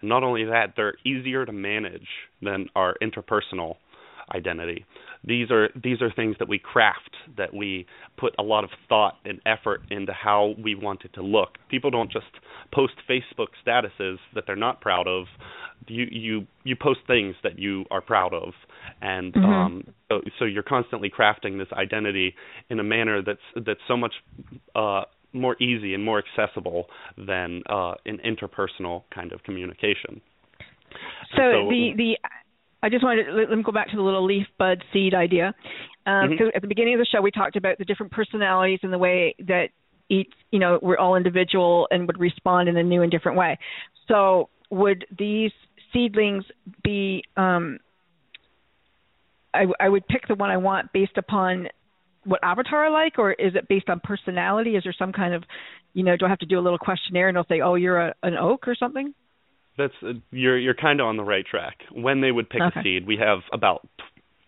And 0.01 0.09
not 0.09 0.23
only 0.23 0.45
that, 0.45 0.75
they're 0.77 0.95
easier 1.05 1.45
to 1.47 1.53
manage 1.53 2.09
than 2.43 2.69
our 2.75 2.95
interpersonal 3.03 3.77
identity. 4.35 4.85
These 5.25 5.51
are 5.51 5.69
these 5.83 6.03
are 6.03 6.11
things 6.13 6.37
that 6.39 6.49
we 6.49 6.59
craft, 6.59 7.11
that 7.37 7.55
we 7.55 7.87
put 8.17 8.35
a 8.39 8.43
lot 8.43 8.65
of 8.65 8.71
thought 8.89 9.15
and 9.25 9.41
effort 9.47 9.83
into 9.91 10.13
how 10.13 10.55
we 10.63 10.75
want 10.75 11.05
it 11.05 11.13
to 11.15 11.23
look. 11.23 11.59
People 11.69 11.91
don't 11.91 12.11
just 12.11 12.27
post 12.73 12.95
Facebook 13.09 13.49
statuses 13.65 14.19
that 14.35 14.45
they're 14.47 14.57
not 14.57 14.81
proud 14.81 15.07
of. 15.07 15.27
You 15.89 16.07
you 16.11 16.47
you 16.65 16.77
post 16.77 17.01
things 17.07 17.37
that 17.43 17.59
you 17.59 17.85
are 17.91 18.01
proud 18.01 18.35
of, 18.35 18.53
and 19.01 19.33
Mhm. 19.35 19.45
um, 19.45 19.85
so, 20.09 20.21
so 20.39 20.45
you're 20.45 20.63
constantly 20.63 21.11
crafting 21.11 21.59
this 21.59 21.73
identity 21.73 22.35
in 22.71 22.81
a 22.81 22.85
manner 22.85 23.23
that's 23.23 23.41
that's 23.55 23.81
so 23.87 23.97
much 23.97 24.15
uh, 24.75 25.05
more 25.33 25.57
easy 25.63 25.95
and 25.95 26.05
more 26.05 26.23
accessible 26.23 26.87
than 27.17 27.63
uh, 27.69 27.95
an 28.07 28.19
interpersonal 28.25 29.03
kind 29.15 29.33
of 29.33 29.43
communication. 29.43 30.21
So, 31.37 31.43
And 31.43 31.71
the 31.71 31.93
the 31.97 32.19
I 32.83 32.89
just 32.89 33.03
wanted 33.03 33.25
to 33.25 33.33
let, 33.33 33.49
let 33.51 33.57
me 33.59 33.65
go 33.65 33.73
back 33.73 33.91
to 33.91 33.97
the 33.97 34.03
little 34.03 34.25
leaf 34.25 34.47
bud 34.59 34.83
seed 34.93 35.15
idea. 35.15 35.55
Um, 36.07 36.31
Mhm. 36.31 36.39
'cause 36.39 36.51
at 36.55 36.63
the 36.63 36.69
beginning 36.69 36.95
of 36.95 36.99
the 36.99 37.07
show, 37.07 37.21
we 37.21 37.31
talked 37.31 37.57
about 37.57 37.79
the 37.79 37.85
different 37.85 38.13
personalities 38.13 38.81
and 38.83 38.93
the 38.93 38.99
way 38.99 39.35
that 39.41 39.71
each, 40.09 40.33
you 40.53 40.59
know, 40.61 40.79
we're 40.83 40.99
all 40.99 41.17
individual 41.17 41.89
and 41.91 42.07
would 42.07 42.21
respond 42.21 42.69
in 42.69 42.77
a 42.77 42.83
new 42.83 43.03
and 43.03 43.11
different 43.11 43.37
way. 43.37 43.59
So, 44.07 44.49
would 44.71 45.05
these 45.19 45.53
seedlings 45.93 46.45
be? 46.85 47.25
Um, 47.37 47.81
I, 49.53 49.67
I 49.81 49.89
would 49.89 50.07
pick 50.07 50.29
the 50.29 50.35
one 50.35 50.51
I 50.51 50.57
want 50.59 50.93
based 50.93 51.17
upon 51.17 51.69
what 52.27 52.41
avatar 52.43 52.87
I 52.87 52.89
like, 52.89 53.19
or 53.19 53.33
is 53.33 53.55
it 53.55 53.69
based 53.69 53.89
on 53.89 54.01
personality? 54.01 54.77
Is 54.77 54.83
there 54.85 54.95
some 54.99 55.13
kind 55.13 55.33
of, 55.35 55.45
you 55.95 56.03
know, 56.03 56.17
do 56.17 56.27
I 56.27 56.29
have 56.29 56.39
to 56.41 56.47
do 56.47 56.59
a 56.59 56.61
little 56.61 56.79
questionnaire 56.79 57.29
and 57.29 57.37
they'll 57.37 57.47
say, 57.49 57.61
oh, 57.61 57.75
you're 57.77 57.99
a, 57.99 58.15
an 58.23 58.35
oak 58.37 58.69
or 58.69 58.75
something? 58.75 59.15
that's 59.79 59.93
uh, 60.03 60.13
you're 60.31 60.59
you're 60.59 60.75
kind 60.75 61.01
of 61.01 61.07
on 61.07 61.17
the 61.17 61.25
right 61.25 61.45
track. 61.45 61.79
When 61.93 62.21
they 62.21 62.33
would 62.33 62.49
pick 62.49 62.63
Okay. 62.63 62.81
a 62.81 62.83
seed, 62.83 63.07
we 63.07 63.17
have 63.19 63.41
about 63.53 63.87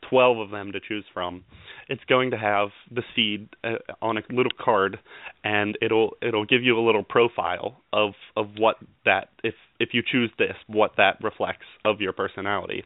12 0.09 0.39
of 0.39 0.51
them 0.51 0.73
to 0.73 0.81
choose 0.81 1.05
from. 1.13 1.45
It's 1.89 2.03
going 2.09 2.31
to 2.31 2.39
have 2.39 2.69
the 2.91 3.03
seed 3.15 3.49
uh, 3.65 3.77
on 4.01 4.17
a 4.17 4.23
little 4.31 4.53
card 4.59 4.99
and 5.45 5.77
it'll 5.83 6.17
it'll 6.23 6.47
give 6.47 6.63
you 6.63 6.79
a 6.79 6.85
little 6.85 7.03
profile 7.03 7.83
of 7.93 8.13
of 8.37 8.47
what 8.57 8.77
that 9.05 9.29
if 9.45 9.55
if 9.81 9.91
you 9.93 10.03
choose 10.11 10.31
this, 10.39 10.55
what 10.67 10.93
that 10.97 11.19
reflects 11.23 11.67
of 11.85 12.01
your 12.01 12.13
personality. 12.13 12.85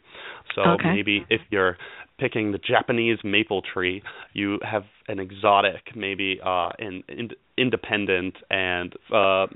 So 0.55 0.63
Okay. 0.63 0.93
maybe 0.93 1.25
if 1.31 1.41
you're 1.51 1.79
picking 2.23 2.53
the 2.53 2.59
Japanese 2.59 3.19
maple 3.25 3.63
tree, 3.73 4.01
you 4.33 4.59
have 4.63 4.85
an 5.09 5.19
exotic, 5.19 5.83
maybe 5.97 6.39
uh 6.45 6.71
an 6.79 7.03
in, 7.09 7.29
independent 7.59 8.35
and 8.49 8.95
uh 9.13 9.47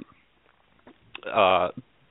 uh 1.32 1.68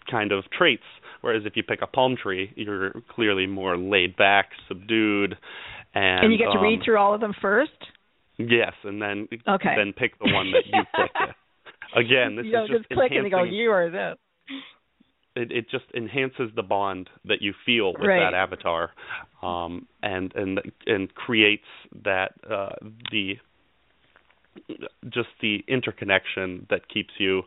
kind 0.10 0.32
of 0.32 0.46
traits. 0.58 0.84
Whereas 1.22 1.44
if 1.46 1.54
you 1.58 1.64
pick 1.64 1.80
a 1.82 1.88
palm 1.88 2.16
tree, 2.22 2.52
you're 2.56 2.94
clearly 3.14 3.48
more 3.48 3.76
laid 3.78 4.16
back, 4.16 4.50
subdued, 4.68 5.36
and 5.94 6.24
And, 6.24 6.32
you 6.32 6.38
get 6.38 6.52
to 6.54 6.60
read 6.60 6.80
um, 6.80 6.82
through 6.86 7.00
all 7.00 7.14
of 7.16 7.22
them 7.22 7.34
first? 7.42 7.72
Yes, 8.38 8.74
and 8.84 9.02
then 9.02 9.28
Okay. 9.48 9.74
then 9.76 9.94
pick 9.94 10.20
the 10.20 10.32
one 10.34 10.52
that 10.52 10.64
you 10.68 10.84
click. 10.96 11.12
Again, 11.96 12.36
this 12.36 12.46
you 12.46 12.52
don't 12.52 12.66
is 12.66 12.78
just 12.78 12.90
just 12.90 12.94
click 12.94 13.12
and 13.16 13.26
they 13.26 13.30
go, 13.30 13.44
you 13.44 13.72
are 13.72 13.90
this. 13.90 14.18
It, 15.36 15.52
it 15.52 15.70
just 15.70 15.86
enhances 15.96 16.50
the 16.56 16.64
bond 16.64 17.10
that 17.26 17.42
you 17.42 17.54
feel 17.66 17.94
with 17.94 18.08
Right. 18.08 18.20
that 18.20 18.34
avatar, 18.34 18.92
um, 19.44 19.86
and 20.02 20.34
and 20.36 20.62
and 20.88 21.14
creates 21.14 21.66
that 22.04 22.34
uh, 22.50 22.70
the 23.12 23.38
just 25.10 25.30
the 25.42 25.64
interconnection 25.68 26.66
that 26.70 26.88
keeps 26.88 27.14
you 27.18 27.44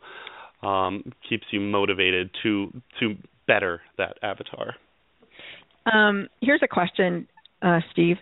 um, 0.63 1.13
keeps 1.29 1.45
you 1.51 1.61
motivated 1.61 2.31
to 2.43 2.73
to 3.01 3.15
better 3.47 3.81
that 3.97 4.19
avatar. 4.23 4.75
Um, 5.91 6.29
here's 6.41 6.61
a 6.63 6.69
question, 6.69 7.27
uh, 7.63 7.81
Steve. 7.93 8.17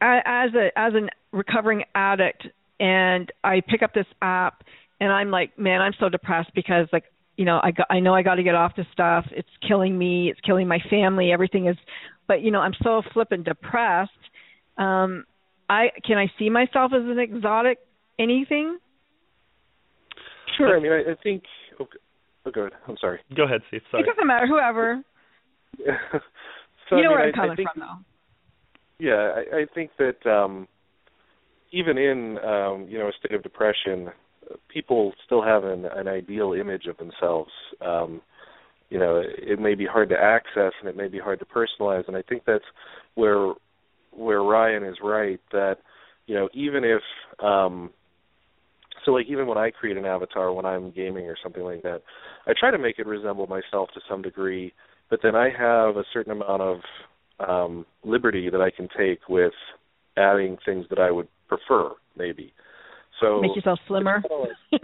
As 0.00 0.50
a 0.54 0.70
as 0.76 0.94
a 0.94 1.08
recovering 1.32 1.84
addict, 1.94 2.46
and 2.78 3.30
I 3.44 3.60
pick 3.60 3.82
up 3.82 3.92
this 3.94 4.06
app, 4.22 4.64
and 5.00 5.12
I'm 5.12 5.30
like, 5.30 5.58
man, 5.58 5.80
I'm 5.80 5.92
so 6.00 6.08
depressed 6.08 6.50
because 6.54 6.88
like, 6.92 7.04
you 7.40 7.46
know, 7.46 7.58
I 7.62 7.70
got, 7.70 7.86
I 7.88 8.00
know 8.00 8.14
I 8.14 8.20
got 8.20 8.34
to 8.34 8.42
get 8.42 8.54
off 8.54 8.76
this 8.76 8.84
stuff. 8.92 9.24
It's 9.30 9.48
killing 9.66 9.96
me. 9.96 10.28
It's 10.28 10.40
killing 10.40 10.68
my 10.68 10.78
family. 10.90 11.32
Everything 11.32 11.68
is, 11.68 11.76
but 12.28 12.42
you 12.42 12.50
know, 12.50 12.60
I'm 12.60 12.74
so 12.82 13.00
flippin' 13.14 13.44
depressed. 13.44 14.10
Um, 14.76 15.24
I 15.66 15.86
can 16.06 16.18
I 16.18 16.30
see 16.38 16.50
myself 16.50 16.92
as 16.94 17.00
an 17.02 17.18
exotic 17.18 17.78
anything? 18.18 18.76
Sure. 20.58 20.76
I 20.76 20.80
mean, 20.80 20.92
I, 20.92 21.12
I 21.12 21.14
think. 21.22 21.44
Okay. 21.80 21.98
Oh, 22.44 22.50
go 22.50 22.60
ahead. 22.60 22.72
I'm 22.86 22.98
sorry. 23.00 23.20
Go 23.34 23.44
ahead, 23.44 23.62
Steve. 23.68 23.80
Sorry. 23.90 24.02
It 24.02 24.06
doesn't 24.06 24.26
matter. 24.26 24.46
Whoever. 24.46 25.02
so 26.90 26.96
you 26.96 26.96
know 26.96 26.98
I 26.98 27.00
mean, 27.00 27.10
where 27.10 27.26
I'm 27.26 27.32
coming 27.32 27.50
I 27.52 27.56
think, 27.56 27.68
from, 27.72 27.80
though. 27.80 27.96
Yeah, 28.98 29.32
I, 29.54 29.60
I 29.60 29.66
think 29.74 29.92
that 29.98 30.30
um, 30.30 30.68
even 31.72 31.96
in 31.96 32.36
um, 32.44 32.86
you 32.86 32.98
know 32.98 33.08
a 33.08 33.12
state 33.18 33.34
of 33.34 33.42
depression, 33.42 34.10
people 34.68 35.12
still 35.24 35.42
have 35.42 35.64
an, 35.64 35.84
an 35.84 36.08
ideal 36.08 36.52
image 36.52 36.86
of 36.86 36.96
themselves. 36.98 37.50
Um, 37.80 38.20
you 38.88 38.98
know, 38.98 39.22
it 39.24 39.60
may 39.60 39.74
be 39.74 39.86
hard 39.86 40.08
to 40.08 40.16
access 40.16 40.72
and 40.80 40.88
it 40.88 40.96
may 40.96 41.08
be 41.08 41.18
hard 41.18 41.38
to 41.38 41.44
personalize, 41.46 42.06
and 42.08 42.16
I 42.16 42.22
think 42.22 42.42
that's 42.46 42.64
where 43.14 43.54
where 44.12 44.42
Ryan 44.42 44.84
is 44.84 44.96
right 45.02 45.38
that 45.52 45.76
you 46.26 46.34
know 46.34 46.48
even 46.52 46.82
if 46.82 47.00
um 47.44 47.90
so 49.04 49.12
like 49.12 49.26
even 49.28 49.46
when 49.46 49.58
I 49.58 49.70
create 49.70 49.96
an 49.96 50.04
avatar 50.04 50.52
when 50.52 50.66
I'm 50.66 50.90
gaming 50.90 51.26
or 51.26 51.36
something 51.42 51.62
like 51.62 51.82
that, 51.82 52.02
I 52.46 52.52
try 52.58 52.72
to 52.72 52.78
make 52.78 52.98
it 52.98 53.06
resemble 53.06 53.46
myself 53.46 53.90
to 53.94 54.00
some 54.08 54.22
degree, 54.22 54.72
but 55.08 55.20
then 55.22 55.36
I 55.36 55.50
have 55.50 55.96
a 55.96 56.04
certain 56.12 56.32
amount 56.32 56.62
of 56.62 56.78
um 57.48 57.86
liberty 58.04 58.50
that 58.50 58.60
I 58.60 58.70
can 58.70 58.88
take 58.98 59.28
with 59.28 59.54
adding 60.16 60.58
things 60.64 60.86
that 60.90 60.98
I 60.98 61.12
would 61.12 61.28
prefer 61.48 61.92
maybe. 62.16 62.52
So 63.20 63.40
make 63.40 63.54
yourself 63.54 63.78
slimmer. 63.86 64.22
yeah, 64.72 64.78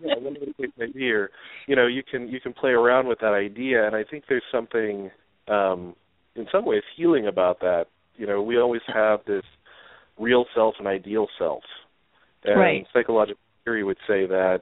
yeah, 0.00 0.14
whatever 0.18 0.46
the 0.46 0.54
case 0.58 0.72
may 0.78 0.86
be, 0.86 1.10
or 1.10 1.30
you 1.66 1.76
know, 1.76 1.86
you 1.86 2.02
can 2.08 2.28
you 2.28 2.40
can 2.40 2.52
play 2.52 2.70
around 2.70 3.08
with 3.08 3.18
that 3.20 3.32
idea, 3.32 3.86
and 3.86 3.96
I 3.96 4.04
think 4.04 4.24
there's 4.28 4.42
something 4.52 5.10
um, 5.48 5.94
in 6.36 6.46
some 6.52 6.64
ways 6.64 6.82
healing 6.96 7.26
about 7.26 7.60
that. 7.60 7.86
You 8.16 8.26
know, 8.26 8.42
we 8.42 8.58
always 8.58 8.82
have 8.92 9.20
this 9.26 9.44
real 10.18 10.44
self 10.54 10.74
and 10.78 10.86
ideal 10.86 11.26
self, 11.38 11.62
and 12.44 12.58
right. 12.58 12.86
psychological 12.92 13.40
theory 13.64 13.84
would 13.84 13.98
say 14.06 14.26
that 14.26 14.60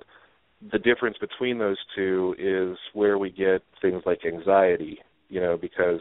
the 0.73 0.79
difference 0.79 1.17
between 1.19 1.59
those 1.59 1.79
two 1.95 2.35
is 2.39 2.77
where 2.93 3.19
we 3.19 3.31
get 3.31 3.63
things 3.83 4.03
like 4.07 4.21
anxiety. 4.25 4.99
You 5.29 5.41
know, 5.41 5.59
because 5.61 6.01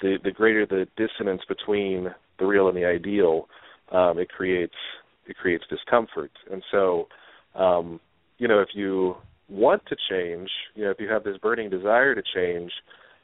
the 0.00 0.18
the 0.22 0.30
greater 0.30 0.66
the 0.66 0.86
dissonance 0.96 1.42
between 1.48 2.14
the 2.38 2.46
real 2.46 2.68
and 2.68 2.76
the 2.76 2.84
ideal, 2.84 3.48
um, 3.92 4.18
it 4.18 4.28
creates 4.28 4.74
it 5.26 5.36
creates 5.36 5.64
discomfort. 5.68 6.30
And 6.50 6.62
so, 6.70 7.08
um, 7.54 8.00
you 8.38 8.48
know, 8.48 8.60
if 8.60 8.68
you 8.74 9.16
want 9.48 9.82
to 9.86 9.96
change, 10.10 10.48
you 10.74 10.84
know, 10.84 10.90
if 10.90 10.98
you 11.00 11.08
have 11.08 11.24
this 11.24 11.36
burning 11.38 11.70
desire 11.70 12.14
to 12.14 12.22
change, 12.34 12.72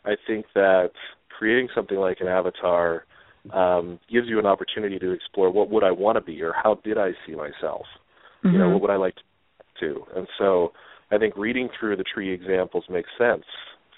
I 0.04 0.14
think 0.26 0.46
that 0.54 0.90
creating 1.36 1.68
something 1.74 1.98
like 1.98 2.18
an 2.20 2.28
avatar 2.28 3.04
um, 3.52 4.00
gives 4.10 4.26
you 4.28 4.38
an 4.38 4.46
opportunity 4.46 4.98
to 4.98 5.12
explore 5.12 5.50
what 5.50 5.70
would 5.70 5.84
I 5.84 5.90
want 5.90 6.16
to 6.16 6.20
be 6.20 6.42
or 6.42 6.52
how 6.52 6.78
did 6.84 6.98
I 6.98 7.10
see 7.26 7.34
myself? 7.34 7.86
Mm-hmm. 8.44 8.52
You 8.52 8.58
know, 8.58 8.70
what 8.70 8.82
would 8.82 8.90
I 8.90 8.96
like 8.96 9.14
to 9.16 9.22
do? 9.80 10.04
And 10.14 10.26
so 10.38 10.72
I 11.10 11.18
think 11.18 11.36
reading 11.36 11.68
through 11.78 11.96
the 11.96 12.04
tree 12.04 12.32
examples 12.32 12.84
makes 12.90 13.10
sense 13.18 13.44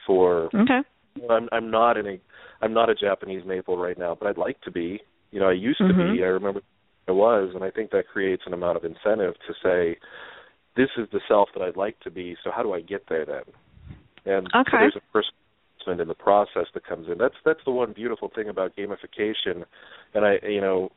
for 0.06 0.50
Okay. 0.54 0.80
you 1.14 1.26
know, 1.26 1.34
I'm 1.34 1.48
I'm 1.52 1.70
not 1.70 1.96
in 1.96 2.06
a 2.06 2.20
I'm 2.60 2.74
not 2.74 2.90
a 2.90 2.94
Japanese 2.94 3.44
maple 3.46 3.78
right 3.78 3.98
now, 3.98 4.16
but 4.18 4.28
I'd 4.28 4.38
like 4.38 4.60
to 4.62 4.70
be. 4.70 5.00
You 5.30 5.40
know, 5.40 5.48
I 5.48 5.52
used 5.52 5.78
to 5.78 5.84
Mhm. 5.84 6.12
be. 6.16 6.24
I 6.24 6.28
remember 6.28 6.60
I 7.08 7.12
was, 7.12 7.52
and 7.54 7.64
I 7.64 7.70
think 7.70 7.90
that 7.90 8.08
creates 8.12 8.42
an 8.46 8.52
amount 8.52 8.76
of 8.76 8.84
incentive 8.84 9.34
to 9.46 9.54
say, 9.62 9.98
this 10.76 10.90
is 10.96 11.08
the 11.12 11.20
self 11.26 11.48
that 11.54 11.62
I'd 11.62 11.76
like 11.76 11.98
to 12.00 12.10
be. 12.10 12.36
So 12.44 12.50
how 12.54 12.62
do 12.62 12.72
I 12.72 12.80
get 12.80 13.04
there 13.08 13.24
then? 13.26 13.42
And 14.24 14.48
so 14.52 14.76
there's 14.78 14.96
a 14.96 15.18
investment 15.88 16.00
in 16.00 16.08
the 16.08 16.14
process 16.14 16.66
that 16.74 16.86
comes 16.86 17.06
in. 17.10 17.18
That's 17.18 17.34
that's 17.44 17.60
the 17.64 17.70
one 17.70 17.92
beautiful 17.92 18.30
thing 18.34 18.48
about 18.48 18.76
gamification. 18.76 19.64
And 20.14 20.24
I, 20.24 20.36
you 20.46 20.60
know, 20.60 20.90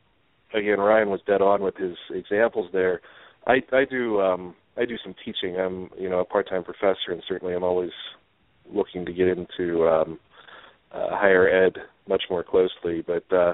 again, 0.53 0.79
Ryan 0.79 1.09
was 1.09 1.21
dead 1.25 1.41
on 1.41 1.61
with 1.61 1.75
his 1.77 1.95
examples 2.13 2.69
there. 2.73 3.01
I 3.47 3.61
I 3.71 3.85
do 3.89 4.19
um 4.19 4.55
I 4.77 4.85
do 4.85 4.95
some 5.03 5.15
teaching. 5.23 5.57
I'm 5.57 5.89
you 5.97 6.09
know 6.09 6.19
a 6.19 6.25
part-time 6.25 6.63
professor, 6.63 7.09
and 7.09 7.23
certainly 7.27 7.53
I'm 7.53 7.63
always 7.63 7.91
looking 8.71 9.05
to 9.05 9.13
get 9.13 9.27
into 9.27 9.87
um 9.87 10.19
uh, 10.93 11.09
higher 11.11 11.47
ed 11.47 11.77
much 12.07 12.23
more 12.29 12.43
closely. 12.43 13.03
But 13.05 13.31
uh, 13.35 13.53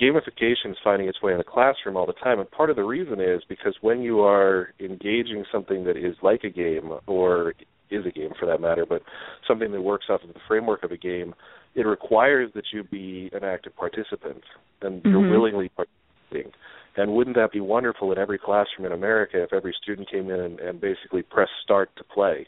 gamification 0.00 0.70
is 0.70 0.76
finding 0.82 1.08
its 1.08 1.22
way 1.22 1.32
in 1.32 1.38
the 1.38 1.44
classroom 1.44 1.96
all 1.96 2.06
the 2.06 2.12
time, 2.14 2.40
and 2.40 2.50
part 2.50 2.70
of 2.70 2.76
the 2.76 2.84
reason 2.84 3.20
is 3.20 3.42
because 3.48 3.76
when 3.80 4.00
you 4.00 4.20
are 4.20 4.72
engaging 4.80 5.44
something 5.52 5.84
that 5.84 5.96
is 5.96 6.16
like 6.22 6.44
a 6.44 6.50
game, 6.50 6.92
or 7.06 7.54
is 7.92 8.06
a 8.06 8.10
game 8.10 8.30
for 8.38 8.46
that 8.46 8.60
matter, 8.60 8.86
but 8.86 9.02
something 9.46 9.70
that 9.70 9.80
works 9.80 10.06
off 10.08 10.22
of 10.22 10.32
the 10.32 10.40
framework 10.48 10.82
of 10.82 10.90
a 10.90 10.96
game, 10.96 11.34
it 11.74 11.86
requires 11.86 12.50
that 12.54 12.64
you 12.72 12.82
be 12.84 13.30
an 13.32 13.44
active 13.44 13.74
participant 13.76 14.42
and 14.80 15.02
you're 15.04 15.20
Mhm. 15.20 15.30
willingly 15.30 15.68
participating. 15.68 16.52
And 16.96 17.14
wouldn't 17.14 17.36
that 17.36 17.52
be 17.52 17.60
wonderful 17.60 18.12
in 18.12 18.18
every 18.18 18.38
classroom 18.38 18.86
in 18.86 18.92
America 18.92 19.42
if 19.42 19.52
every 19.52 19.72
student 19.74 20.08
came 20.08 20.30
in 20.30 20.40
and, 20.40 20.60
and 20.60 20.80
basically 20.80 21.22
pressed 21.22 21.52
start 21.62 21.94
to 21.96 22.04
play? 22.04 22.46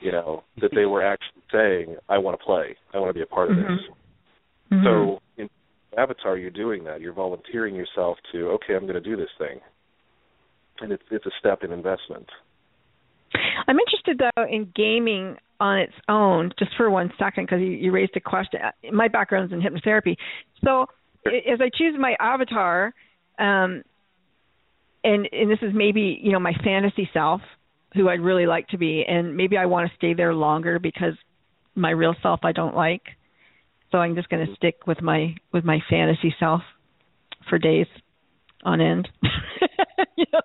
You 0.00 0.12
know, 0.12 0.44
that 0.58 0.72
they 0.74 0.84
were 0.84 1.02
actually 1.02 1.42
saying, 1.50 1.96
I 2.08 2.18
want 2.18 2.38
to 2.38 2.44
play. 2.44 2.76
I 2.92 2.98
want 2.98 3.08
to 3.10 3.14
be 3.14 3.22
a 3.22 3.26
part 3.26 3.50
of 3.50 3.56
this. 3.56 3.80
Mhm. 4.70 4.84
So 4.84 5.22
in 5.38 5.48
Avatar, 5.96 6.36
you're 6.36 6.50
doing 6.50 6.84
that. 6.84 7.00
You're 7.00 7.12
volunteering 7.12 7.74
yourself 7.74 8.18
to, 8.32 8.48
okay, 8.50 8.74
I'm 8.74 8.82
going 8.82 8.94
to 8.94 9.00
do 9.00 9.16
this 9.16 9.30
thing. 9.38 9.60
And 10.80 10.92
it's 10.92 11.02
it's 11.10 11.24
a 11.24 11.30
step 11.40 11.62
in 11.62 11.72
investment. 11.72 12.26
I'm 13.66 13.78
interested 13.78 14.18
though 14.36 14.44
in 14.44 14.70
gaming 14.76 15.36
on 15.58 15.78
its 15.78 15.94
own, 16.08 16.52
just 16.58 16.70
for 16.76 16.90
one 16.90 17.10
second, 17.18 17.44
because 17.46 17.60
you, 17.60 17.68
you 17.68 17.92
raised 17.92 18.14
a 18.16 18.20
question. 18.20 18.60
My 18.92 19.08
background 19.08 19.50
is 19.50 19.52
in 19.52 19.62
hypnotherapy, 19.62 20.16
so 20.62 20.86
i- 21.26 21.50
as 21.50 21.60
I 21.62 21.70
choose 21.74 21.94
my 21.98 22.14
avatar, 22.20 22.92
um, 23.38 23.82
and 25.02 25.28
and 25.32 25.50
this 25.50 25.58
is 25.62 25.72
maybe 25.74 26.18
you 26.22 26.32
know 26.32 26.38
my 26.40 26.52
fantasy 26.62 27.08
self, 27.14 27.40
who 27.94 28.10
I'd 28.10 28.20
really 28.20 28.46
like 28.46 28.68
to 28.68 28.76
be, 28.78 29.02
and 29.08 29.34
maybe 29.34 29.56
I 29.56 29.64
want 29.64 29.88
to 29.90 29.96
stay 29.96 30.12
there 30.12 30.34
longer 30.34 30.78
because 30.78 31.14
my 31.74 31.90
real 31.90 32.14
self 32.22 32.40
I 32.42 32.52
don't 32.52 32.76
like, 32.76 33.02
so 33.90 33.98
I'm 33.98 34.14
just 34.14 34.28
going 34.28 34.46
to 34.46 34.54
stick 34.54 34.86
with 34.86 35.00
my 35.02 35.34
with 35.52 35.64
my 35.64 35.78
fantasy 35.88 36.34
self 36.38 36.62
for 37.48 37.58
days 37.58 37.86
on 38.64 38.80
end. 38.80 39.08
you 40.16 40.24
know? 40.32 40.40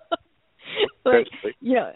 like 1.04 1.26
you 1.60 1.74
know 1.74 1.92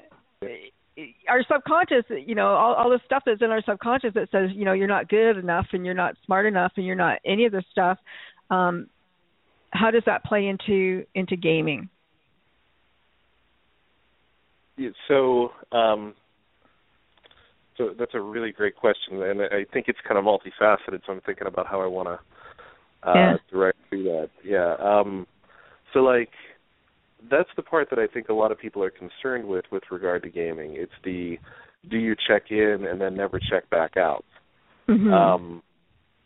our 1.28 1.42
subconscious 1.50 2.04
you 2.26 2.34
know 2.34 2.48
all, 2.48 2.74
all 2.74 2.90
the 2.90 3.00
stuff 3.04 3.22
that's 3.26 3.42
in 3.42 3.50
our 3.50 3.62
subconscious 3.62 4.12
that 4.14 4.28
says 4.30 4.50
you 4.54 4.64
know 4.64 4.72
you're 4.72 4.86
not 4.86 5.08
good 5.08 5.36
enough 5.36 5.66
and 5.72 5.84
you're 5.84 5.94
not 5.94 6.14
smart 6.24 6.46
enough 6.46 6.72
and 6.76 6.86
you're 6.86 6.94
not 6.94 7.18
any 7.24 7.44
of 7.44 7.52
this 7.52 7.64
stuff 7.70 7.98
um 8.50 8.86
how 9.70 9.90
does 9.90 10.02
that 10.06 10.24
play 10.24 10.46
into 10.46 11.04
into 11.14 11.36
gaming 11.36 11.88
Yeah, 14.76 14.90
So, 15.08 15.52
um, 15.72 16.14
so 17.76 17.90
that's 17.98 18.14
a 18.14 18.20
really 18.20 18.52
great 18.52 18.76
question, 18.76 19.22
and 19.22 19.42
I 19.42 19.64
think 19.72 19.86
it's 19.88 19.98
kind 20.06 20.18
of 20.18 20.24
multifaceted. 20.24 21.00
So 21.06 21.12
I'm 21.12 21.20
thinking 21.24 21.46
about 21.46 21.66
how 21.66 21.80
I 21.80 21.86
want 21.86 22.08
to 22.08 23.08
uh, 23.08 23.14
Yeah. 23.14 23.36
direct 23.50 23.78
through 23.88 24.04
that. 24.04 24.30
Yeah. 24.44 24.74
Um, 24.80 25.26
so 25.92 26.00
like, 26.00 26.30
that's 27.30 27.48
the 27.56 27.62
part 27.62 27.90
that 27.90 27.98
I 27.98 28.06
think 28.06 28.28
a 28.28 28.34
lot 28.34 28.52
of 28.52 28.58
people 28.58 28.82
are 28.82 28.90
concerned 28.90 29.46
with 29.46 29.64
with 29.70 29.82
regard 29.90 30.22
to 30.22 30.30
gaming. 30.30 30.74
It's 30.76 30.92
the 31.04 31.38
do 31.88 31.98
you 31.98 32.16
check 32.28 32.50
in 32.50 32.86
and 32.88 33.00
then 33.00 33.14
never 33.14 33.38
check 33.38 33.68
back 33.70 33.96
out. 33.96 34.24
mm-hmm. 34.88 35.12
Um, 35.12 35.62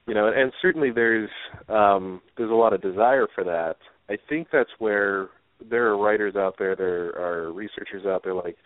you 0.06 0.14
know, 0.14 0.32
and 0.34 0.52
certainly 0.60 0.90
there's 0.90 1.30
um, 1.68 2.20
there's 2.36 2.50
a 2.50 2.54
lot 2.54 2.72
of 2.72 2.82
desire 2.82 3.26
for 3.34 3.44
that. 3.44 3.76
I 4.08 4.16
think 4.28 4.48
that's 4.52 4.70
where 4.78 5.28
there 5.68 5.86
are 5.86 5.98
writers 5.98 6.34
out 6.36 6.56
there, 6.58 6.74
there 6.74 7.16
are 7.18 7.52
researchers 7.52 8.06
out 8.06 8.22
there 8.24 8.34
like 8.34 8.56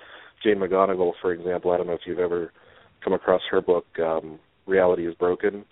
Jane 0.43 0.57
McGonigal, 0.57 1.13
for 1.21 1.33
example. 1.33 1.73
I 1.73 1.77
don't 1.77 1.87
know 1.87 1.95
if 1.95 2.07
you've 2.07 2.19
ever 2.19 2.53
come 3.05 3.13
across 3.13 3.43
her 3.51 3.61
book, 3.61 3.87
um, 4.01 4.41
Reality 4.67 5.07
is 5.07 5.15
Broken. 5.15 5.65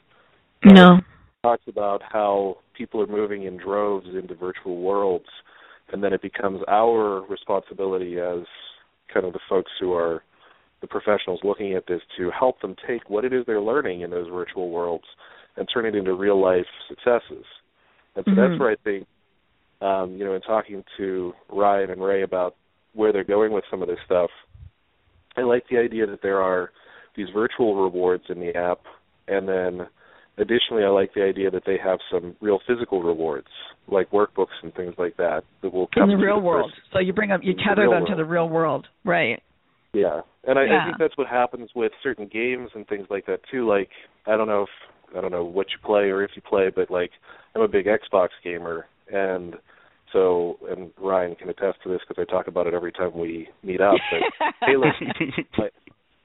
no 0.64 1.00
Talks 1.42 1.64
about 1.66 2.02
how 2.08 2.58
people 2.76 3.00
are 3.00 3.06
moving 3.06 3.44
in 3.44 3.56
droves 3.56 4.06
into 4.06 4.34
virtual 4.34 4.80
worlds, 4.80 5.26
and 5.92 6.04
then 6.04 6.12
it 6.12 6.22
becomes 6.22 6.60
our 6.68 7.22
responsibility 7.22 8.20
as 8.20 8.44
kind 9.12 9.26
of 9.26 9.32
the 9.32 9.40
folks 9.48 9.72
who 9.80 9.92
are 9.92 10.22
the 10.82 10.86
professionals 10.86 11.40
looking 11.42 11.74
at 11.74 11.86
this 11.86 12.00
to 12.16 12.30
help 12.30 12.60
them 12.60 12.76
take 12.86 13.08
what 13.08 13.24
it 13.24 13.32
is 13.32 13.44
they're 13.46 13.60
learning 13.60 14.02
in 14.02 14.10
those 14.10 14.28
virtual 14.28 14.70
worlds 14.70 15.04
and 15.56 15.68
turn 15.72 15.86
it 15.86 15.94
into 15.94 16.14
real 16.14 16.40
life 16.40 16.66
successes. 16.88 17.44
And 18.14 18.24
so 18.24 18.32
Mhm. 18.32 18.36
that's 18.36 18.58
where 18.58 18.70
I 18.70 18.76
think, 18.76 19.06
um, 19.80 20.16
you 20.16 20.24
know, 20.24 20.34
in 20.34 20.42
talking 20.42 20.84
to 20.96 21.34
Ryan 21.48 21.90
and 21.90 22.02
Ray 22.02 22.22
about 22.22 22.54
where 22.94 23.12
they're 23.12 23.24
going 23.24 23.52
with 23.52 23.64
some 23.70 23.82
of 23.82 23.88
this 23.88 24.00
stuff, 24.04 24.30
I 25.36 25.42
like 25.42 25.66
the 25.68 25.78
idea 25.78 26.06
that 26.06 26.20
there 26.20 26.42
are 26.42 26.70
these 27.16 27.28
virtual 27.34 27.82
rewards 27.82 28.24
in 28.28 28.40
the 28.40 28.56
app, 28.56 28.80
and 29.28 29.48
then 29.48 29.86
additionally, 30.38 30.84
I 30.84 30.88
like 30.88 31.14
the 31.14 31.22
idea 31.22 31.50
that 31.50 31.62
they 31.66 31.78
have 31.82 31.98
some 32.10 32.36
real 32.40 32.60
physical 32.66 33.02
rewards, 33.02 33.48
like 33.88 34.10
workbooks 34.10 34.56
and 34.62 34.74
things 34.74 34.94
like 34.98 35.16
that, 35.16 35.42
that 35.62 35.72
will 35.72 35.88
come 35.94 36.10
in 36.10 36.18
the 36.18 36.24
real 36.24 36.36
person. 36.36 36.44
world 36.44 36.72
so 36.92 36.98
you 36.98 37.12
bring 37.12 37.30
up 37.30 37.40
you 37.42 37.54
the 37.54 37.62
tether 37.66 37.82
real 37.82 37.90
them 37.92 38.04
to 38.08 38.16
the 38.16 38.24
real 38.24 38.48
world 38.48 38.86
right 39.04 39.42
Yeah, 39.92 40.22
and 40.46 40.58
I, 40.58 40.62
I 40.62 40.86
think 40.86 40.98
that's 40.98 41.16
what 41.18 41.28
happens 41.28 41.70
with 41.74 41.92
certain 42.02 42.28
games 42.32 42.70
and 42.74 42.86
things 42.86 43.06
like 43.10 43.26
that 43.26 43.40
too. 43.50 43.68
Like 43.68 43.90
I 44.26 44.36
don't 44.36 44.48
know 44.48 44.62
if 44.62 45.16
I 45.16 45.20
don't 45.20 45.32
know 45.32 45.44
what 45.44 45.66
you 45.70 45.78
play 45.84 46.04
or 46.10 46.22
if 46.22 46.30
you 46.34 46.42
play, 46.42 46.70
but 46.74 46.90
like 46.90 47.10
I'm 47.54 47.62
a 47.62 47.68
big 47.68 47.86
Xbox 47.86 48.28
gamer, 48.42 48.86
and 49.12 49.54
so 50.12 50.58
and 50.70 50.90
Ryan 50.98 51.34
can 51.34 51.48
attest 51.48 51.78
to 51.82 51.88
this 51.88 52.00
because 52.06 52.22
I 52.26 52.30
talk 52.30 52.46
about 52.46 52.66
it 52.66 52.74
every 52.74 52.92
time 52.92 53.18
we 53.18 53.48
meet 53.62 53.80
up. 53.80 53.94
But 54.10 54.54
Halo, 54.66 54.86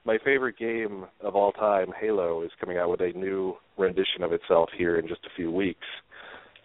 my 0.08 0.18
favorite 0.24 0.58
game 0.58 1.06
of 1.22 1.36
all 1.36 1.52
time, 1.52 1.88
Halo, 2.00 2.42
is 2.42 2.50
coming 2.62 2.78
out 2.78 2.90
with 2.90 3.02
a 3.02 3.12
new 3.12 3.56
rendition 3.78 4.24
of 4.24 4.32
itself 4.32 4.70
here 4.76 4.98
in 4.98 5.06
just 5.06 5.26
a 5.26 5.36
few 5.36 5.52
weeks. 5.52 5.86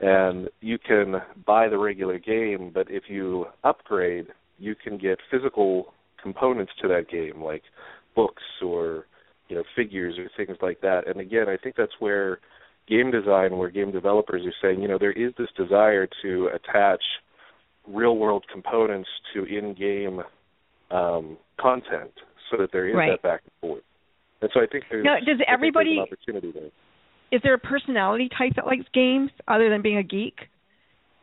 And 0.01 0.49
you 0.61 0.79
can 0.79 1.17
buy 1.45 1.69
the 1.69 1.77
regular 1.77 2.21
game, 2.21 2.71
but 2.73 2.87
if 2.89 3.05
you 3.09 3.47
upgrade, 3.65 4.29
you 4.59 4.77
can 4.77 4.97
get 4.97 5.19
physical 5.29 5.93
components 6.23 6.71
to 6.81 6.89
that 6.89 7.11
game, 7.11 7.43
like 7.43 7.63
books 8.15 8.43
or 8.65 9.07
you 9.49 9.57
know 9.57 9.65
figures 9.75 10.15
or 10.19 10.31
things 10.37 10.57
like 10.63 10.81
that. 10.83 11.09
And 11.09 11.21
again, 11.21 11.49
I 11.49 11.57
think 11.57 11.75
that's 11.77 11.93
where 11.99 12.39
game 12.89 13.11
design, 13.11 13.57
where 13.57 13.71
game 13.71 13.91
developers 13.91 14.43
are 14.47 14.55
saying, 14.63 14.81
you 14.81 14.89
know, 14.89 14.99
there 14.99 15.13
is 15.13 15.33
this 15.37 15.49
desire 15.57 16.09
to 16.23 16.49
attach 16.55 17.03
real 17.89 18.17
world 18.17 18.45
components 18.53 19.09
to 19.35 19.45
in 19.45 19.75
game 19.75 20.21
um, 20.93 21.37
content 21.61 22.13
so 22.53 22.59
that 22.59 22.71
there 22.73 22.87
is 22.87 22.95
Right. 22.95 23.11
that 23.11 23.23
back 23.23 23.41
and 23.43 23.53
forth. 23.71 23.83
And 24.43 24.51
so 24.53 24.61
I 24.61 24.67
think 24.67 24.85
there's 24.91 25.05
Now, 25.05 25.19
does 25.19 25.41
everybody- 25.49 25.97
an 25.99 26.05
opportunity 26.05 26.53
there. 26.53 26.71
is 27.31 27.41
there 27.43 27.55
a 27.55 27.59
personality 27.59 28.29
type 28.29 28.55
that 28.55 28.67
likes 28.67 28.87
games 28.93 29.31
other 29.49 29.69
than 29.71 29.81
being 29.83 29.97
a 29.97 30.03
geek? 30.03 30.49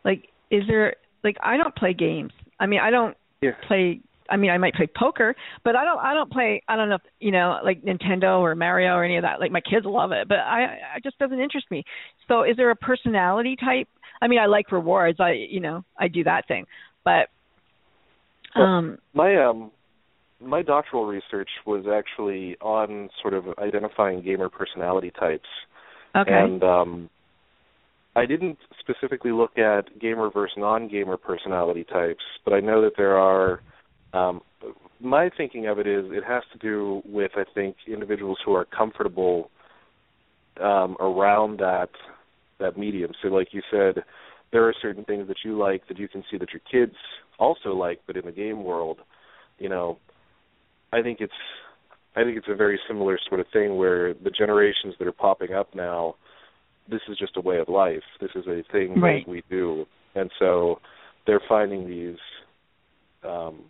Like, 0.04 0.30
is 0.50 0.66
there 0.68 0.96
like 1.24 1.38
I 1.44 1.58
don't 1.58 1.76
play 1.76 1.94
games. 1.94 2.32
I 2.60 2.66
mean, 2.66 2.80
I 2.80 2.90
don't 2.92 3.16
Yeah. 3.42 3.52
play. 3.64 4.00
I 4.30 4.38
mean, 4.38 4.52
I 4.52 4.58
might 4.58 4.74
play 4.74 4.88
poker, 4.88 5.36
but 5.64 5.76
I 5.76 5.84
don't. 5.84 6.00
I 6.00 6.14
don't 6.14 6.32
play. 6.32 6.62
I 6.68 6.76
don't 6.78 6.88
know, 6.88 6.96
if, 6.96 7.02
you 7.20 7.32
know, 7.32 7.60
like 7.64 7.82
Nintendo 7.82 8.40
or 8.40 8.56
Mario 8.56 8.96
or 8.96 9.04
any 9.04 9.18
of 9.18 9.24
that. 9.24 9.40
Like 9.40 9.52
my 9.52 9.60
kids 9.62 9.86
love 9.86 10.12
it, 10.14 10.28
but 10.30 10.40
I, 10.40 10.80
I 10.96 11.00
just 11.04 11.18
doesn't 11.20 11.40
interest 11.40 11.70
me. 11.70 11.84
So, 12.28 12.44
is 12.44 12.56
there 12.56 12.70
a 12.70 12.76
personality 12.76 13.56
type? 13.58 13.88
I 14.22 14.28
mean, 14.28 14.40
I 14.40 14.46
like 14.46 14.72
rewards. 14.72 15.20
I, 15.20 15.32
you 15.32 15.60
know, 15.60 15.84
I 15.98 16.08
do 16.08 16.24
that 16.24 16.48
thing, 16.48 16.66
but 17.04 17.28
Well, 18.56 18.66
um, 18.66 18.98
My 19.14 19.36
um 19.44 19.72
my 20.42 20.62
doctoral 20.62 21.06
research 21.06 21.50
was 21.66 21.86
actually 21.92 22.56
on 22.62 23.10
sort 23.22 23.34
of 23.34 23.46
identifying 23.58 24.22
gamer 24.22 24.50
personality 24.50 25.12
types. 25.12 25.48
okay, 26.16 26.32
And 26.32 26.64
um 26.64 27.10
I 28.16 28.26
didn't 28.26 28.58
specifically 28.80 29.32
look 29.32 29.58
at 29.58 30.00
gamer 30.00 30.30
versus 30.30 30.58
non-gamer 30.58 31.18
personality 31.18 31.86
types, 31.86 32.24
but 32.44 32.54
I 32.54 32.60
know 32.60 32.82
that 32.82 32.94
there 32.98 33.18
are 33.18 33.62
um 34.14 34.42
my 35.02 35.30
thinking 35.38 35.68
of 35.68 35.80
it 35.80 35.88
is 35.88 36.06
it 36.10 36.24
has 36.26 36.44
to 36.54 36.58
do 36.60 37.02
with 37.06 37.32
I 37.36 37.44
think 37.54 37.76
individuals 37.88 38.38
who 38.46 38.54
are 38.54 38.66
comfortable 38.66 39.50
um 40.62 40.96
around 41.00 41.60
that 41.60 41.90
that 42.60 42.78
medium. 42.78 43.12
So 43.22 43.30
like 43.30 43.50
you 43.52 43.62
said, 43.72 44.04
there 44.52 44.68
are 44.68 44.74
certain 44.82 45.04
things 45.06 45.28
that 45.28 45.38
you 45.44 45.58
like 45.58 45.88
that 45.88 45.98
you 46.00 46.08
can 46.08 46.24
see 46.32 46.38
that 46.38 46.50
your 46.54 46.62
kids 46.72 46.96
also 47.38 47.74
like, 47.74 48.02
but 48.06 48.18
in 48.18 48.26
the 48.26 48.32
game 48.32 48.64
world, 48.64 49.00
you 49.60 49.70
know, 49.70 49.98
I 50.92 51.02
think 51.02 51.20
it's 51.22 51.34
I 52.16 52.24
think 52.24 52.38
it's 52.38 52.48
a 52.50 52.56
very 52.56 52.80
similar 52.88 53.20
sort 53.28 53.40
of 53.40 53.46
thing 53.54 53.78
where 53.78 54.14
the 54.14 54.32
generations 54.32 54.96
that 54.98 55.08
are 55.08 55.12
popping 55.14 55.54
up 55.54 55.74
now, 55.76 56.16
this 56.90 57.02
is 57.08 57.18
just 57.18 57.38
a 57.38 57.42
way 57.42 57.60
of 57.60 57.70
life. 57.70 58.04
This 58.20 58.32
is 58.36 58.46
a 58.48 58.64
thing 58.72 59.00
Right. 59.00 59.26
that 59.26 59.32
we 59.32 59.44
do, 59.50 59.86
and 60.16 60.32
so 60.40 60.80
they're 61.28 61.42
finding 61.48 61.88
these 61.88 62.18
um, 63.24 63.62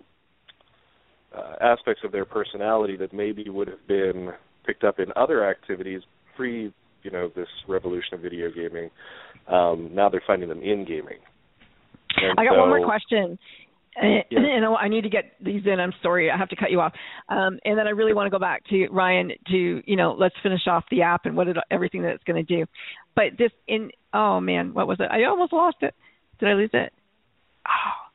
uh, 1.35 1.55
aspects 1.61 2.01
of 2.03 2.11
their 2.11 2.25
personality 2.25 2.95
that 2.97 3.13
maybe 3.13 3.49
would 3.49 3.67
have 3.67 3.85
been 3.87 4.29
picked 4.65 4.83
up 4.83 4.99
in 4.99 5.07
other 5.15 5.47
activities 5.47 6.01
pre, 6.35 6.73
you 7.03 7.11
know, 7.11 7.29
this 7.35 7.47
revolution 7.67 8.13
of 8.13 8.21
video 8.21 8.49
gaming. 8.49 8.89
Um, 9.47 9.89
now 9.93 10.09
they're 10.09 10.23
finding 10.25 10.49
them 10.49 10.61
in 10.61 10.85
gaming. 10.85 11.17
And 12.17 12.39
I 12.39 12.45
got 12.45 12.57
one 12.57 12.69
more 12.69 12.85
question. 12.85 13.37
And, 13.99 14.23
Yeah. 14.29 14.39
and 14.55 14.65
I 14.65 14.87
need 14.87 15.01
to 15.01 15.09
get 15.09 15.33
these 15.41 15.63
in. 15.65 15.79
I'm 15.79 15.93
sorry, 16.01 16.31
I 16.31 16.37
have 16.37 16.49
to 16.49 16.55
cut 16.55 16.71
you 16.71 16.79
off. 16.81 16.93
Um, 17.27 17.59
and 17.65 17.77
then 17.77 17.87
I 17.87 17.91
really 17.91 18.13
want 18.13 18.27
to 18.27 18.31
go 18.31 18.39
back 18.39 18.63
to 18.69 18.87
Ryan 18.89 19.31
to 19.47 19.81
you 19.85 19.95
know 19.95 20.15
let's 20.17 20.35
finish 20.41 20.67
off 20.67 20.83
the 20.89 21.01
app 21.01 21.25
and 21.25 21.35
what 21.35 21.47
it, 21.47 21.57
everything 21.71 22.01
that 22.03 22.13
it's 22.13 22.23
going 22.23 22.43
to 22.45 22.57
do. 22.57 22.65
But 23.15 23.37
this 23.37 23.51
in 23.67 23.91
oh 24.13 24.39
man, 24.39 24.73
what 24.73 24.87
was 24.87 24.97
it? 24.99 25.09
I 25.11 25.25
almost 25.25 25.53
lost 25.53 25.77
it. 25.81 25.93
Did 26.39 26.49
I 26.49 26.53
lose 26.53 26.69
it? 26.73 26.93
Oh, 27.67 28.09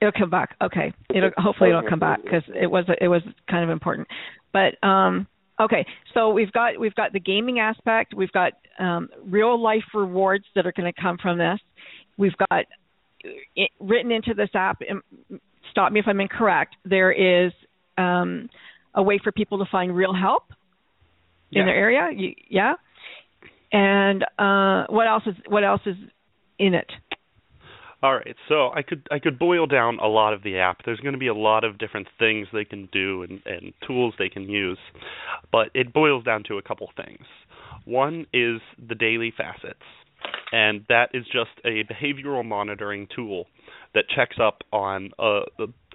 it'll 0.00 0.12
come 0.12 0.30
back. 0.30 0.56
Okay, 0.62 0.92
it'll 1.14 1.30
hopefully 1.36 1.70
it'll 1.70 1.88
come 1.88 2.00
back 2.00 2.22
because 2.22 2.42
it 2.48 2.66
was 2.66 2.84
it 3.00 3.08
was 3.08 3.22
kind 3.48 3.64
of 3.64 3.70
important. 3.70 4.08
But 4.52 4.82
um, 4.86 5.26
okay, 5.60 5.86
so 6.14 6.30
we've 6.30 6.52
got 6.52 6.78
we've 6.78 6.94
got 6.94 7.12
the 7.12 7.20
gaming 7.20 7.60
aspect. 7.60 8.14
We've 8.14 8.32
got 8.32 8.52
um, 8.78 9.08
real 9.24 9.60
life 9.60 9.84
rewards 9.94 10.44
that 10.54 10.66
are 10.66 10.72
going 10.72 10.92
to 10.92 11.00
come 11.00 11.18
from 11.20 11.38
this. 11.38 11.58
We've 12.16 12.36
got 12.50 12.64
it, 13.54 13.70
written 13.80 14.10
into 14.10 14.34
this 14.34 14.50
app. 14.54 14.80
Stop 15.70 15.92
me 15.92 16.00
if 16.00 16.06
I'm 16.08 16.20
incorrect. 16.20 16.76
There 16.84 17.12
is 17.12 17.52
um, 17.98 18.48
a 18.94 19.02
way 19.02 19.20
for 19.22 19.32
people 19.32 19.58
to 19.58 19.64
find 19.70 19.94
real 19.94 20.14
help 20.14 20.44
in 21.52 21.64
their 21.64 21.74
area. 21.74 22.08
You, 22.14 22.34
yeah. 22.48 22.74
And 23.72 24.24
uh, 24.38 24.86
what 24.88 25.06
else 25.06 25.24
is 25.26 25.34
what 25.48 25.64
else 25.64 25.82
is 25.86 25.96
in 26.58 26.74
it? 26.74 26.90
All 28.02 28.14
right, 28.14 28.36
so 28.48 28.70
I 28.74 28.82
could 28.82 29.06
I 29.10 29.18
could 29.18 29.38
boil 29.38 29.66
down 29.66 29.98
a 30.00 30.06
lot 30.06 30.34
of 30.34 30.42
the 30.42 30.58
app. 30.58 30.82
There's 30.84 31.00
going 31.00 31.14
to 31.14 31.18
be 31.18 31.28
a 31.28 31.34
lot 31.34 31.64
of 31.64 31.78
different 31.78 32.08
things 32.18 32.46
they 32.52 32.64
can 32.64 32.88
do 32.92 33.22
and, 33.22 33.40
and 33.46 33.72
tools 33.86 34.14
they 34.18 34.28
can 34.28 34.48
use, 34.48 34.78
but 35.50 35.70
it 35.74 35.92
boils 35.92 36.22
down 36.22 36.44
to 36.48 36.58
a 36.58 36.62
couple 36.62 36.88
things. 36.94 37.24
One 37.84 38.26
is 38.32 38.60
the 38.86 38.94
daily 38.94 39.32
facets, 39.36 39.82
and 40.52 40.84
that 40.88 41.10
is 41.14 41.24
just 41.26 41.50
a 41.64 41.84
behavioral 41.84 42.44
monitoring 42.44 43.06
tool 43.14 43.46
that 43.94 44.04
checks 44.14 44.36
up 44.42 44.62
on 44.72 45.10
a, 45.18 45.40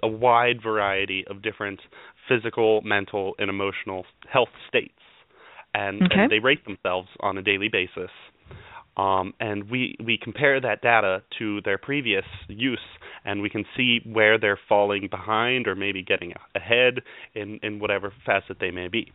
a, 0.02 0.08
wide 0.08 0.62
variety 0.62 1.24
of 1.28 1.42
different 1.42 1.80
physical, 2.28 2.80
mental, 2.82 3.34
and 3.38 3.48
emotional 3.48 4.04
health 4.30 4.48
states, 4.68 4.92
and, 5.74 6.02
Okay. 6.02 6.14
and 6.22 6.30
they 6.30 6.38
rate 6.38 6.64
themselves 6.64 7.08
on 7.20 7.38
a 7.38 7.42
daily 7.42 7.68
basis 7.68 8.10
um, 8.96 9.32
and 9.40 9.70
we 9.70 9.96
we 10.04 10.18
compare 10.22 10.60
that 10.60 10.82
data 10.82 11.22
to 11.38 11.60
their 11.62 11.78
previous 11.78 12.24
use, 12.48 12.78
and 13.24 13.40
we 13.40 13.48
can 13.48 13.64
see 13.76 14.00
where 14.04 14.38
they're 14.38 14.58
falling 14.68 15.08
behind 15.10 15.66
or 15.66 15.74
maybe 15.74 16.02
getting 16.02 16.34
ahead 16.54 17.00
in 17.34 17.58
in 17.62 17.78
whatever 17.78 18.12
facet 18.26 18.58
they 18.60 18.70
may 18.70 18.88
be. 18.88 19.10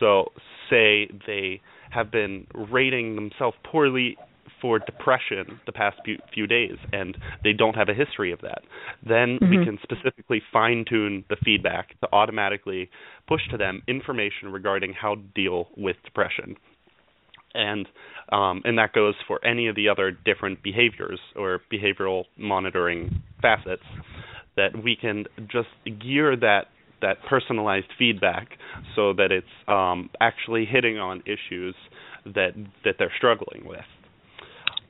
So, 0.00 0.32
say 0.70 1.10
they 1.26 1.60
have 1.90 2.10
been 2.10 2.46
rating 2.54 3.16
themselves 3.16 3.56
poorly 3.64 4.16
for 4.60 4.78
depression 4.78 5.60
the 5.66 5.72
past 5.72 5.98
few, 6.04 6.18
few 6.32 6.46
days, 6.46 6.76
and 6.92 7.16
they 7.44 7.52
don't 7.52 7.74
have 7.74 7.88
a 7.88 7.94
history 7.94 8.32
of 8.32 8.40
that. 8.40 8.62
Then 9.02 9.38
we 9.42 9.58
Mhm. 9.58 9.64
can 9.64 9.78
specifically 9.82 10.40
fine 10.52 10.84
tune 10.84 11.24
the 11.28 11.36
feedback 11.36 11.98
to 12.00 12.08
automatically 12.12 12.90
push 13.26 13.46
to 13.48 13.56
them 13.56 13.82
information 13.86 14.52
regarding 14.52 14.92
how 14.92 15.14
to 15.16 15.22
deal 15.34 15.68
with 15.76 15.96
depression 16.04 16.56
and 17.54 17.86
um, 18.30 18.60
and 18.64 18.78
that 18.78 18.92
goes 18.92 19.14
for 19.26 19.42
any 19.44 19.68
of 19.68 19.74
the 19.74 19.88
other 19.88 20.10
different 20.10 20.62
behaviors 20.62 21.18
or 21.34 21.60
behavioral 21.72 22.24
monitoring 22.36 23.22
facets 23.40 23.82
that 24.56 24.82
we 24.82 24.96
can 24.96 25.24
just 25.50 25.68
gear 26.00 26.36
that 26.36 26.66
that 27.00 27.16
personalized 27.28 27.86
feedback 27.98 28.48
so 28.94 29.12
that 29.12 29.30
it's 29.30 29.46
um, 29.68 30.10
actually 30.20 30.66
hitting 30.66 30.98
on 30.98 31.22
issues 31.26 31.74
that 32.26 32.50
that 32.84 32.96
they're 32.98 33.12
struggling 33.16 33.64
with. 33.64 33.84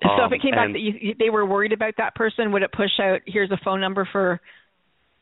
So 0.02 0.08
if 0.24 0.26
Um, 0.26 0.32
it 0.32 0.42
came 0.42 0.52
back 0.52 0.72
that 0.72 0.80
you, 0.80 1.14
they 1.18 1.30
were 1.30 1.44
worried 1.46 1.72
about 1.72 1.94
that 1.98 2.14
person, 2.14 2.52
would 2.52 2.62
it 2.62 2.72
push 2.72 2.98
out? 3.00 3.20
Here's 3.26 3.50
a 3.50 3.58
phone 3.64 3.80
number 3.80 4.08
for 4.10 4.40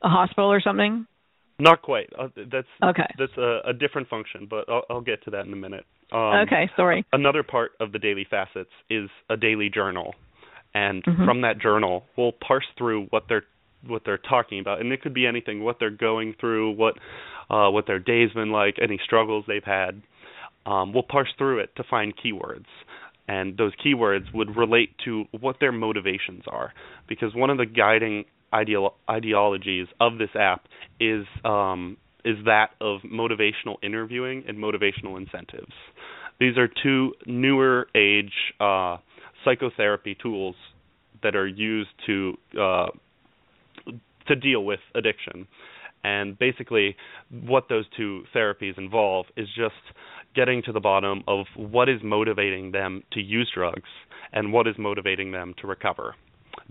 a 0.02 0.08
hospital 0.08 0.50
or 0.52 0.60
something. 0.60 1.06
Not 1.58 1.80
quite. 1.80 2.12
Uh, 2.18 2.28
that's 2.50 2.68
Okay. 2.84 3.06
that's 3.18 3.36
a, 3.38 3.60
a 3.66 3.72
different 3.72 4.08
function, 4.08 4.46
but 4.48 4.68
I'll, 4.68 4.84
I'll 4.90 5.00
get 5.00 5.22
to 5.24 5.30
that 5.30 5.46
in 5.46 5.52
a 5.52 5.56
minute. 5.56 5.86
Um, 6.12 6.44
okay, 6.46 6.70
sorry. 6.76 7.04
another 7.12 7.42
part 7.42 7.72
of 7.80 7.90
the 7.92 7.98
daily 7.98 8.24
facets 8.28 8.70
is 8.88 9.08
a 9.28 9.36
daily 9.36 9.68
journal 9.70 10.14
and 10.72 11.02
Mhm. 11.04 11.24
from 11.24 11.40
that 11.40 11.58
journal 11.58 12.04
we'll 12.16 12.30
parse 12.30 12.66
through 12.78 13.06
what 13.06 13.24
they're 13.28 13.42
what 13.88 14.02
they're 14.04 14.18
talking 14.18 14.60
about 14.60 14.80
and 14.80 14.92
it 14.92 15.00
could 15.02 15.14
be 15.14 15.26
anything 15.26 15.64
what 15.64 15.78
they're 15.80 15.90
going 15.90 16.32
through 16.38 16.70
what 16.72 16.94
uh 17.50 17.68
what 17.70 17.86
their 17.88 17.98
day's 17.98 18.30
been 18.32 18.50
like 18.52 18.76
any 18.80 18.98
struggles 19.02 19.44
they've 19.48 19.64
had 19.64 20.00
um 20.64 20.92
we'll 20.92 21.02
parse 21.02 21.32
through 21.38 21.58
it 21.58 21.74
to 21.76 21.82
find 21.82 22.14
keywords 22.16 22.66
and 23.28 23.56
those 23.56 23.72
keywords 23.84 24.32
would 24.32 24.56
relate 24.56 24.90
to 25.04 25.24
what 25.40 25.56
their 25.60 25.72
motivations 25.72 26.44
are 26.46 26.72
because 27.08 27.34
one 27.34 27.50
of 27.50 27.58
the 27.58 27.66
guiding 27.66 28.24
ideologies 28.54 29.86
of 30.00 30.18
this 30.18 30.30
app 30.38 30.66
is 31.00 31.26
um 31.44 31.96
is 32.24 32.36
that 32.44 32.70
of 32.80 33.00
motivational 33.02 33.76
interviewing 33.82 34.42
and 34.48 34.58
motivational 34.58 35.16
incentives. 35.16 35.72
These 36.40 36.58
are 36.58 36.68
two 36.82 37.12
newer 37.24 37.86
age 37.94 38.32
uh, 38.58 38.96
psychotherapy 39.44 40.16
tools 40.20 40.56
that 41.22 41.36
are 41.36 41.46
used 41.46 41.90
to 42.06 42.36
uh, 42.60 42.86
to 44.26 44.36
deal 44.36 44.64
with 44.64 44.80
addiction. 44.94 45.46
And 46.02 46.38
basically, 46.38 46.96
what 47.30 47.68
those 47.68 47.84
two 47.96 48.24
therapies 48.34 48.76
involve 48.76 49.26
is 49.36 49.48
just 49.56 49.74
getting 50.36 50.62
to 50.62 50.72
the 50.72 50.80
bottom 50.80 51.22
of 51.26 51.46
what 51.56 51.88
is 51.88 52.00
motivating 52.04 52.70
them 52.72 53.02
to 53.12 53.20
use 53.20 53.50
drugs 53.54 53.88
and 54.32 54.52
what 54.52 54.68
is 54.68 54.76
motivating 54.78 55.32
them 55.32 55.54
to 55.60 55.66
recover, 55.66 56.14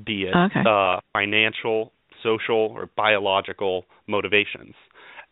be 0.05 0.23
it 0.23 0.35
Okay. 0.35 0.61
uh, 0.65 0.99
financial, 1.13 1.91
social, 2.23 2.71
or 2.75 2.89
biological 2.95 3.85
motivations. 4.07 4.75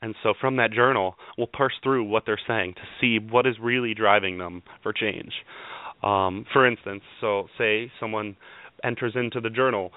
And 0.01 0.15
so 0.21 0.33
from 0.41 0.57
that 0.57 0.71
journal, 0.73 1.15
we'll 1.37 1.47
parse 1.47 1.73
through 1.81 2.03
what 2.03 2.23
they're 2.25 2.39
saying 2.45 2.73
to 2.73 2.81
see 2.99 3.19
what 3.19 3.47
is 3.47 3.55
really 3.61 3.93
driving 3.93 4.37
them 4.37 4.61
for 4.81 4.91
change. 4.91 5.31
Um, 6.03 6.45
for 6.51 6.67
instance, 6.67 7.03
so 7.21 7.47
say 7.57 7.89
someone 8.01 8.35
enters 8.83 9.13
into 9.15 9.39
the 9.39 9.49
journal, 9.49 9.91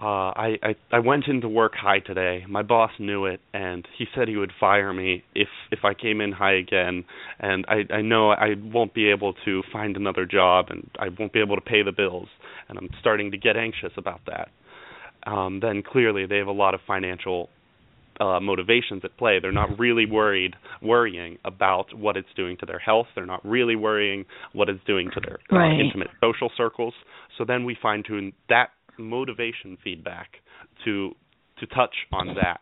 uh, 0.00 0.04
I, 0.06 0.58
I 0.62 0.74
I 0.92 0.98
went 1.00 1.26
into 1.26 1.48
work 1.48 1.74
high 1.74 2.00
today. 2.00 2.44
My 2.48 2.62
boss 2.62 2.92
knew 2.98 3.26
it, 3.26 3.40
and 3.52 3.86
he 3.98 4.06
said 4.14 4.28
he 4.28 4.36
would 4.36 4.52
fire 4.60 4.92
me 4.92 5.24
if 5.34 5.48
if 5.72 5.80
I 5.84 5.94
came 5.94 6.20
in 6.20 6.32
high 6.32 6.56
again. 6.56 7.04
And 7.40 7.64
I 7.68 7.92
I 7.92 8.02
know 8.02 8.30
I 8.30 8.54
won't 8.62 8.94
be 8.94 9.10
able 9.10 9.34
to 9.44 9.62
find 9.72 9.96
another 9.96 10.24
job, 10.26 10.66
and 10.70 10.88
I 10.98 11.08
won't 11.18 11.32
be 11.32 11.40
able 11.40 11.56
to 11.56 11.62
pay 11.62 11.82
the 11.82 11.92
bills. 11.92 12.28
And 12.68 12.78
I'm 12.78 12.90
starting 13.00 13.30
to 13.32 13.38
get 13.38 13.56
anxious 13.56 13.92
about 13.96 14.20
that. 14.26 14.48
um, 15.26 15.60
then 15.60 15.82
clearly 15.82 16.26
they 16.26 16.38
have 16.38 16.46
a 16.46 16.52
lot 16.52 16.74
of 16.74 16.80
financial 16.86 17.48
uh, 18.20 18.40
motivations 18.40 19.02
at 19.04 19.16
play. 19.16 19.38
They're 19.40 19.52
not 19.52 19.78
really 19.78 20.06
worried, 20.06 20.54
worrying 20.82 21.38
about 21.44 21.96
what 21.96 22.16
it's 22.16 22.28
doing 22.36 22.56
to 22.58 22.66
their 22.66 22.78
health. 22.78 23.06
They're 23.14 23.26
not 23.26 23.44
really 23.44 23.76
worrying 23.76 24.24
what 24.52 24.68
it's 24.68 24.82
doing 24.86 25.10
to 25.14 25.20
their 25.20 25.38
uh, 25.52 25.56
right. 25.56 25.78
intimate 25.80 26.08
social 26.20 26.50
circles. 26.56 26.94
So 27.36 27.44
then 27.44 27.64
we 27.64 27.76
fine 27.80 28.02
tune 28.06 28.32
that 28.48 28.70
motivation 28.98 29.78
feedback 29.82 30.28
to 30.84 31.14
to 31.60 31.66
touch 31.66 31.94
on 32.12 32.36
that, 32.40 32.60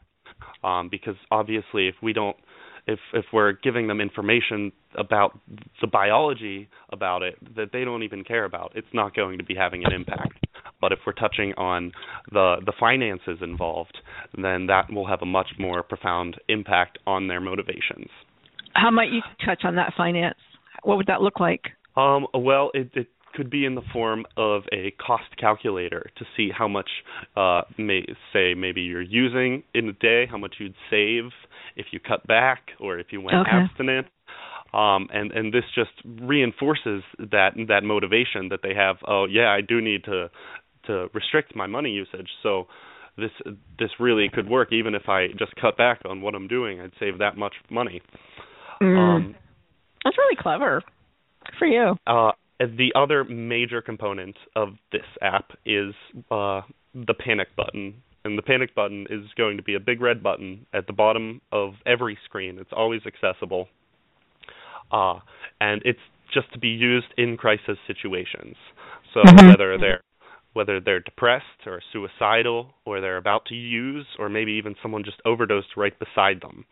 um, 0.66 0.88
because 0.90 1.16
obviously 1.30 1.88
if 1.88 1.94
we 2.02 2.12
don't 2.12 2.36
if 2.86 2.98
if 3.12 3.24
we're 3.32 3.52
giving 3.52 3.88
them 3.88 4.00
information 4.00 4.72
about 4.96 5.38
the 5.80 5.86
biology 5.86 6.68
about 6.90 7.22
it 7.22 7.36
that 7.56 7.70
they 7.72 7.84
don't 7.84 8.02
even 8.02 8.24
care 8.24 8.44
about, 8.44 8.72
it's 8.74 8.86
not 8.92 9.14
going 9.14 9.38
to 9.38 9.44
be 9.44 9.54
having 9.54 9.84
an 9.84 9.92
impact. 9.92 10.46
But 10.80 10.92
if 10.92 11.00
we're 11.06 11.12
touching 11.12 11.52
on 11.56 11.92
the 12.30 12.56
the 12.64 12.72
finances 12.78 13.38
involved, 13.40 13.98
then 14.36 14.66
that 14.66 14.92
will 14.92 15.06
have 15.06 15.22
a 15.22 15.26
much 15.26 15.48
more 15.58 15.82
profound 15.82 16.36
impact 16.48 16.98
on 17.06 17.28
their 17.28 17.40
motivations. 17.40 18.08
How 18.74 18.90
might 18.90 19.10
you 19.10 19.22
touch 19.44 19.62
on 19.64 19.76
that 19.76 19.94
finance? 19.96 20.38
What 20.82 20.98
would 20.98 21.06
that 21.06 21.22
look 21.22 21.40
like? 21.40 21.62
Um, 21.96 22.26
well, 22.34 22.70
it, 22.74 22.90
it 22.94 23.08
could 23.36 23.50
be 23.50 23.64
in 23.64 23.74
the 23.74 23.82
form 23.92 24.24
of 24.36 24.62
a 24.72 24.92
cost 24.92 25.24
calculator 25.38 26.10
to 26.16 26.24
see 26.36 26.48
how 26.56 26.66
much, 26.66 26.88
uh, 27.36 27.62
may 27.78 28.02
say 28.32 28.54
maybe 28.54 28.80
you're 28.80 29.02
using 29.02 29.62
in 29.74 29.88
a 29.88 29.92
day, 29.92 30.26
how 30.30 30.38
much 30.38 30.54
you'd 30.58 30.74
save 30.90 31.24
if 31.76 31.86
you 31.92 32.00
cut 32.00 32.26
back 32.26 32.60
or 32.80 32.98
if 32.98 33.08
you 33.10 33.20
went 33.20 33.36
Okay. 33.38 33.50
abstinent. 33.50 34.06
Um, 34.74 35.08
and 35.12 35.30
and 35.32 35.52
this 35.52 35.64
just 35.74 35.92
reinforces 36.20 37.02
that 37.18 37.50
that 37.68 37.82
motivation 37.84 38.48
that 38.50 38.60
they 38.62 38.74
have. 38.74 38.96
Oh 39.06 39.26
yeah, 39.26 39.50
I 39.50 39.60
do 39.60 39.80
need 39.80 40.04
to 40.04 40.30
to 40.86 41.08
restrict 41.14 41.54
my 41.54 41.66
money 41.66 41.90
usage. 41.90 42.28
So 42.42 42.66
this 43.16 43.30
this 43.78 43.90
really 44.00 44.28
could 44.28 44.48
work 44.48 44.72
even 44.72 44.94
if 44.94 45.08
I 45.08 45.28
just 45.38 45.54
cut 45.60 45.76
back 45.76 46.00
on 46.04 46.20
what 46.20 46.34
I'm 46.34 46.48
doing. 46.48 46.80
I'd 46.80 46.92
save 46.98 47.18
that 47.18 47.36
much 47.36 47.54
money. 47.70 48.02
Mm. 48.82 48.98
Um, 48.98 49.34
That's 50.04 50.18
really 50.18 50.36
clever. 50.38 50.82
For 51.58 51.66
you. 51.66 51.94
uh, 52.06 52.32
the 52.58 52.92
other 52.94 53.24
major 53.24 53.82
component 53.82 54.36
of 54.54 54.70
this 54.92 55.06
app 55.20 55.52
is 55.64 55.94
uh, 56.30 56.62
the 56.94 57.14
panic 57.14 57.48
button. 57.56 58.02
And 58.24 58.36
the 58.36 58.42
panic 58.42 58.74
button 58.74 59.06
is 59.08 59.24
going 59.36 59.56
to 59.56 59.62
be 59.62 59.74
a 59.74 59.80
big 59.80 60.00
red 60.00 60.20
button 60.20 60.66
at 60.72 60.88
the 60.88 60.92
bottom 60.92 61.40
of 61.52 61.74
every 61.86 62.18
screen. 62.24 62.58
It's 62.58 62.72
always 62.72 63.02
accessible. 63.06 63.68
Uh, 64.90 65.20
and 65.60 65.80
it's 65.84 66.00
just 66.34 66.52
to 66.52 66.58
be 66.58 66.68
used 66.68 67.06
in 67.16 67.36
crisis 67.36 67.78
situations. 67.86 68.56
So 69.14 69.22
Mhm. 69.22 69.48
whether 69.48 69.78
they're 69.78 70.00
whether 70.54 70.80
they're 70.80 71.00
depressed 71.00 71.66
or 71.66 71.82
suicidal 71.92 72.74
or 72.86 73.02
they're 73.02 73.18
about 73.18 73.44
to 73.44 73.54
use 73.54 74.06
or 74.18 74.30
maybe 74.30 74.52
even 74.52 74.74
someone 74.80 75.04
just 75.04 75.20
overdosed 75.26 75.76
right 75.76 75.96
beside 75.98 76.40
them. 76.40 76.64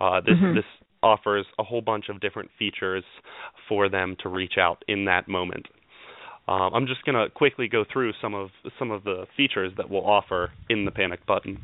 Uh, 0.00 0.20
this 0.20 0.38
Mhm. 0.38 0.54
this 0.54 0.64
offers 1.02 1.46
a 1.58 1.64
whole 1.64 1.80
bunch 1.80 2.08
of 2.08 2.20
different 2.20 2.50
features 2.58 3.04
for 3.68 3.88
them 3.88 4.16
to 4.22 4.28
reach 4.28 4.54
out 4.58 4.84
in 4.88 5.04
that 5.06 5.28
moment. 5.28 5.66
Um, 6.48 6.70
I'm 6.74 6.86
just 6.86 7.04
going 7.04 7.14
to 7.14 7.32
quickly 7.32 7.68
go 7.68 7.84
through 7.90 8.12
some 8.20 8.34
of 8.34 8.50
some 8.78 8.90
of 8.90 9.04
the 9.04 9.26
features 9.36 9.72
that 9.76 9.88
we'll 9.88 10.04
offer 10.04 10.50
in 10.68 10.84
the 10.84 10.90
panic 10.90 11.24
button. 11.24 11.60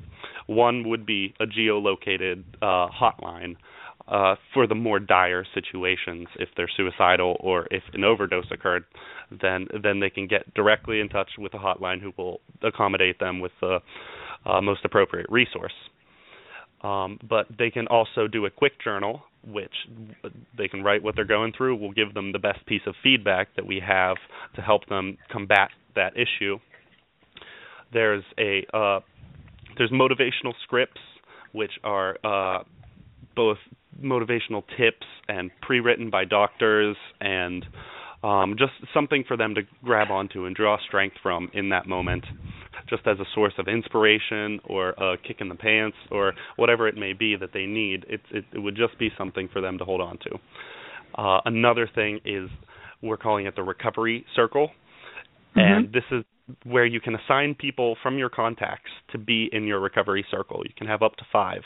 One 0.46 0.88
would 0.88 1.04
be 1.04 1.34
a 1.40 1.46
geolocated 1.46 2.44
uh, 2.62 2.86
hotline 2.88 3.56
uh, 4.06 4.36
for 4.54 4.66
the 4.66 4.76
more 4.76 5.00
dire 5.00 5.44
situations. 5.52 6.28
If 6.38 6.48
they're 6.56 6.70
suicidal 6.76 7.36
or 7.40 7.66
if 7.70 7.82
an 7.92 8.04
overdose 8.04 8.46
occurred, 8.52 8.84
then 9.30 9.66
then 9.82 9.98
they 10.00 10.10
can 10.10 10.28
get 10.28 10.54
directly 10.54 11.00
in 11.00 11.08
touch 11.08 11.30
with 11.38 11.54
a 11.54 11.58
hotline 11.58 12.00
who 12.00 12.12
will 12.16 12.40
accommodate 12.62 13.18
them 13.18 13.40
with 13.40 13.52
the 13.60 13.80
uh, 14.46 14.60
most 14.60 14.84
appropriate 14.84 15.26
resource. 15.28 15.74
Um, 16.82 17.18
but 17.28 17.46
they 17.58 17.70
can 17.70 17.88
also 17.88 18.28
do 18.28 18.46
a 18.46 18.50
quick 18.50 18.72
journal, 18.82 19.22
which 19.44 19.74
they 20.56 20.68
can 20.68 20.82
write 20.82 21.02
what 21.02 21.16
they're 21.16 21.24
going 21.24 21.52
through. 21.56 21.76
We'll 21.76 21.92
give 21.92 22.14
them 22.14 22.32
the 22.32 22.38
best 22.38 22.64
piece 22.66 22.82
of 22.86 22.94
feedback 23.02 23.48
that 23.56 23.66
we 23.66 23.80
have 23.84 24.16
to 24.54 24.62
help 24.62 24.86
them 24.86 25.18
combat 25.30 25.70
that 25.96 26.12
issue. 26.16 26.58
There's 27.92 28.22
a 28.38 28.64
uh, 28.72 29.00
there's 29.76 29.90
motivational 29.90 30.52
scripts, 30.64 31.00
which 31.52 31.72
are 31.82 32.16
uh, 32.24 32.62
both 33.34 33.58
motivational 34.02 34.62
tips 34.76 35.06
and 35.28 35.50
pre-written 35.62 36.10
by 36.10 36.24
doctors 36.24 36.96
and 37.20 37.66
um, 38.22 38.56
just 38.58 38.72
something 38.92 39.24
for 39.26 39.36
them 39.36 39.54
to 39.54 39.62
grab 39.84 40.10
onto 40.10 40.44
and 40.44 40.54
draw 40.54 40.76
strength 40.86 41.16
from 41.22 41.50
in 41.54 41.68
that 41.70 41.86
moment, 41.86 42.24
just 42.88 43.06
as 43.06 43.18
a 43.18 43.24
source 43.34 43.52
of 43.58 43.68
inspiration 43.68 44.60
or 44.64 44.90
a 44.90 45.16
kick 45.26 45.38
in 45.40 45.48
the 45.48 45.54
pants 45.54 45.96
or 46.10 46.32
whatever 46.56 46.88
it 46.88 46.96
may 46.96 47.12
be 47.12 47.36
that 47.36 47.50
they 47.52 47.66
need. 47.66 48.04
It, 48.08 48.20
it, 48.30 48.44
it 48.52 48.58
would 48.58 48.76
just 48.76 48.98
be 48.98 49.10
something 49.16 49.48
for 49.52 49.60
them 49.60 49.78
to 49.78 49.84
hold 49.84 50.00
on 50.00 50.18
to. 50.18 50.30
Uh, 51.14 51.40
another 51.44 51.88
thing 51.92 52.20
is 52.24 52.48
we're 53.02 53.16
calling 53.16 53.46
it 53.46 53.56
the 53.56 53.62
recovery 53.62 54.24
circle, 54.34 54.70
and 55.54 55.92
this 55.92 56.04
is 56.10 56.24
where 56.64 56.86
you 56.86 57.00
can 57.00 57.14
assign 57.14 57.54
people 57.54 57.96
from 58.02 58.16
your 58.18 58.28
contacts 58.28 58.90
to 59.12 59.18
be 59.18 59.48
in 59.52 59.64
your 59.64 59.80
recovery 59.80 60.24
circle. 60.30 60.62
You 60.64 60.72
can 60.76 60.86
have 60.86 61.02
up 61.02 61.16
to 61.16 61.24
five. 61.32 61.62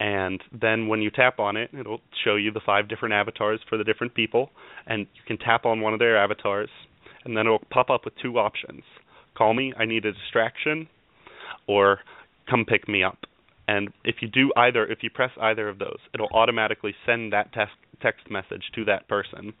And 0.00 0.42
then 0.60 0.88
when 0.88 1.00
you 1.00 1.10
tap 1.10 1.38
on 1.38 1.56
it, 1.56 1.70
it'll 1.78 2.00
show 2.24 2.34
you 2.34 2.50
the 2.50 2.60
five 2.64 2.88
different 2.88 3.14
avatars 3.14 3.60
for 3.68 3.78
the 3.78 3.84
different 3.84 4.14
people. 4.14 4.50
And 4.86 5.06
you 5.14 5.22
can 5.26 5.38
tap 5.38 5.64
on 5.64 5.80
one 5.80 5.92
of 5.92 6.00
their 6.00 6.16
avatars, 6.16 6.70
and 7.24 7.36
then 7.36 7.46
it'll 7.46 7.62
pop 7.70 7.88
up 7.88 8.04
with 8.04 8.14
two 8.20 8.38
options 8.38 8.82
call 9.36 9.54
me, 9.54 9.72
I 9.76 9.84
need 9.84 10.04
a 10.04 10.12
distraction, 10.12 10.88
or 11.66 12.00
come 12.48 12.64
pick 12.64 12.88
me 12.88 13.02
up. 13.02 13.18
And 13.68 13.90
if 14.04 14.16
you 14.20 14.28
do 14.28 14.52
either, 14.56 14.84
if 14.86 14.98
you 15.02 15.10
press 15.10 15.30
either 15.40 15.68
of 15.68 15.78
those, 15.78 15.98
it'll 16.14 16.28
automatically 16.32 16.94
send 17.06 17.32
that 17.32 17.52
text 17.52 17.74
text 18.02 18.28
message 18.30 18.64
to 18.74 18.84
that 18.86 19.08
person. 19.08 19.52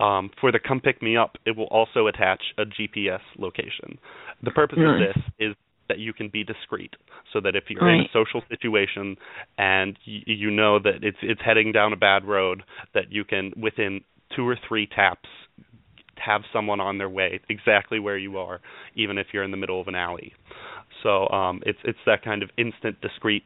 Um, 0.00 0.30
for 0.40 0.50
the 0.50 0.58
come 0.58 0.80
pick 0.80 1.02
me 1.02 1.16
up, 1.16 1.36
it 1.46 1.56
will 1.56 1.66
also 1.66 2.06
attach 2.06 2.42
a 2.58 2.64
GPS 2.64 3.20
location. 3.38 3.98
The 4.42 4.50
purpose 4.50 4.78
of 4.78 5.14
this 5.14 5.24
is 5.38 5.54
that 5.88 5.98
you 5.98 6.12
can 6.12 6.28
be 6.28 6.42
discreet, 6.44 6.94
so 7.32 7.40
that 7.40 7.54
if 7.54 7.64
you're 7.68 7.88
in 7.88 8.00
a 8.00 8.08
social 8.12 8.42
situation 8.48 9.16
and 9.58 9.96
y- 10.06 10.22
you 10.26 10.50
know 10.50 10.78
that 10.78 11.02
it's 11.02 11.18
it's 11.22 11.40
heading 11.44 11.72
down 11.72 11.92
a 11.92 11.96
bad 11.96 12.24
road, 12.24 12.62
that 12.94 13.12
you 13.12 13.24
can 13.24 13.52
within 13.56 14.00
two 14.34 14.46
or 14.46 14.56
three 14.68 14.86
taps 14.86 15.28
have 16.26 16.42
someone 16.52 16.80
on 16.80 16.98
their 16.98 17.08
way 17.08 17.40
exactly 17.48 17.98
where 17.98 18.18
you 18.18 18.38
are, 18.38 18.60
even 18.94 19.18
if 19.18 19.28
you're 19.32 19.44
in 19.44 19.50
the 19.52 19.56
middle 19.56 19.80
of 19.80 19.88
an 19.88 19.94
alley. 19.94 20.32
So 21.02 21.28
um, 21.28 21.62
it's 21.64 21.78
it's 21.84 21.98
that 22.06 22.24
kind 22.24 22.42
of 22.42 22.50
instant, 22.58 23.00
discreet 23.00 23.44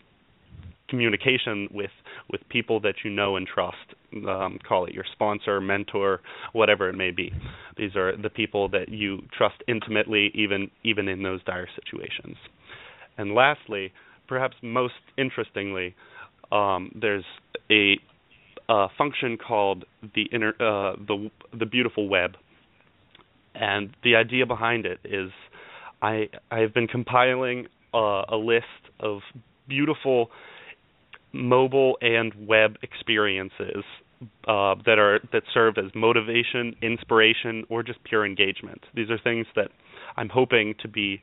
communication 0.89 1.69
with 1.73 1.91
with 2.31 2.41
people 2.49 2.81
that 2.81 2.95
you 3.05 3.11
know 3.11 3.37
and 3.37 3.47
trust. 3.47 3.77
Um, 4.13 4.59
call 4.69 4.87
it 4.87 4.95
your 4.95 5.05
sponsor, 5.13 5.61
mentor, 5.61 6.21
whatever 6.53 6.89
it 6.89 6.95
may 6.97 7.13
be. 7.13 7.33
These 7.77 7.95
are 7.97 8.17
the 8.17 8.31
people 8.31 8.69
that 8.71 8.89
you 8.89 9.23
trust 9.37 9.57
intimately, 9.69 10.31
even 10.35 10.71
even 10.85 11.09
in 11.09 11.23
those 11.23 11.43
dire 11.45 11.69
situations. 11.77 12.37
And 13.17 13.35
lastly, 13.35 13.93
perhaps 14.29 14.57
most 14.63 14.95
interestingly, 15.19 15.95
um, 16.53 16.91
there's 17.01 17.25
a, 17.71 17.99
a 18.69 18.89
function 18.97 19.37
called 19.37 19.85
the 20.15 20.25
inner 20.33 20.55
uh, 20.61 20.97
the 21.07 21.31
the 21.59 21.67
beautiful 21.67 22.09
web, 22.09 22.33
and 23.61 23.95
the 24.03 24.17
idea 24.17 24.47
behind 24.47 24.87
it 24.87 24.99
is 25.05 25.31
I 26.03 26.29
I've 26.51 26.75
been 26.75 26.89
compiling 26.89 27.67
uh, 27.95 28.23
a 28.29 28.37
list 28.37 28.65
of 28.99 29.21
beautiful 29.69 30.31
mobile 31.33 31.97
and 32.01 32.33
web 32.49 32.77
experiences 32.83 33.85
uh, 34.49 34.75
that 34.87 34.99
are 34.99 35.21
that 35.33 35.43
serve 35.53 35.79
as 35.79 35.91
motivation, 35.95 36.75
inspiration, 36.83 37.65
or 37.69 37.83
just 37.83 38.03
pure 38.05 38.27
engagement. 38.27 38.83
These 38.95 39.11
are 39.11 39.19
things 39.19 39.47
that 39.57 39.71
I'm 40.17 40.29
hoping 40.29 40.75
to 40.81 40.89
be 40.89 41.21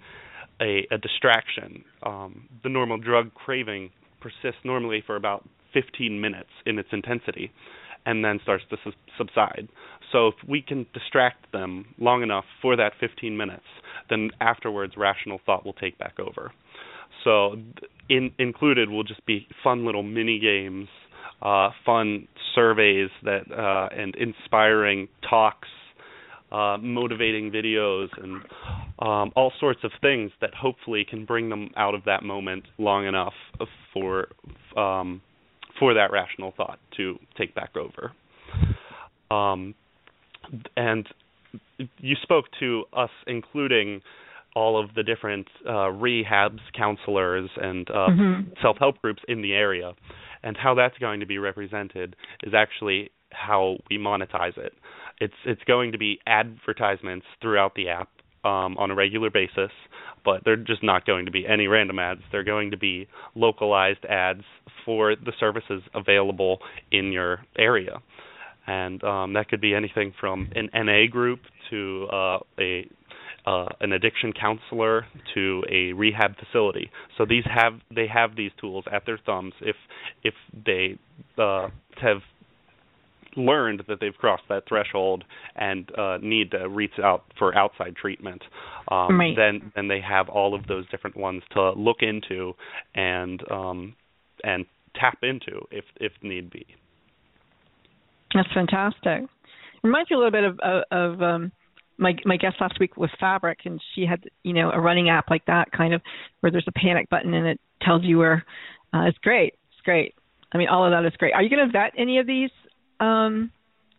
a, 0.62 0.88
a 0.92 0.98
distraction. 0.98 1.84
Um, 2.04 2.48
the 2.64 2.70
normal 2.70 2.98
drug 2.98 3.34
craving 3.34 3.92
persists 4.22 4.62
normally 4.64 5.04
for 5.06 5.16
about 5.16 5.48
15 5.74 6.20
minutes 6.20 6.50
in 6.66 6.80
its 6.80 6.90
intensity, 6.92 7.52
and 8.08 8.24
then 8.24 8.39
starts 8.41 8.64
to 8.72 8.78
su- 8.84 8.91
subside. 9.18 9.68
So 10.12 10.30
if 10.30 10.36
we 10.47 10.62
can 10.62 10.88
distract 10.93 11.51
them 11.51 11.93
long 11.99 12.24
enough 12.24 12.45
for 12.62 12.78
that 12.78 12.93
15 12.99 13.36
minutes, 13.36 13.66
then 14.10 14.32
afterwards 14.39 14.93
rational 14.97 15.39
thought 15.45 15.66
will 15.66 15.74
take 15.74 15.99
back 15.99 16.18
over. 16.20 16.51
So 17.24 17.58
in, 18.10 18.32
included 18.39 18.89
will 18.89 19.03
just 19.03 19.26
be 19.26 19.45
fun 19.62 19.86
little 19.86 20.03
mini 20.03 20.39
games, 20.39 20.88
uh, 21.41 21.72
fun 21.86 22.30
surveys 22.55 23.10
that 23.24 23.51
uh, 23.51 23.89
and 23.93 24.16
inspiring 24.16 25.10
talks, 25.30 25.68
uh, 26.49 26.78
motivating 26.80 27.51
videos, 27.51 28.08
and 28.24 28.41
um, 28.99 29.32
all 29.36 29.51
sorts 29.60 29.82
of 29.84 29.91
things 29.99 30.32
that 30.39 30.53
hopefully 30.53 31.05
can 31.08 31.26
bring 31.26 31.49
them 31.49 31.72
out 31.76 31.93
of 31.93 32.05
that 32.05 32.24
moment 32.24 32.64
long 32.78 33.05
enough 33.05 33.34
for 33.93 34.30
um, 34.78 35.22
for 35.80 35.93
that 35.93 36.11
rational 36.11 36.53
thought 36.55 36.80
to 36.97 37.17
take 37.38 37.53
back 37.55 37.71
over. 37.75 38.11
Um, 39.30 39.75
and 40.75 41.07
you 41.97 42.15
spoke 42.21 42.45
to 42.59 42.86
us 42.93 43.09
including 43.25 44.01
all 44.55 44.82
of 44.82 44.95
the 44.95 45.03
different 45.03 45.47
uh, 45.67 45.91
rehabs, 45.93 46.59
counselors, 46.75 47.49
and 47.57 47.88
uh, 47.91 47.93
mm-hmm. 47.93 48.49
self-help 48.61 48.99
groups 49.01 49.21
in 49.28 49.41
the 49.41 49.53
area. 49.53 49.93
And 50.43 50.57
how 50.57 50.73
that's 50.73 50.97
going 50.97 51.19
to 51.19 51.25
be 51.25 51.38
represented 51.38 52.15
is 52.43 52.53
actually 52.55 53.11
how 53.32 53.78
we 53.89 53.97
monetize 53.97 54.57
it. 54.57 54.73
It's 55.19 55.34
it's 55.45 55.61
going 55.67 55.91
to 55.91 55.97
be 55.97 56.19
advertisements 56.25 57.25
throughout 57.41 57.75
the 57.75 57.89
app 57.89 58.09
um, 58.48 58.78
on 58.78 58.91
a 58.91 58.95
regular 58.95 59.30
basis, 59.30 59.72
but 60.24 60.41
they're 60.45 60.56
just 60.56 60.84
not 60.84 61.06
going 61.06 61.26
to 61.26 61.32
be 61.32 61.45
any 61.45 61.68
random 61.68 62.00
ads. 62.00 62.22
They're 62.32 62.43
going 62.43 62.72
to 62.72 62.78
be 62.78 63.08
localized 63.36 64.06
ads 64.06 64.43
for 64.86 65.16
the 65.16 65.34
services 65.39 65.82
available 65.93 66.60
in 66.91 67.12
your 67.12 67.39
area, 67.58 68.02
and 68.66 69.04
um, 69.04 69.34
that 69.34 69.50
could 69.50 69.62
be 69.62 69.76
anything 69.76 70.14
from 70.20 70.50
an 70.56 70.70
NA 70.74 71.08
group 71.12 71.39
to 71.70 72.08
uh, 72.12 72.39
a 72.60 72.89
uh, 73.45 73.70
an 73.80 73.93
addiction 73.93 74.34
counselor 74.34 75.06
to 75.34 75.64
a 75.72 75.93
rehab 75.93 76.36
facility. 76.38 76.89
So 77.18 77.26
these 77.26 77.45
have 77.45 77.74
they 77.93 78.08
have 78.08 78.36
these 78.36 78.52
tools 78.60 78.86
at 78.91 79.06
their 79.06 79.20
thumbs 79.26 79.54
if 79.62 79.76
if 80.24 80.34
they 80.66 80.98
uh, 81.38 81.68
have 82.02 82.18
learned 83.38 83.84
that 83.88 84.00
they've 84.00 84.14
crossed 84.14 84.44
that 84.50 84.64
threshold 84.68 85.24
and 85.56 85.90
uh, 85.98 86.18
need 86.22 86.52
to 86.52 86.68
reach 86.70 87.00
out 87.04 87.24
for 87.38 87.56
outside 87.56 87.96
treatment, 87.96 88.42
um, 88.90 89.20
right. 89.20 89.36
then 89.36 89.72
then 89.76 89.88
they 89.88 90.02
have 90.02 90.30
all 90.30 90.56
of 90.56 90.68
those 90.68 90.88
different 90.90 91.16
ones 91.16 91.44
to 91.54 91.72
look 91.72 91.98
into 92.02 92.54
and 92.96 93.42
um, 93.52 93.96
and 94.44 94.66
tap 94.96 95.20
into 95.24 95.66
if 95.72 95.86
if 95.98 96.12
need 96.22 96.50
be. 96.50 96.66
That's 98.34 98.50
fantastic. 98.54 99.30
Reminds 99.84 100.10
me 100.10 100.16
a 100.16 100.18
little 100.18 100.32
bit 100.32 100.44
of 100.44 100.60
of, 100.60 100.84
of 100.92 101.22
um, 101.22 101.52
my 101.98 102.14
my 102.26 102.38
guest 102.38 102.58
last 102.60 102.80
week 102.80 102.98
was 102.98 103.10
Fabric, 103.20 103.60
and 103.66 103.82
she 103.94 104.06
had 104.06 104.24
you 104.44 104.54
know 104.54 104.72
a 104.72 104.80
running 104.80 105.10
app 105.10 105.30
like 105.30 105.46
that, 105.46 105.72
kind 105.72 105.94
of 105.94 106.02
where 106.40 106.52
there's 106.52 106.68
a 106.68 106.80
panic 106.80 107.10
button 107.10 107.34
and 107.34 107.48
it 107.48 107.60
tells 107.82 108.04
you 108.04 108.18
where. 108.18 108.46
Uh, 108.94 109.02
it's 109.02 109.18
great. 109.18 109.54
It's 109.74 109.82
great. 109.84 110.16
I 110.54 110.58
mean, 110.58 110.70
all 110.70 110.86
of 110.86 110.92
that 110.92 111.06
is 111.06 111.16
great. 111.18 111.34
Are 111.34 111.44
you 111.44 111.50
going 111.50 111.66
to 111.66 111.72
vet 111.72 111.92
any 111.98 112.20
of 112.20 112.28
these 112.28 112.50
um, 113.00 113.52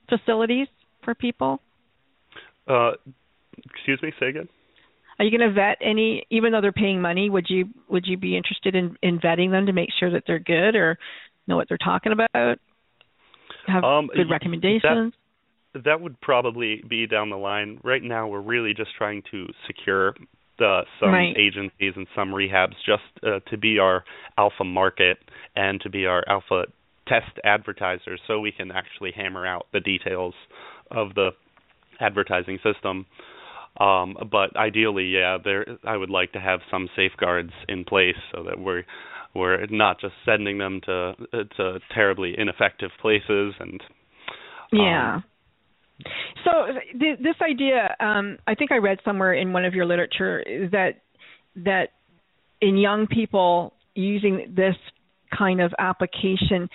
facilities 0.09 0.68
for 1.05 1.14
people? 1.14 1.61
Uh, 2.66 2.92
excuse 3.74 4.01
me. 4.03 4.12
Say 4.20 4.28
again. 4.28 4.49
Are 5.18 5.24
you 5.24 5.36
going 5.36 5.49
to 5.49 5.55
vet 5.55 5.78
any, 5.80 6.26
even 6.30 6.53
though 6.53 6.61
they're 6.61 6.72
paying 6.72 7.01
money? 7.01 7.28
Would 7.28 7.46
you 7.49 7.66
would 7.88 8.05
you 8.07 8.16
be 8.16 8.36
interested 8.36 8.76
in, 8.76 8.96
in 9.03 9.18
vetting 9.18 9.51
them 9.51 9.66
to 9.66 9.72
make 9.72 9.88
sure 9.99 10.11
that 10.12 10.22
they're 10.26 10.38
good 10.38 10.76
or 10.76 10.96
know 11.49 11.57
what 11.57 11.68
they're 11.68 11.78
talking 11.78 12.12
about? 12.12 12.59
Have 13.66 13.84
um, 13.84 14.09
good 14.14 14.30
recommendations. 14.30 15.12
That, 15.74 15.84
that 15.84 16.01
would 16.01 16.20
probably 16.20 16.82
be 16.88 17.07
down 17.07 17.30
the 17.30 17.36
line. 17.36 17.80
Right 17.82 18.03
now, 18.03 18.28
we're 18.28 18.40
really 18.40 18.74
just 18.74 18.90
trying 18.96 19.22
to 19.32 19.46
secure 19.66 20.14
the, 20.59 20.82
some 21.01 21.11
right. 21.11 21.36
agencies 21.36 21.92
and 21.96 22.07
some 22.14 22.30
rehabs 22.30 22.74
just 22.86 23.03
uh, 23.22 23.40
to 23.51 23.57
be 23.57 23.78
our 23.78 24.05
alpha 24.36 24.64
market 24.64 25.18
and 25.57 25.80
to 25.80 25.90
be 25.90 26.07
our 26.07 26.24
alpha 26.28 26.64
test 27.09 27.38
advertisers 27.44 28.20
so 28.26 28.40
we 28.40 28.52
can 28.52 28.70
actually 28.70 29.12
hammer 29.14 29.46
out 29.46 29.66
the 29.72 29.80
details 29.80 30.34
of 30.90 31.14
the 31.14 31.30
advertising 32.00 32.59
system. 32.62 33.06
Um, 33.78 34.16
but 34.30 34.56
ideally, 34.56 35.04
yeah, 35.04 35.38
there 35.42 35.64
I 35.84 35.96
would 35.96 36.11
like 36.11 36.32
to 36.32 36.40
have 36.40 36.61
some 36.70 36.88
safeguards 36.96 37.52
in 37.68 37.84
place 37.84 38.16
so 38.32 38.42
that 38.44 38.59
we're 38.59 38.82
we're 39.34 39.66
not 39.66 40.00
just 40.00 40.14
sending 40.24 40.59
them 40.59 40.80
to 40.86 41.14
to 41.56 41.78
terribly 41.94 42.34
ineffective 42.36 42.90
places 43.00 43.54
and 43.61 43.80
um, 44.72 44.78
yeah. 44.80 45.20
So 46.44 46.50
th- 46.98 47.18
this 47.18 47.34
idea, 47.42 47.94
um, 48.00 48.38
I 48.46 48.54
think 48.54 48.72
I 48.72 48.76
read 48.76 48.98
somewhere 49.04 49.34
in 49.34 49.52
one 49.52 49.64
of 49.64 49.74
your 49.74 49.86
literature 49.86 50.44
that 50.72 51.00
that 51.56 51.88
in 52.61 52.76
young 52.76 53.06
people 53.06 53.74
using 53.94 54.52
this 54.56 54.76
kind 55.36 55.61
of 55.61 55.72
application 55.78 56.68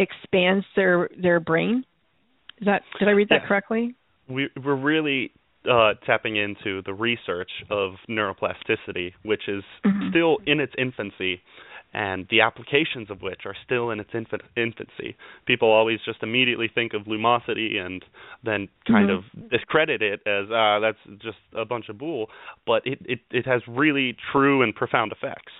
expands 0.00 0.64
their 0.76 1.08
their 1.20 1.40
brain. 1.40 1.84
Is 2.60 2.66
that 2.66 2.82
did 2.98 3.08
I 3.08 3.12
read 3.12 3.28
that 3.28 3.42
yeah. 3.42 3.48
correctly? 3.48 3.94
We 4.28 4.48
we're 4.62 4.74
really 4.74 5.32
uh, 5.70 5.94
tapping 6.06 6.36
into 6.36 6.82
the 6.84 6.94
research 6.94 7.50
of 7.70 7.92
neuroplasticity, 8.08 9.12
which 9.22 9.42
is 9.48 9.62
mm-hmm. 9.84 10.10
still 10.10 10.38
in 10.46 10.60
its 10.60 10.72
infancy, 10.78 11.42
and 11.92 12.26
the 12.30 12.40
applications 12.40 13.10
of 13.10 13.20
which 13.20 13.40
are 13.44 13.56
still 13.64 13.90
in 13.90 14.00
its 14.00 14.10
infant, 14.14 14.42
infancy. 14.56 15.16
People 15.46 15.70
always 15.70 15.98
just 16.04 16.22
immediately 16.22 16.70
think 16.72 16.92
of 16.94 17.02
lumosity 17.02 17.76
and 17.78 18.04
then 18.44 18.68
kind 18.86 19.10
mm-hmm. 19.10 19.42
of 19.42 19.50
discredit 19.50 20.02
it 20.02 20.20
as 20.26 20.46
ah, 20.52 20.78
that's 20.80 21.20
just 21.22 21.38
a 21.56 21.64
bunch 21.64 21.88
of 21.88 21.98
bull. 21.98 22.28
But 22.66 22.86
it, 22.86 22.98
it 23.04 23.20
it 23.30 23.46
has 23.46 23.62
really 23.68 24.16
true 24.32 24.62
and 24.62 24.74
profound 24.74 25.12
effects 25.12 25.52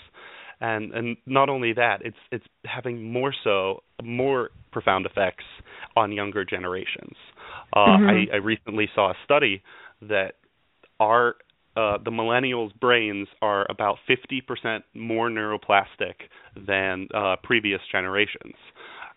and 0.61 0.93
and 0.93 1.17
not 1.27 1.49
only 1.49 1.73
that, 1.73 1.99
it's 2.05 2.17
it's 2.31 2.45
having 2.65 3.13
more 3.13 3.35
so 3.45 3.83
more 4.03 4.51
profound 4.73 5.07
effects 5.07 5.45
on 5.97 6.13
younger 6.13 6.45
generations. 6.45 7.17
Uh, 7.73 7.79
mm-hmm. 7.79 8.33
I, 8.33 8.35
I 8.35 8.37
recently 8.37 8.89
saw 8.95 9.11
a 9.11 9.15
study 9.25 9.63
that 10.03 10.35
our 10.99 11.37
uh, 11.77 11.99
the 12.05 12.11
millennials' 12.11 12.79
brains 12.79 13.29
are 13.41 13.65
about 13.71 13.97
50% 14.09 14.81
more 14.95 15.31
neuroplastic 15.31 16.15
than 16.67 17.09
uh, 17.15 17.37
previous 17.43 17.81
generations. 17.91 18.55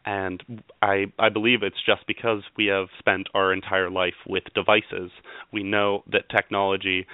And 0.06 0.64
I, 0.82 1.06
I 1.18 1.30
believe 1.30 1.64
it's 1.64 1.84
just 1.86 2.06
because 2.08 2.44
we 2.58 2.66
have 2.68 2.88
spent 3.00 3.28
our 3.34 3.54
entire 3.54 3.90
life 3.90 4.14
with 4.28 4.44
devices. 4.54 5.12
We 5.52 5.64
know 5.64 6.04
that 6.12 6.30
technology 6.30 7.08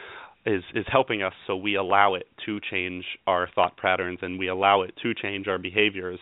is 0.49 0.63
is 0.73 0.85
helping 0.91 1.21
us 1.21 1.33
so 1.45 1.55
we 1.55 1.75
allow 1.75 2.15
it 2.15 2.27
to 2.45 2.59
change 2.59 3.05
our 3.27 3.47
thought 3.53 3.77
patterns 3.77 4.19
and 4.21 4.39
we 4.39 4.47
allow 4.47 4.81
it 4.81 4.93
to 5.03 5.13
change 5.13 5.47
our 5.47 5.57
behaviors 5.57 6.19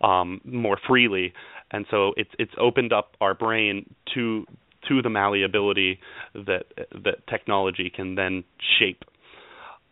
um, 0.00 0.40
more 0.44 0.78
freely. 0.86 1.32
And 1.70 1.84
so 1.90 2.12
it's 2.16 2.30
it's 2.38 2.52
opened 2.58 2.92
up 2.92 3.16
our 3.20 3.34
brain 3.34 3.92
to 4.14 4.46
to 4.88 5.02
the 5.02 5.10
malleability 5.10 5.98
that 6.34 6.66
that 7.04 7.26
technology 7.28 7.90
can 7.94 8.14
then 8.14 8.44
shape. 8.78 9.04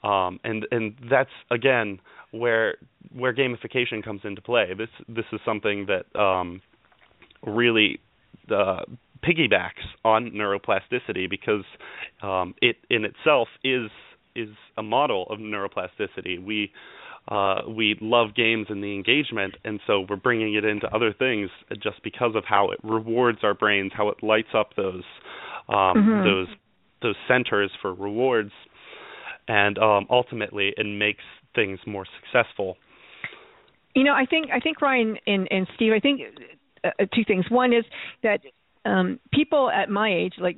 Um, 0.04 0.38
and 0.44 0.66
and 0.70 0.94
that's 1.10 1.30
again 1.50 2.00
where 2.30 2.76
where 3.12 3.34
gamification 3.34 4.04
comes 4.04 4.20
into 4.24 4.40
play. 4.40 4.72
This 4.76 4.90
this 5.08 5.24
is 5.32 5.40
something 5.44 5.86
that 5.86 6.18
um, 6.18 6.62
really 7.44 8.00
uh, 8.50 8.82
piggybacks 9.24 9.84
on 10.04 10.30
neuroplasticity 10.30 11.28
because 11.28 11.64
um, 12.22 12.54
it 12.60 12.76
in 12.90 13.04
itself 13.04 13.48
is 13.62 13.90
is 14.36 14.48
a 14.76 14.82
model 14.82 15.26
of 15.30 15.38
neuroplasticity. 15.38 16.44
We 16.44 16.72
uh, 17.28 17.62
we 17.68 17.96
love 18.00 18.34
games 18.34 18.66
and 18.68 18.82
the 18.82 18.94
engagement, 18.94 19.54
and 19.64 19.80
so 19.86 20.04
we're 20.08 20.16
bringing 20.16 20.54
it 20.54 20.64
into 20.64 20.86
other 20.94 21.12
things 21.12 21.48
just 21.82 22.02
because 22.02 22.32
of 22.34 22.44
how 22.44 22.70
it 22.70 22.78
rewards 22.82 23.38
our 23.42 23.54
brains, 23.54 23.92
how 23.94 24.08
it 24.08 24.22
lights 24.22 24.48
up 24.54 24.70
those 24.76 25.04
um, 25.68 25.96
mm-hmm. 25.96 26.24
those 26.24 26.48
those 27.00 27.16
centers 27.26 27.70
for 27.80 27.94
rewards, 27.94 28.52
and 29.48 29.78
um, 29.78 30.06
ultimately 30.10 30.74
it 30.76 30.84
makes 30.84 31.24
things 31.54 31.78
more 31.86 32.06
successful. 32.20 32.76
You 33.94 34.04
know, 34.04 34.12
I 34.12 34.26
think 34.26 34.50
I 34.52 34.60
think 34.60 34.82
Ryan 34.82 35.16
and, 35.26 35.48
and 35.50 35.66
Steve, 35.76 35.92
I 35.94 36.00
think 36.00 36.20
uh, 36.84 36.90
two 37.14 37.24
things. 37.26 37.46
One 37.48 37.72
is 37.72 37.84
that 38.22 38.40
um, 38.84 39.20
people 39.32 39.70
at 39.70 39.88
my 39.88 40.12
age, 40.14 40.34
like 40.38 40.56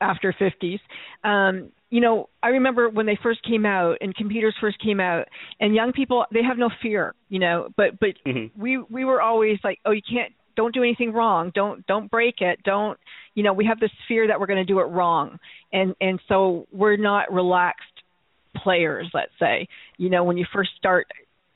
after 0.00 0.32
50s, 0.32 0.80
um, 1.22 1.72
you 1.94 2.00
know, 2.00 2.28
I 2.42 2.48
remember 2.48 2.88
when 2.88 3.06
they 3.06 3.16
first 3.22 3.40
came 3.44 3.64
out 3.64 3.98
and 4.00 4.14
computers 4.16 4.54
first 4.60 4.82
came 4.82 4.98
out, 4.98 5.28
and 5.60 5.74
young 5.76 5.92
people 5.92 6.24
they 6.32 6.42
have 6.42 6.58
no 6.58 6.68
fear, 6.82 7.14
you 7.28 7.38
know, 7.38 7.68
but 7.76 8.00
but 8.00 8.10
mm-hmm. 8.26 8.60
we 8.60 8.78
we 8.78 9.04
were 9.04 9.22
always 9.22 9.58
like, 9.62 9.78
oh, 9.86 9.92
you 9.92 10.02
can't, 10.02 10.32
don't 10.56 10.74
do 10.74 10.82
anything 10.82 11.12
wrong, 11.12 11.52
don't 11.54 11.86
don't 11.86 12.10
break 12.10 12.40
it, 12.40 12.58
don't, 12.64 12.98
you 13.36 13.44
know, 13.44 13.52
we 13.52 13.66
have 13.66 13.78
this 13.78 13.92
fear 14.08 14.26
that 14.26 14.40
we're 14.40 14.46
going 14.46 14.58
to 14.58 14.64
do 14.64 14.80
it 14.80 14.84
wrong, 14.84 15.38
and 15.72 15.94
and 16.00 16.18
so 16.28 16.66
we're 16.72 16.96
not 16.96 17.32
relaxed 17.32 17.84
players, 18.56 19.08
let's 19.14 19.32
say, 19.38 19.68
you 19.96 20.10
know, 20.10 20.24
when 20.24 20.36
you 20.36 20.46
first 20.52 20.70
start. 20.76 21.06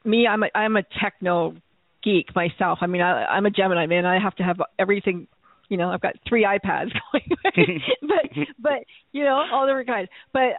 Me, 0.04 0.28
I'm 0.28 0.44
a 0.44 0.48
I'm 0.54 0.76
a 0.76 0.84
techno 1.02 1.56
geek 2.04 2.34
myself. 2.36 2.78
I 2.80 2.86
mean, 2.86 3.02
I, 3.02 3.24
I'm 3.24 3.44
a 3.44 3.50
Gemini 3.50 3.86
man. 3.86 4.06
I 4.06 4.20
have 4.20 4.36
to 4.36 4.44
have 4.44 4.58
everything 4.78 5.26
you 5.68 5.76
know 5.76 5.90
I've 5.90 6.00
got 6.00 6.14
three 6.28 6.44
iPads 6.44 6.90
going, 7.12 7.40
but 8.02 8.46
but 8.58 8.78
you 9.12 9.24
know 9.24 9.42
all 9.52 9.66
different 9.66 9.88
kinds. 9.88 10.08
But 10.32 10.54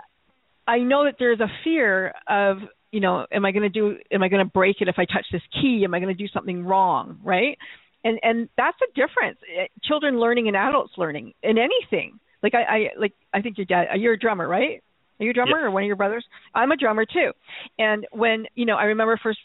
I 0.68 0.80
know 0.80 1.06
that 1.06 1.16
there's 1.20 1.40
a 1.40 1.48
fear 1.64 2.14
of 2.28 2.58
you 2.92 3.00
know 3.00 3.26
am 3.32 3.46
I 3.46 3.52
going 3.52 3.64
to 3.64 3.70
do 3.70 3.98
am 4.12 4.24
I 4.24 4.30
going 4.30 4.46
to 4.46 4.52
break 4.52 4.78
it 4.82 4.88
if 4.88 4.96
I 4.98 5.06
touch 5.06 5.26
this 5.32 5.42
key? 5.62 5.82
Am 5.84 5.94
I 5.94 6.00
going 6.00 6.16
to 6.16 6.24
do 6.24 6.30
something 6.34 6.66
wrong? 6.66 7.20
Right? 7.24 7.58
And 8.04 8.20
and 8.24 8.50
that's 8.58 8.78
a 8.82 8.94
difference. 8.94 9.40
Eh, 9.58 9.68
children 9.84 10.20
learning 10.20 10.48
and 10.48 10.56
adults 10.56 10.94
learning 10.98 11.34
in 11.44 11.58
anything. 11.58 12.20
Like 12.42 12.54
I, 12.56 12.64
I 12.64 12.90
like 12.98 13.14
I 13.34 13.42
think 13.42 13.58
your 13.58 13.66
dad. 13.66 13.88
You're 13.98 14.14
a 14.14 14.20
drummer, 14.20 14.48
right? 14.48 14.82
Are 15.20 15.26
you 15.26 15.32
a 15.32 15.34
drummer 15.34 15.60
yes. 15.60 15.66
or 15.66 15.72
one 15.72 15.84
of 15.84 15.88
your 15.88 15.98
brothers? 15.98 16.26
I'm 16.56 16.72
a 16.72 16.78
drummer 16.78 17.06
too. 17.06 17.32
And 17.78 18.08
when 18.12 18.46
you 18.56 18.66
know, 18.66 18.76
I 18.76 18.86
remember 18.86 19.20
first 19.22 19.40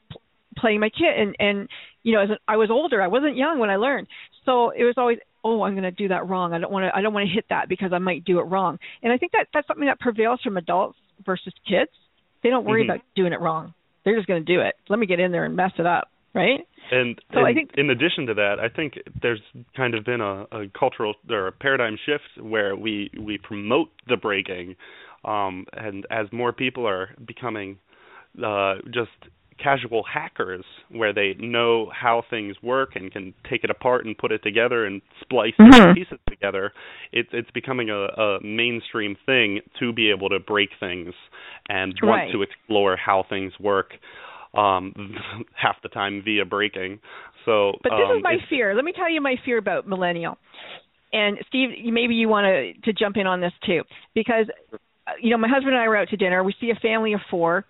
playing 0.56 0.80
my 0.80 0.88
kit, 0.88 1.18
and 1.18 1.34
and 1.38 1.68
you 2.02 2.14
know, 2.14 2.22
as 2.22 2.28
I 2.46 2.56
was 2.56 2.70
older, 2.70 3.02
I 3.02 3.08
wasn't 3.08 3.36
young 3.36 3.58
when 3.58 3.70
I 3.70 3.76
learned. 3.76 4.06
So 4.44 4.70
it 4.70 4.84
was 4.84 4.94
always 4.96 5.18
oh 5.44 5.62
i'm 5.62 5.72
going 5.74 5.82
to 5.84 5.90
do 5.90 6.08
that 6.08 6.28
wrong 6.28 6.52
i 6.52 6.58
don't 6.58 6.72
want 6.72 6.84
to 6.84 6.96
i 6.96 7.00
don't 7.02 7.14
want 7.14 7.26
to 7.28 7.32
hit 7.32 7.44
that 7.50 7.68
because 7.68 7.92
i 7.92 7.98
might 7.98 8.24
do 8.24 8.38
it 8.40 8.44
wrong 8.44 8.78
and 9.02 9.12
i 9.12 9.16
think 9.18 9.32
that 9.32 9.46
that's 9.54 9.66
something 9.68 9.86
that 9.86 10.00
prevails 10.00 10.40
from 10.42 10.56
adults 10.56 10.98
versus 11.24 11.52
kids, 11.68 11.90
they 12.42 12.50
don't 12.50 12.64
worry 12.64 12.82
Mhm. 12.82 12.86
about 12.86 13.00
doing 13.14 13.32
it 13.32 13.40
wrong. 13.40 13.72
They're 14.04 14.16
just 14.16 14.26
going 14.26 14.44
to 14.44 14.52
do 14.52 14.60
it. 14.60 14.74
Let 14.88 14.98
me 14.98 15.06
get 15.06 15.20
in 15.20 15.30
there 15.30 15.44
and 15.44 15.54
mess 15.54 15.70
it 15.78 15.86
up, 15.86 16.08
right? 16.34 16.60
And, 16.90 17.18
So 17.32 17.38
and 17.38 17.46
I 17.46 17.54
think- 17.54 17.70
in 17.78 17.88
addition 17.88 18.26
to 18.26 18.34
that, 18.34 18.58
I 18.60 18.68
think 18.68 18.98
there's 19.22 19.40
kind 19.76 19.94
of 19.94 20.04
been 20.04 20.20
a, 20.20 20.46
a 20.50 20.68
cultural 20.78 21.14
or 21.30 21.46
a 21.46 21.52
paradigm 21.52 21.96
shift 22.04 22.24
where 22.42 22.74
we 22.74 23.10
we 23.18 23.38
promote 23.38 23.90
the 24.08 24.16
breaking, 24.16 24.74
um, 25.24 25.66
and 25.72 26.04
as 26.10 26.30
more 26.32 26.52
people 26.52 26.84
are 26.86 27.14
becoming 27.24 27.78
uh, 28.42 28.74
just 28.90 29.12
casual 29.62 30.02
hackers, 30.02 30.64
where 30.90 31.12
they 31.12 31.34
know 31.38 31.90
how 31.94 32.22
things 32.28 32.56
work 32.62 32.96
and 32.96 33.12
can 33.12 33.34
take 33.48 33.64
it 33.64 33.70
apart 33.70 34.04
and 34.04 34.16
put 34.16 34.32
it 34.32 34.42
together 34.42 34.84
and 34.84 35.00
splice 35.20 35.54
Mhm. 35.58 35.70
different 35.70 35.96
pieces 35.96 36.18
together, 36.28 36.72
it's 37.12 37.32
it's 37.32 37.50
becoming 37.50 37.90
a, 37.90 38.06
a 38.06 38.40
mainstream 38.42 39.16
thing 39.26 39.60
to 39.78 39.92
be 39.92 40.10
able 40.10 40.28
to 40.28 40.38
break 40.38 40.70
things 40.80 41.14
and 41.68 41.98
want 42.02 42.32
to 42.32 42.42
explore 42.42 42.96
how 42.96 43.22
things 43.28 43.52
work 43.60 43.94
um 44.54 44.92
half 45.54 45.76
the 45.82 45.88
time 45.88 46.22
via 46.24 46.44
breaking. 46.44 47.00
So 47.44 47.72
But 47.82 47.90
this 47.90 48.10
um, 48.10 48.16
is 48.18 48.22
my 48.22 48.36
fear. 48.48 48.74
Let 48.74 48.84
me 48.84 48.92
tell 48.92 49.10
you 49.10 49.20
my 49.20 49.36
fear 49.44 49.58
about 49.58 49.86
millennial. 49.86 50.38
And 51.12 51.38
Steve, 51.48 51.70
maybe 51.84 52.14
you 52.14 52.28
want 52.28 52.46
to 52.46 52.72
to 52.82 52.92
jump 52.92 53.16
in 53.16 53.26
on 53.26 53.40
this 53.40 53.52
too, 53.64 53.82
because 54.14 54.46
uh, 55.06 55.12
you 55.20 55.30
know 55.30 55.38
my 55.38 55.48
husband 55.48 55.74
and 55.74 55.82
I 55.82 55.88
were 55.88 55.96
out 55.96 56.08
to 56.08 56.16
dinner. 56.16 56.42
We 56.42 56.54
see 56.60 56.70
a 56.70 56.80
family 56.80 57.12
of 57.12 57.20
four. 57.30 57.64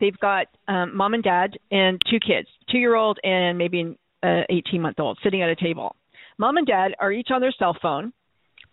They've 0.00 0.18
got 0.18 0.46
um, 0.68 0.96
mom 0.96 1.14
and 1.14 1.22
dad 1.22 1.58
and 1.70 2.00
two 2.10 2.18
kids, 2.20 2.48
two 2.70 2.78
year 2.78 2.94
old 2.94 3.18
and 3.24 3.58
maybe 3.58 3.80
an 3.80 3.96
uh, 4.22 4.42
18 4.50 4.80
month 4.80 5.00
old, 5.00 5.18
sitting 5.22 5.42
at 5.42 5.48
a 5.48 5.56
table. 5.56 5.94
Mom 6.38 6.56
and 6.56 6.66
dad 6.66 6.94
are 7.00 7.10
each 7.10 7.28
on 7.30 7.40
their 7.40 7.54
cell 7.58 7.76
phone, 7.80 8.12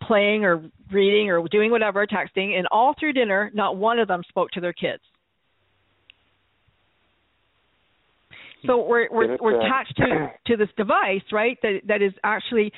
playing 0.04 0.46
or 0.46 0.64
reading 0.92 1.30
or 1.30 1.48
doing 1.48 1.72
whatever, 1.72 2.06
texting, 2.06 2.58
and 2.58 2.68
all 2.72 2.94
through 3.00 3.14
dinner, 3.14 3.52
not 3.54 3.78
one 3.78 3.98
of 4.00 4.08
them 4.08 4.22
spoke 4.30 4.52
to 4.52 4.62
their 4.62 4.74
kids. 4.74 5.02
So 8.68 8.86
we're 8.86 9.08
we're, 9.12 9.38
we're 9.40 9.62
uh, 9.62 9.66
attached 9.66 9.96
to 9.98 10.32
to 10.48 10.58
this 10.58 10.70
device, 10.78 11.22
right? 11.32 11.58
That 11.62 11.82
that 11.88 12.02
is 12.02 12.14
actually 12.24 12.72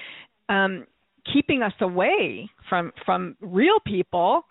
um, 0.50 0.86
keeping 1.34 1.62
us 1.62 1.74
away 1.82 2.50
from 2.70 2.92
from 3.06 3.36
real 3.42 3.80
people 3.86 4.46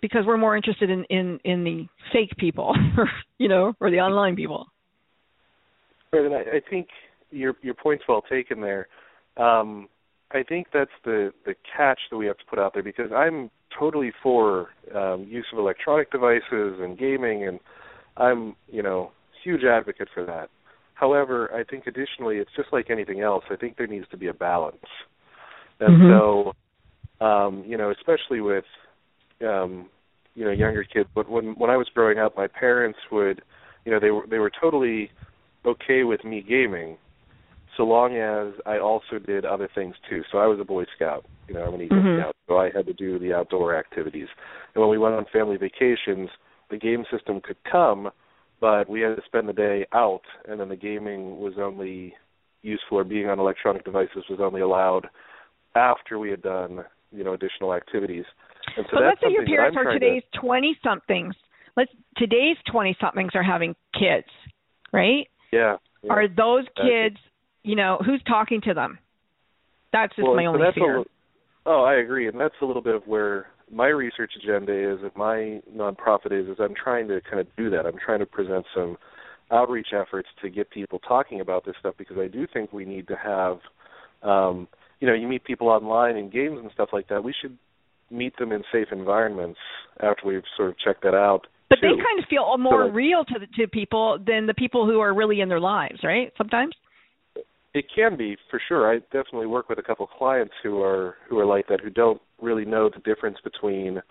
because 0.00 0.24
we're 0.26 0.36
more 0.36 0.56
interested 0.56 0.90
in 0.90 1.04
in 1.04 1.38
in 1.44 1.64
the 1.64 1.86
fake 2.12 2.36
people, 2.38 2.74
you 3.38 3.48
know, 3.48 3.74
or 3.80 3.90
the 3.90 4.00
online 4.00 4.36
people. 4.36 4.66
Right, 6.12 6.24
and 6.24 6.34
I, 6.34 6.40
I 6.40 6.60
think 6.68 6.88
your 7.30 7.54
your 7.62 7.74
point's 7.74 8.04
well 8.08 8.22
taken 8.22 8.60
there. 8.60 8.88
Um, 9.36 9.88
I 10.32 10.42
think 10.42 10.68
that's 10.72 10.90
the 11.04 11.32
the 11.44 11.54
catch 11.76 12.00
that 12.10 12.16
we 12.16 12.26
have 12.26 12.38
to 12.38 12.44
put 12.48 12.58
out 12.58 12.74
there 12.74 12.82
because 12.82 13.10
I'm 13.14 13.50
totally 13.78 14.12
for 14.22 14.68
um, 14.94 15.26
use 15.28 15.46
of 15.52 15.58
electronic 15.58 16.10
devices 16.10 16.78
and 16.80 16.98
gaming, 16.98 17.46
and 17.46 17.60
I'm 18.16 18.56
you 18.68 18.82
know 18.82 19.12
huge 19.44 19.64
advocate 19.64 20.08
for 20.12 20.24
that. 20.26 20.50
However, 20.94 21.50
I 21.54 21.64
think 21.64 21.86
additionally, 21.86 22.36
it's 22.36 22.50
just 22.54 22.68
like 22.72 22.90
anything 22.90 23.20
else. 23.20 23.44
I 23.50 23.56
think 23.56 23.76
there 23.76 23.86
needs 23.86 24.06
to 24.10 24.16
be 24.16 24.26
a 24.26 24.34
balance, 24.34 24.76
and 25.80 26.00
Mhm. 26.00 26.10
so 26.10 26.54
um, 27.24 27.64
you 27.66 27.76
know, 27.76 27.90
especially 27.90 28.40
with 28.40 28.64
um, 29.46 29.88
you 30.34 30.44
know 30.44 30.50
younger 30.50 30.84
kids. 30.84 31.08
But 31.14 31.28
when 31.28 31.54
when 31.58 31.70
I 31.70 31.76
was 31.76 31.88
growing 31.94 32.18
up, 32.18 32.36
my 32.36 32.46
parents 32.46 32.98
would, 33.10 33.42
you 33.84 33.92
know, 33.92 34.00
they 34.00 34.10
were 34.10 34.26
they 34.28 34.38
were 34.38 34.50
totally 34.60 35.10
okay 35.66 36.04
with 36.04 36.24
me 36.24 36.42
gaming, 36.46 36.96
so 37.76 37.84
long 37.84 38.16
as 38.16 38.58
I 38.66 38.78
also 38.78 39.18
did 39.24 39.44
other 39.44 39.68
things 39.74 39.94
too. 40.08 40.22
So 40.32 40.38
I 40.38 40.46
was 40.46 40.58
a 40.60 40.64
Boy 40.64 40.84
Scout. 40.96 41.24
You 41.48 41.54
know, 41.54 41.66
I'm 41.66 41.74
an 41.74 41.82
Eagle 41.82 41.98
Mhm. 41.98 42.20
Scout, 42.20 42.36
so 42.46 42.58
I 42.58 42.70
had 42.70 42.86
to 42.86 42.92
do 42.92 43.18
the 43.18 43.34
outdoor 43.34 43.74
activities. 43.74 44.28
And 44.74 44.80
when 44.80 44.90
we 44.90 44.98
went 44.98 45.16
on 45.16 45.24
family 45.26 45.56
vacations, 45.56 46.30
the 46.68 46.76
game 46.76 47.04
system 47.10 47.40
could 47.40 47.56
come, 47.64 48.12
but 48.60 48.88
we 48.88 49.00
had 49.00 49.16
to 49.16 49.22
spend 49.24 49.48
the 49.48 49.52
day 49.52 49.84
out, 49.92 50.22
and 50.46 50.60
then 50.60 50.68
the 50.68 50.76
gaming 50.76 51.40
was 51.40 51.58
only 51.58 52.14
useful 52.62 52.98
or 52.98 53.04
being 53.04 53.28
on 53.28 53.40
electronic 53.40 53.84
devices 53.84 54.28
was 54.28 54.38
only 54.40 54.60
allowed 54.60 55.08
after 55.74 56.18
we 56.18 56.30
had 56.30 56.42
done 56.42 56.84
you 57.12 57.24
know 57.24 57.32
additional 57.32 57.74
activities. 57.74 58.24
And 58.76 58.86
so 58.90 58.96
but 58.96 59.02
let's 59.04 59.20
say 59.20 59.32
your 59.32 59.46
parents 59.46 59.76
are 59.78 59.92
today's 59.92 60.22
twenty 60.38 60.76
somethings. 60.82 61.34
Let's 61.76 61.90
today's 62.16 62.56
twenty 62.70 62.96
somethings 63.00 63.32
are 63.34 63.42
having 63.42 63.74
kids, 63.94 64.28
right? 64.92 65.26
Yeah, 65.52 65.76
yeah. 66.02 66.12
Are 66.12 66.28
those 66.28 66.64
kids, 66.76 67.16
you 67.62 67.76
know, 67.76 67.98
who's 68.04 68.22
talking 68.26 68.60
to 68.62 68.74
them? 68.74 68.98
That's 69.92 70.14
just 70.14 70.26
well, 70.26 70.36
my 70.36 70.44
so 70.44 70.48
only 70.48 70.60
that's 70.62 70.76
a 70.76 70.80
fear. 70.80 71.04
oh, 71.66 71.82
I 71.82 71.94
agree, 71.96 72.28
and 72.28 72.38
that's 72.38 72.54
a 72.62 72.64
little 72.64 72.82
bit 72.82 72.94
of 72.94 73.06
where 73.06 73.46
my 73.72 73.88
research 73.88 74.32
agenda 74.42 74.72
is, 74.72 75.00
and 75.02 75.12
my 75.16 75.60
nonprofit 75.74 76.32
is, 76.32 76.48
is 76.48 76.56
I'm 76.58 76.74
trying 76.74 77.08
to 77.08 77.20
kind 77.20 77.40
of 77.40 77.46
do 77.56 77.70
that. 77.70 77.86
I'm 77.86 77.98
trying 78.04 78.18
to 78.20 78.26
present 78.26 78.66
some 78.74 78.96
outreach 79.50 79.88
efforts 79.92 80.28
to 80.42 80.50
get 80.50 80.70
people 80.70 80.98
talking 81.00 81.40
about 81.40 81.64
this 81.64 81.74
stuff 81.80 81.94
because 81.98 82.16
I 82.18 82.28
do 82.28 82.46
think 82.52 82.72
we 82.72 82.84
need 82.84 83.08
to 83.08 83.16
have, 83.16 83.58
um, 84.22 84.68
you 85.00 85.08
know, 85.08 85.14
you 85.14 85.28
meet 85.28 85.44
people 85.44 85.68
online 85.68 86.16
in 86.16 86.30
games 86.30 86.58
and 86.60 86.70
stuff 86.72 86.90
like 86.92 87.08
that. 87.08 87.22
We 87.24 87.34
should 87.40 87.56
meet 88.10 88.36
them 88.38 88.52
in 88.52 88.62
safe 88.72 88.88
environments 88.92 89.58
after 90.00 90.26
we've 90.26 90.42
sort 90.56 90.70
of 90.70 90.78
checked 90.78 91.02
that 91.02 91.14
out. 91.14 91.46
But 91.68 91.78
they 91.82 91.88
kind 91.88 92.18
of 92.18 92.24
feel 92.28 92.58
more 92.58 92.86
like- 92.86 92.94
real 92.94 93.24
to 93.24 93.38
the, 93.38 93.46
to 93.62 93.68
people 93.68 94.18
than 94.26 94.46
the 94.46 94.54
people 94.54 94.86
who 94.86 94.98
are 95.00 95.14
really 95.14 95.40
in 95.40 95.48
their 95.48 95.60
lives, 95.60 96.00
right? 96.02 96.32
Sometimes. 96.36 96.74
It 97.72 97.84
can 97.94 98.16
be 98.16 98.36
for 98.50 98.60
sure. 98.66 98.92
I 98.92 98.98
definitely 99.12 99.46
work 99.46 99.68
with 99.68 99.78
a 99.78 99.82
couple 99.82 100.04
of 100.04 100.10
clients 100.18 100.52
who 100.60 100.82
are 100.82 101.14
who 101.28 101.38
are 101.38 101.46
like 101.46 101.68
that, 101.68 101.80
who 101.80 101.90
don't 101.90 102.20
really 102.42 102.64
know 102.64 102.90
the 102.92 103.00
difference 103.02 103.38
between 103.44 104.02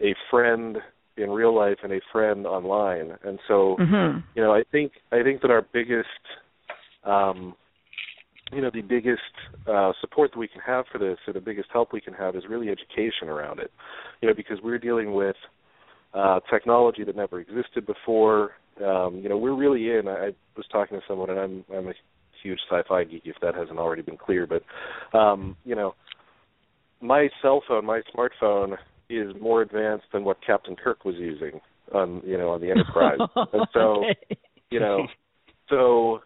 a 0.00 0.14
friend 0.30 0.78
in 1.18 1.28
real 1.28 1.54
life 1.54 1.76
and 1.82 1.92
a 1.92 2.00
friend 2.10 2.46
online. 2.46 3.12
And 3.22 3.38
so, 3.46 3.76
hmm 3.78 4.18
you 4.34 4.42
know, 4.42 4.54
I 4.54 4.62
think 4.72 4.92
I 5.12 5.22
think 5.22 5.42
that 5.42 5.50
our 5.50 5.66
biggest 5.70 6.08
um 7.04 7.54
you 8.54 8.62
know, 8.62 8.70
the 8.72 8.82
biggest 8.82 9.20
uh 9.66 9.92
support 10.00 10.32
that 10.32 10.38
we 10.38 10.48
can 10.48 10.60
have 10.60 10.84
for 10.90 10.98
this 10.98 11.18
or 11.26 11.32
the 11.32 11.40
biggest 11.40 11.68
help 11.72 11.92
we 11.92 12.00
can 12.00 12.14
have 12.14 12.36
is 12.36 12.44
really 12.48 12.68
education 12.68 13.28
around 13.28 13.58
it. 13.58 13.70
You 14.20 14.28
know, 14.28 14.34
because 14.34 14.58
we're 14.62 14.78
dealing 14.78 15.14
with 15.14 15.36
uh 16.12 16.40
technology 16.50 17.04
that 17.04 17.16
never 17.16 17.40
existed 17.40 17.86
before. 17.86 18.52
Um, 18.84 19.20
you 19.22 19.28
know, 19.28 19.38
we're 19.38 19.56
really 19.56 19.90
in 19.90 20.08
I, 20.08 20.26
I 20.26 20.30
was 20.56 20.66
talking 20.70 20.98
to 20.98 21.04
someone 21.08 21.30
and 21.30 21.38
I'm 21.38 21.64
I'm 21.74 21.88
a 21.88 21.94
huge 22.42 22.58
sci-fi 22.70 23.04
geek 23.04 23.22
if 23.24 23.36
that 23.42 23.54
hasn't 23.54 23.78
already 23.78 24.02
been 24.02 24.18
clear, 24.18 24.46
but 24.46 25.18
um, 25.18 25.56
you 25.64 25.74
know, 25.74 25.94
my 27.00 27.28
cell 27.42 27.62
phone, 27.66 27.84
my 27.84 28.02
smartphone 28.14 28.76
is 29.10 29.34
more 29.40 29.62
advanced 29.62 30.06
than 30.12 30.24
what 30.24 30.38
Captain 30.46 30.76
Kirk 30.76 31.04
was 31.04 31.16
using 31.16 31.60
on 31.92 32.22
you 32.24 32.38
know 32.38 32.50
on 32.50 32.60
the 32.60 32.70
Enterprise, 32.70 33.18
and 33.52 33.66
so 33.72 34.04
Okay. 34.04 34.36
you 34.70 34.80
know, 34.80 35.06
so 35.68 36.20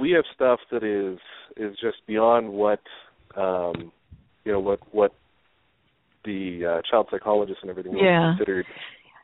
we 0.00 0.10
have 0.12 0.24
stuff 0.34 0.60
that 0.70 0.84
is 0.84 1.18
is 1.56 1.76
just 1.80 1.98
beyond 2.06 2.50
what 2.52 2.80
um, 3.36 3.92
you 4.44 4.52
know 4.52 4.60
what 4.60 4.80
what 4.92 5.12
the 6.24 6.78
uh, 6.78 6.82
child 6.90 7.08
psychologists 7.10 7.62
and 7.62 7.70
everything 7.70 7.96
Yeah. 7.96 8.34
considered 8.36 8.66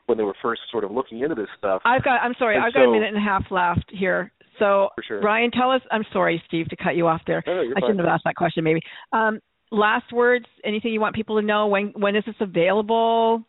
when 0.07 0.17
they 0.17 0.23
were 0.23 0.35
first 0.41 0.61
sort 0.71 0.83
of 0.83 0.91
looking 0.91 1.19
into 1.19 1.35
this 1.35 1.47
stuff. 1.57 1.81
I've 1.85 2.03
got. 2.03 2.21
I'm 2.21 2.33
sorry. 2.39 2.55
And 2.55 2.65
I've 2.65 2.73
got 2.73 2.85
a 2.85 2.91
minute 2.91 3.09
and 3.09 3.17
a 3.17 3.21
half 3.21 3.43
left 3.51 3.85
here. 3.89 4.31
So, 4.57 4.89
sure. 5.07 5.21
Ryan, 5.21 5.51
tell 5.51 5.69
us. 5.69 5.81
I'm 5.91 6.05
sorry, 6.11 6.41
Steve, 6.47 6.67
to 6.69 6.75
cut 6.75 6.95
you 6.95 7.07
off 7.07 7.21
there. 7.27 7.43
No, 7.45 7.55
no, 7.55 7.73
I 7.75 7.79
shouldn't 7.81 7.99
have 7.99 8.07
asked 8.07 8.23
that 8.25 8.35
question. 8.35 8.63
Maybe. 8.63 8.81
Um, 9.13 9.39
last 9.71 10.11
words. 10.11 10.45
Anything 10.63 10.93
you 10.93 11.01
want 11.01 11.15
people 11.15 11.39
to 11.39 11.45
know? 11.45 11.67
When 11.67 11.93
when 11.95 12.15
is 12.15 12.23
this 12.25 12.35
available? 12.39 13.43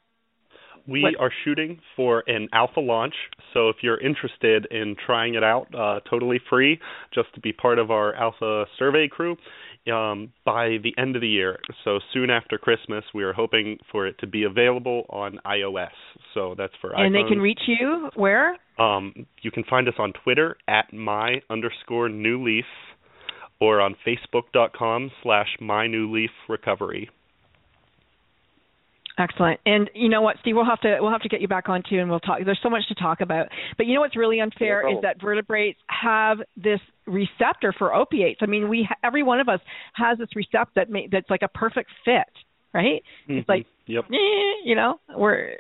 We 0.89 1.03
What- 1.03 1.21
are 1.21 1.31
shooting 1.45 1.81
for 1.97 2.25
an 2.27 2.49
alpha 2.53 2.81
launch, 2.81 3.15
so 3.53 3.69
if 3.69 3.83
you're 3.83 3.99
interested 3.99 4.67
in 4.71 4.97
trying 4.97 5.35
it 5.35 5.45
out, 5.45 5.69
uh, 5.75 6.01
totally 6.09 6.39
free, 6.39 6.81
just 7.13 7.33
to 7.35 7.41
be 7.41 7.53
part 7.53 7.79
of 7.79 7.91
our 7.91 8.15
alpha 8.15 8.67
survey 8.79 9.07
crew, 9.07 9.37
um, 9.93 10.33
by 10.45 10.79
the 10.79 10.95
end 10.97 11.15
of 11.15 11.21
the 11.21 11.29
year. 11.29 11.61
So 11.85 11.99
soon 12.13 12.31
after 12.31 12.57
Christmas, 12.57 13.05
we 13.13 13.23
are 13.23 13.35
hoping 13.35 13.79
for 13.93 14.07
it 14.07 14.17
to 14.19 14.27
be 14.27 14.45
available 14.45 15.05
on 15.11 15.39
iOS. 15.45 15.93
So 16.33 16.55
that's 16.57 16.75
for 16.81 16.97
And 16.97 17.15
they 17.15 17.25
can 17.25 17.41
reach 17.41 17.61
you 17.67 18.11
where? 18.15 18.57
Um, 18.79 19.27
you 19.43 19.51
can 19.51 19.65
find 19.65 19.89
us 19.89 19.95
on 19.99 20.13
Twitter 20.13 20.57
at 20.69 20.93
my 20.93 21.43
underscore 21.51 22.09
new 22.09 22.43
leaf, 22.43 22.67
or 23.61 23.81
on 23.81 23.95
Facebook.com 24.07 25.11
slash 25.23 25.49
my 25.61 25.87
new 25.87 26.11
leaf 26.11 26.31
recovery. 26.49 27.11
Excellent. 29.19 29.59
And 29.67 29.91
you 29.95 30.09
know 30.09 30.23
what, 30.23 30.37
Steve, 30.41 30.55
we'll 30.55 30.65
have 30.65 30.81
to 30.83 30.99
we'll 31.01 31.11
have 31.11 31.23
to 31.23 31.29
get 31.29 31.41
you 31.41 31.49
back 31.49 31.69
on 31.69 31.83
too, 31.89 31.99
and 31.99 32.09
we'll 32.09 32.21
talk. 32.21 32.39
There's 32.45 32.61
so 32.63 32.71
much 32.71 32.87
to 32.89 32.95
talk 32.95 33.21
about. 33.21 33.49
But 33.77 33.87
you 33.87 33.95
know 33.95 34.01
what's 34.01 34.17
really 34.17 34.41
unfair 34.41 34.85
No 34.85 34.97
is 34.97 35.03
that 35.03 35.21
vertebrates 35.21 35.81
have 35.89 36.39
this 36.57 36.79
receptor 37.05 37.75
for 37.77 37.93
opiates. 37.93 38.39
I 38.43 38.47
mean, 38.47 38.69
we 38.69 38.89
every 39.03 39.25
one 39.25 39.41
of 39.41 39.49
us 39.49 39.61
has 39.95 40.19
this 40.19 40.29
receptor 40.37 40.71
that 40.77 40.89
may, 40.89 41.09
that's 41.11 41.29
like 41.29 41.43
a 41.43 41.49
perfect 41.49 41.91
fit, 42.05 42.33
right? 42.73 43.03
It's 43.27 43.49
like 43.49 43.67
Yep. 43.87 44.05
eh, 44.05 44.63
you 44.65 44.77
know, 44.77 45.01
we're 45.17 45.57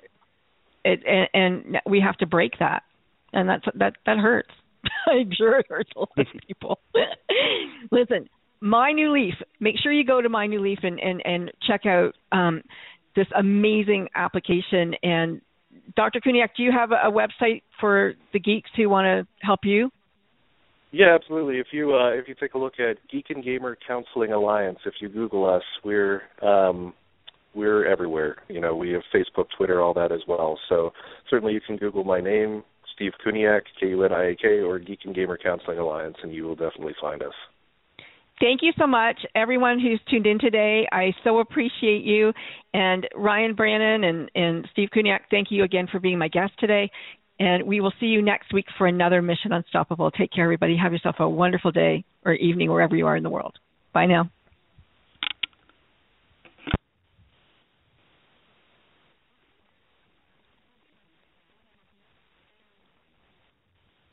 it 0.84 1.02
and, 1.04 1.28
and 1.34 1.78
we 1.84 2.00
have 2.00 2.16
to 2.18 2.26
break 2.26 2.52
that, 2.60 2.84
and 3.32 3.48
that's 3.48 3.64
that 3.74 3.94
that 4.06 4.18
hurts. 4.18 4.50
I'm 5.08 5.30
sure 5.36 5.58
it 5.58 5.66
hurts 5.68 5.90
a 5.96 6.00
lot 6.00 6.10
of 6.16 6.26
people. 6.46 6.78
Listen, 7.90 8.28
my 8.60 8.92
new 8.92 9.12
leaf. 9.12 9.34
Make 9.58 9.76
sure 9.82 9.92
you 9.92 10.04
go 10.04 10.22
to 10.22 10.28
my 10.28 10.46
new 10.46 10.60
leaf 10.60 10.78
and 10.84 11.00
and 11.00 11.22
and 11.24 11.50
check 11.66 11.86
out 11.86 12.14
um, 12.30 12.62
this 13.16 13.26
amazing 13.36 14.08
application 14.14 14.94
and 15.02 15.40
Dr. 15.96 16.20
Kuniak, 16.20 16.50
do 16.56 16.62
you 16.62 16.72
have 16.72 16.92
a, 16.92 17.10
website 17.10 17.62
for 17.80 18.14
the 18.32 18.38
geeks 18.38 18.70
who 18.76 18.88
want 18.88 19.06
to 19.06 19.46
help 19.46 19.60
you? 19.64 19.90
Yeah, 20.90 21.14
absolutely. 21.14 21.58
If 21.58 21.68
you 21.72 21.94
uh, 21.94 22.10
if 22.10 22.28
you 22.28 22.34
take 22.34 22.54
a 22.54 22.58
look 22.58 22.74
at 22.78 22.96
Geek 23.10 23.26
and 23.28 23.44
Gamer 23.44 23.76
Counseling 23.86 24.32
Alliance, 24.32 24.78
if 24.86 24.94
you 25.00 25.08
Google 25.08 25.44
us, 25.48 25.62
we're 25.84 26.22
um, 26.40 26.94
we're 27.54 27.86
everywhere. 27.86 28.36
You 28.48 28.60
know, 28.60 28.74
we 28.74 28.90
have 28.90 29.02
Facebook, 29.14 29.46
Twitter, 29.56 29.82
all 29.82 29.92
that 29.94 30.12
as 30.12 30.20
well. 30.26 30.58
So 30.68 30.92
certainly 31.28 31.52
you 31.52 31.60
can 31.60 31.76
Google 31.76 32.04
my 32.04 32.20
name, 32.20 32.62
Steve 32.94 33.12
Kuniak, 33.24 33.62
K 33.78 33.88
U 33.88 34.02
N 34.04 34.12
I 34.12 34.30
A 34.30 34.36
K, 34.36 34.60
or 34.60 34.78
Geek 34.78 35.00
and 35.04 35.14
Gamer 35.14 35.36
Counseling 35.36 35.78
Alliance, 35.78 36.16
and 36.22 36.32
you 36.32 36.44
will 36.44 36.56
definitely 36.56 36.94
find 37.00 37.22
us. 37.22 37.34
Thank 38.40 38.60
you 38.62 38.72
so 38.78 38.86
much, 38.86 39.18
everyone 39.34 39.80
who's 39.80 40.00
tuned 40.08 40.26
in 40.26 40.38
today. 40.38 40.86
I 40.92 41.12
so 41.24 41.40
appreciate 41.40 42.04
you. 42.04 42.32
And 42.72 43.08
Ryan 43.16 43.54
Brannon 43.54 44.04
and, 44.04 44.30
and 44.34 44.68
Steve 44.72 44.90
Kuniak, 44.94 45.20
thank 45.30 45.48
you 45.50 45.64
again 45.64 45.88
for 45.90 45.98
being 45.98 46.18
my 46.18 46.28
guest 46.28 46.52
today. 46.60 46.88
And 47.40 47.64
we 47.64 47.80
will 47.80 47.92
see 47.98 48.06
you 48.06 48.22
next 48.22 48.52
week 48.52 48.66
for 48.76 48.86
another 48.86 49.22
Mission 49.22 49.52
Unstoppable. 49.52 50.10
Take 50.10 50.32
care, 50.32 50.44
everybody. 50.44 50.76
Have 50.76 50.92
yourself 50.92 51.16
a 51.18 51.28
wonderful 51.28 51.72
day 51.72 52.04
or 52.24 52.34
evening 52.34 52.70
wherever 52.70 52.94
you 52.96 53.06
are 53.06 53.16
in 53.16 53.22
the 53.22 53.30
world. 53.30 53.56
Bye 53.92 54.06
now. 54.06 54.30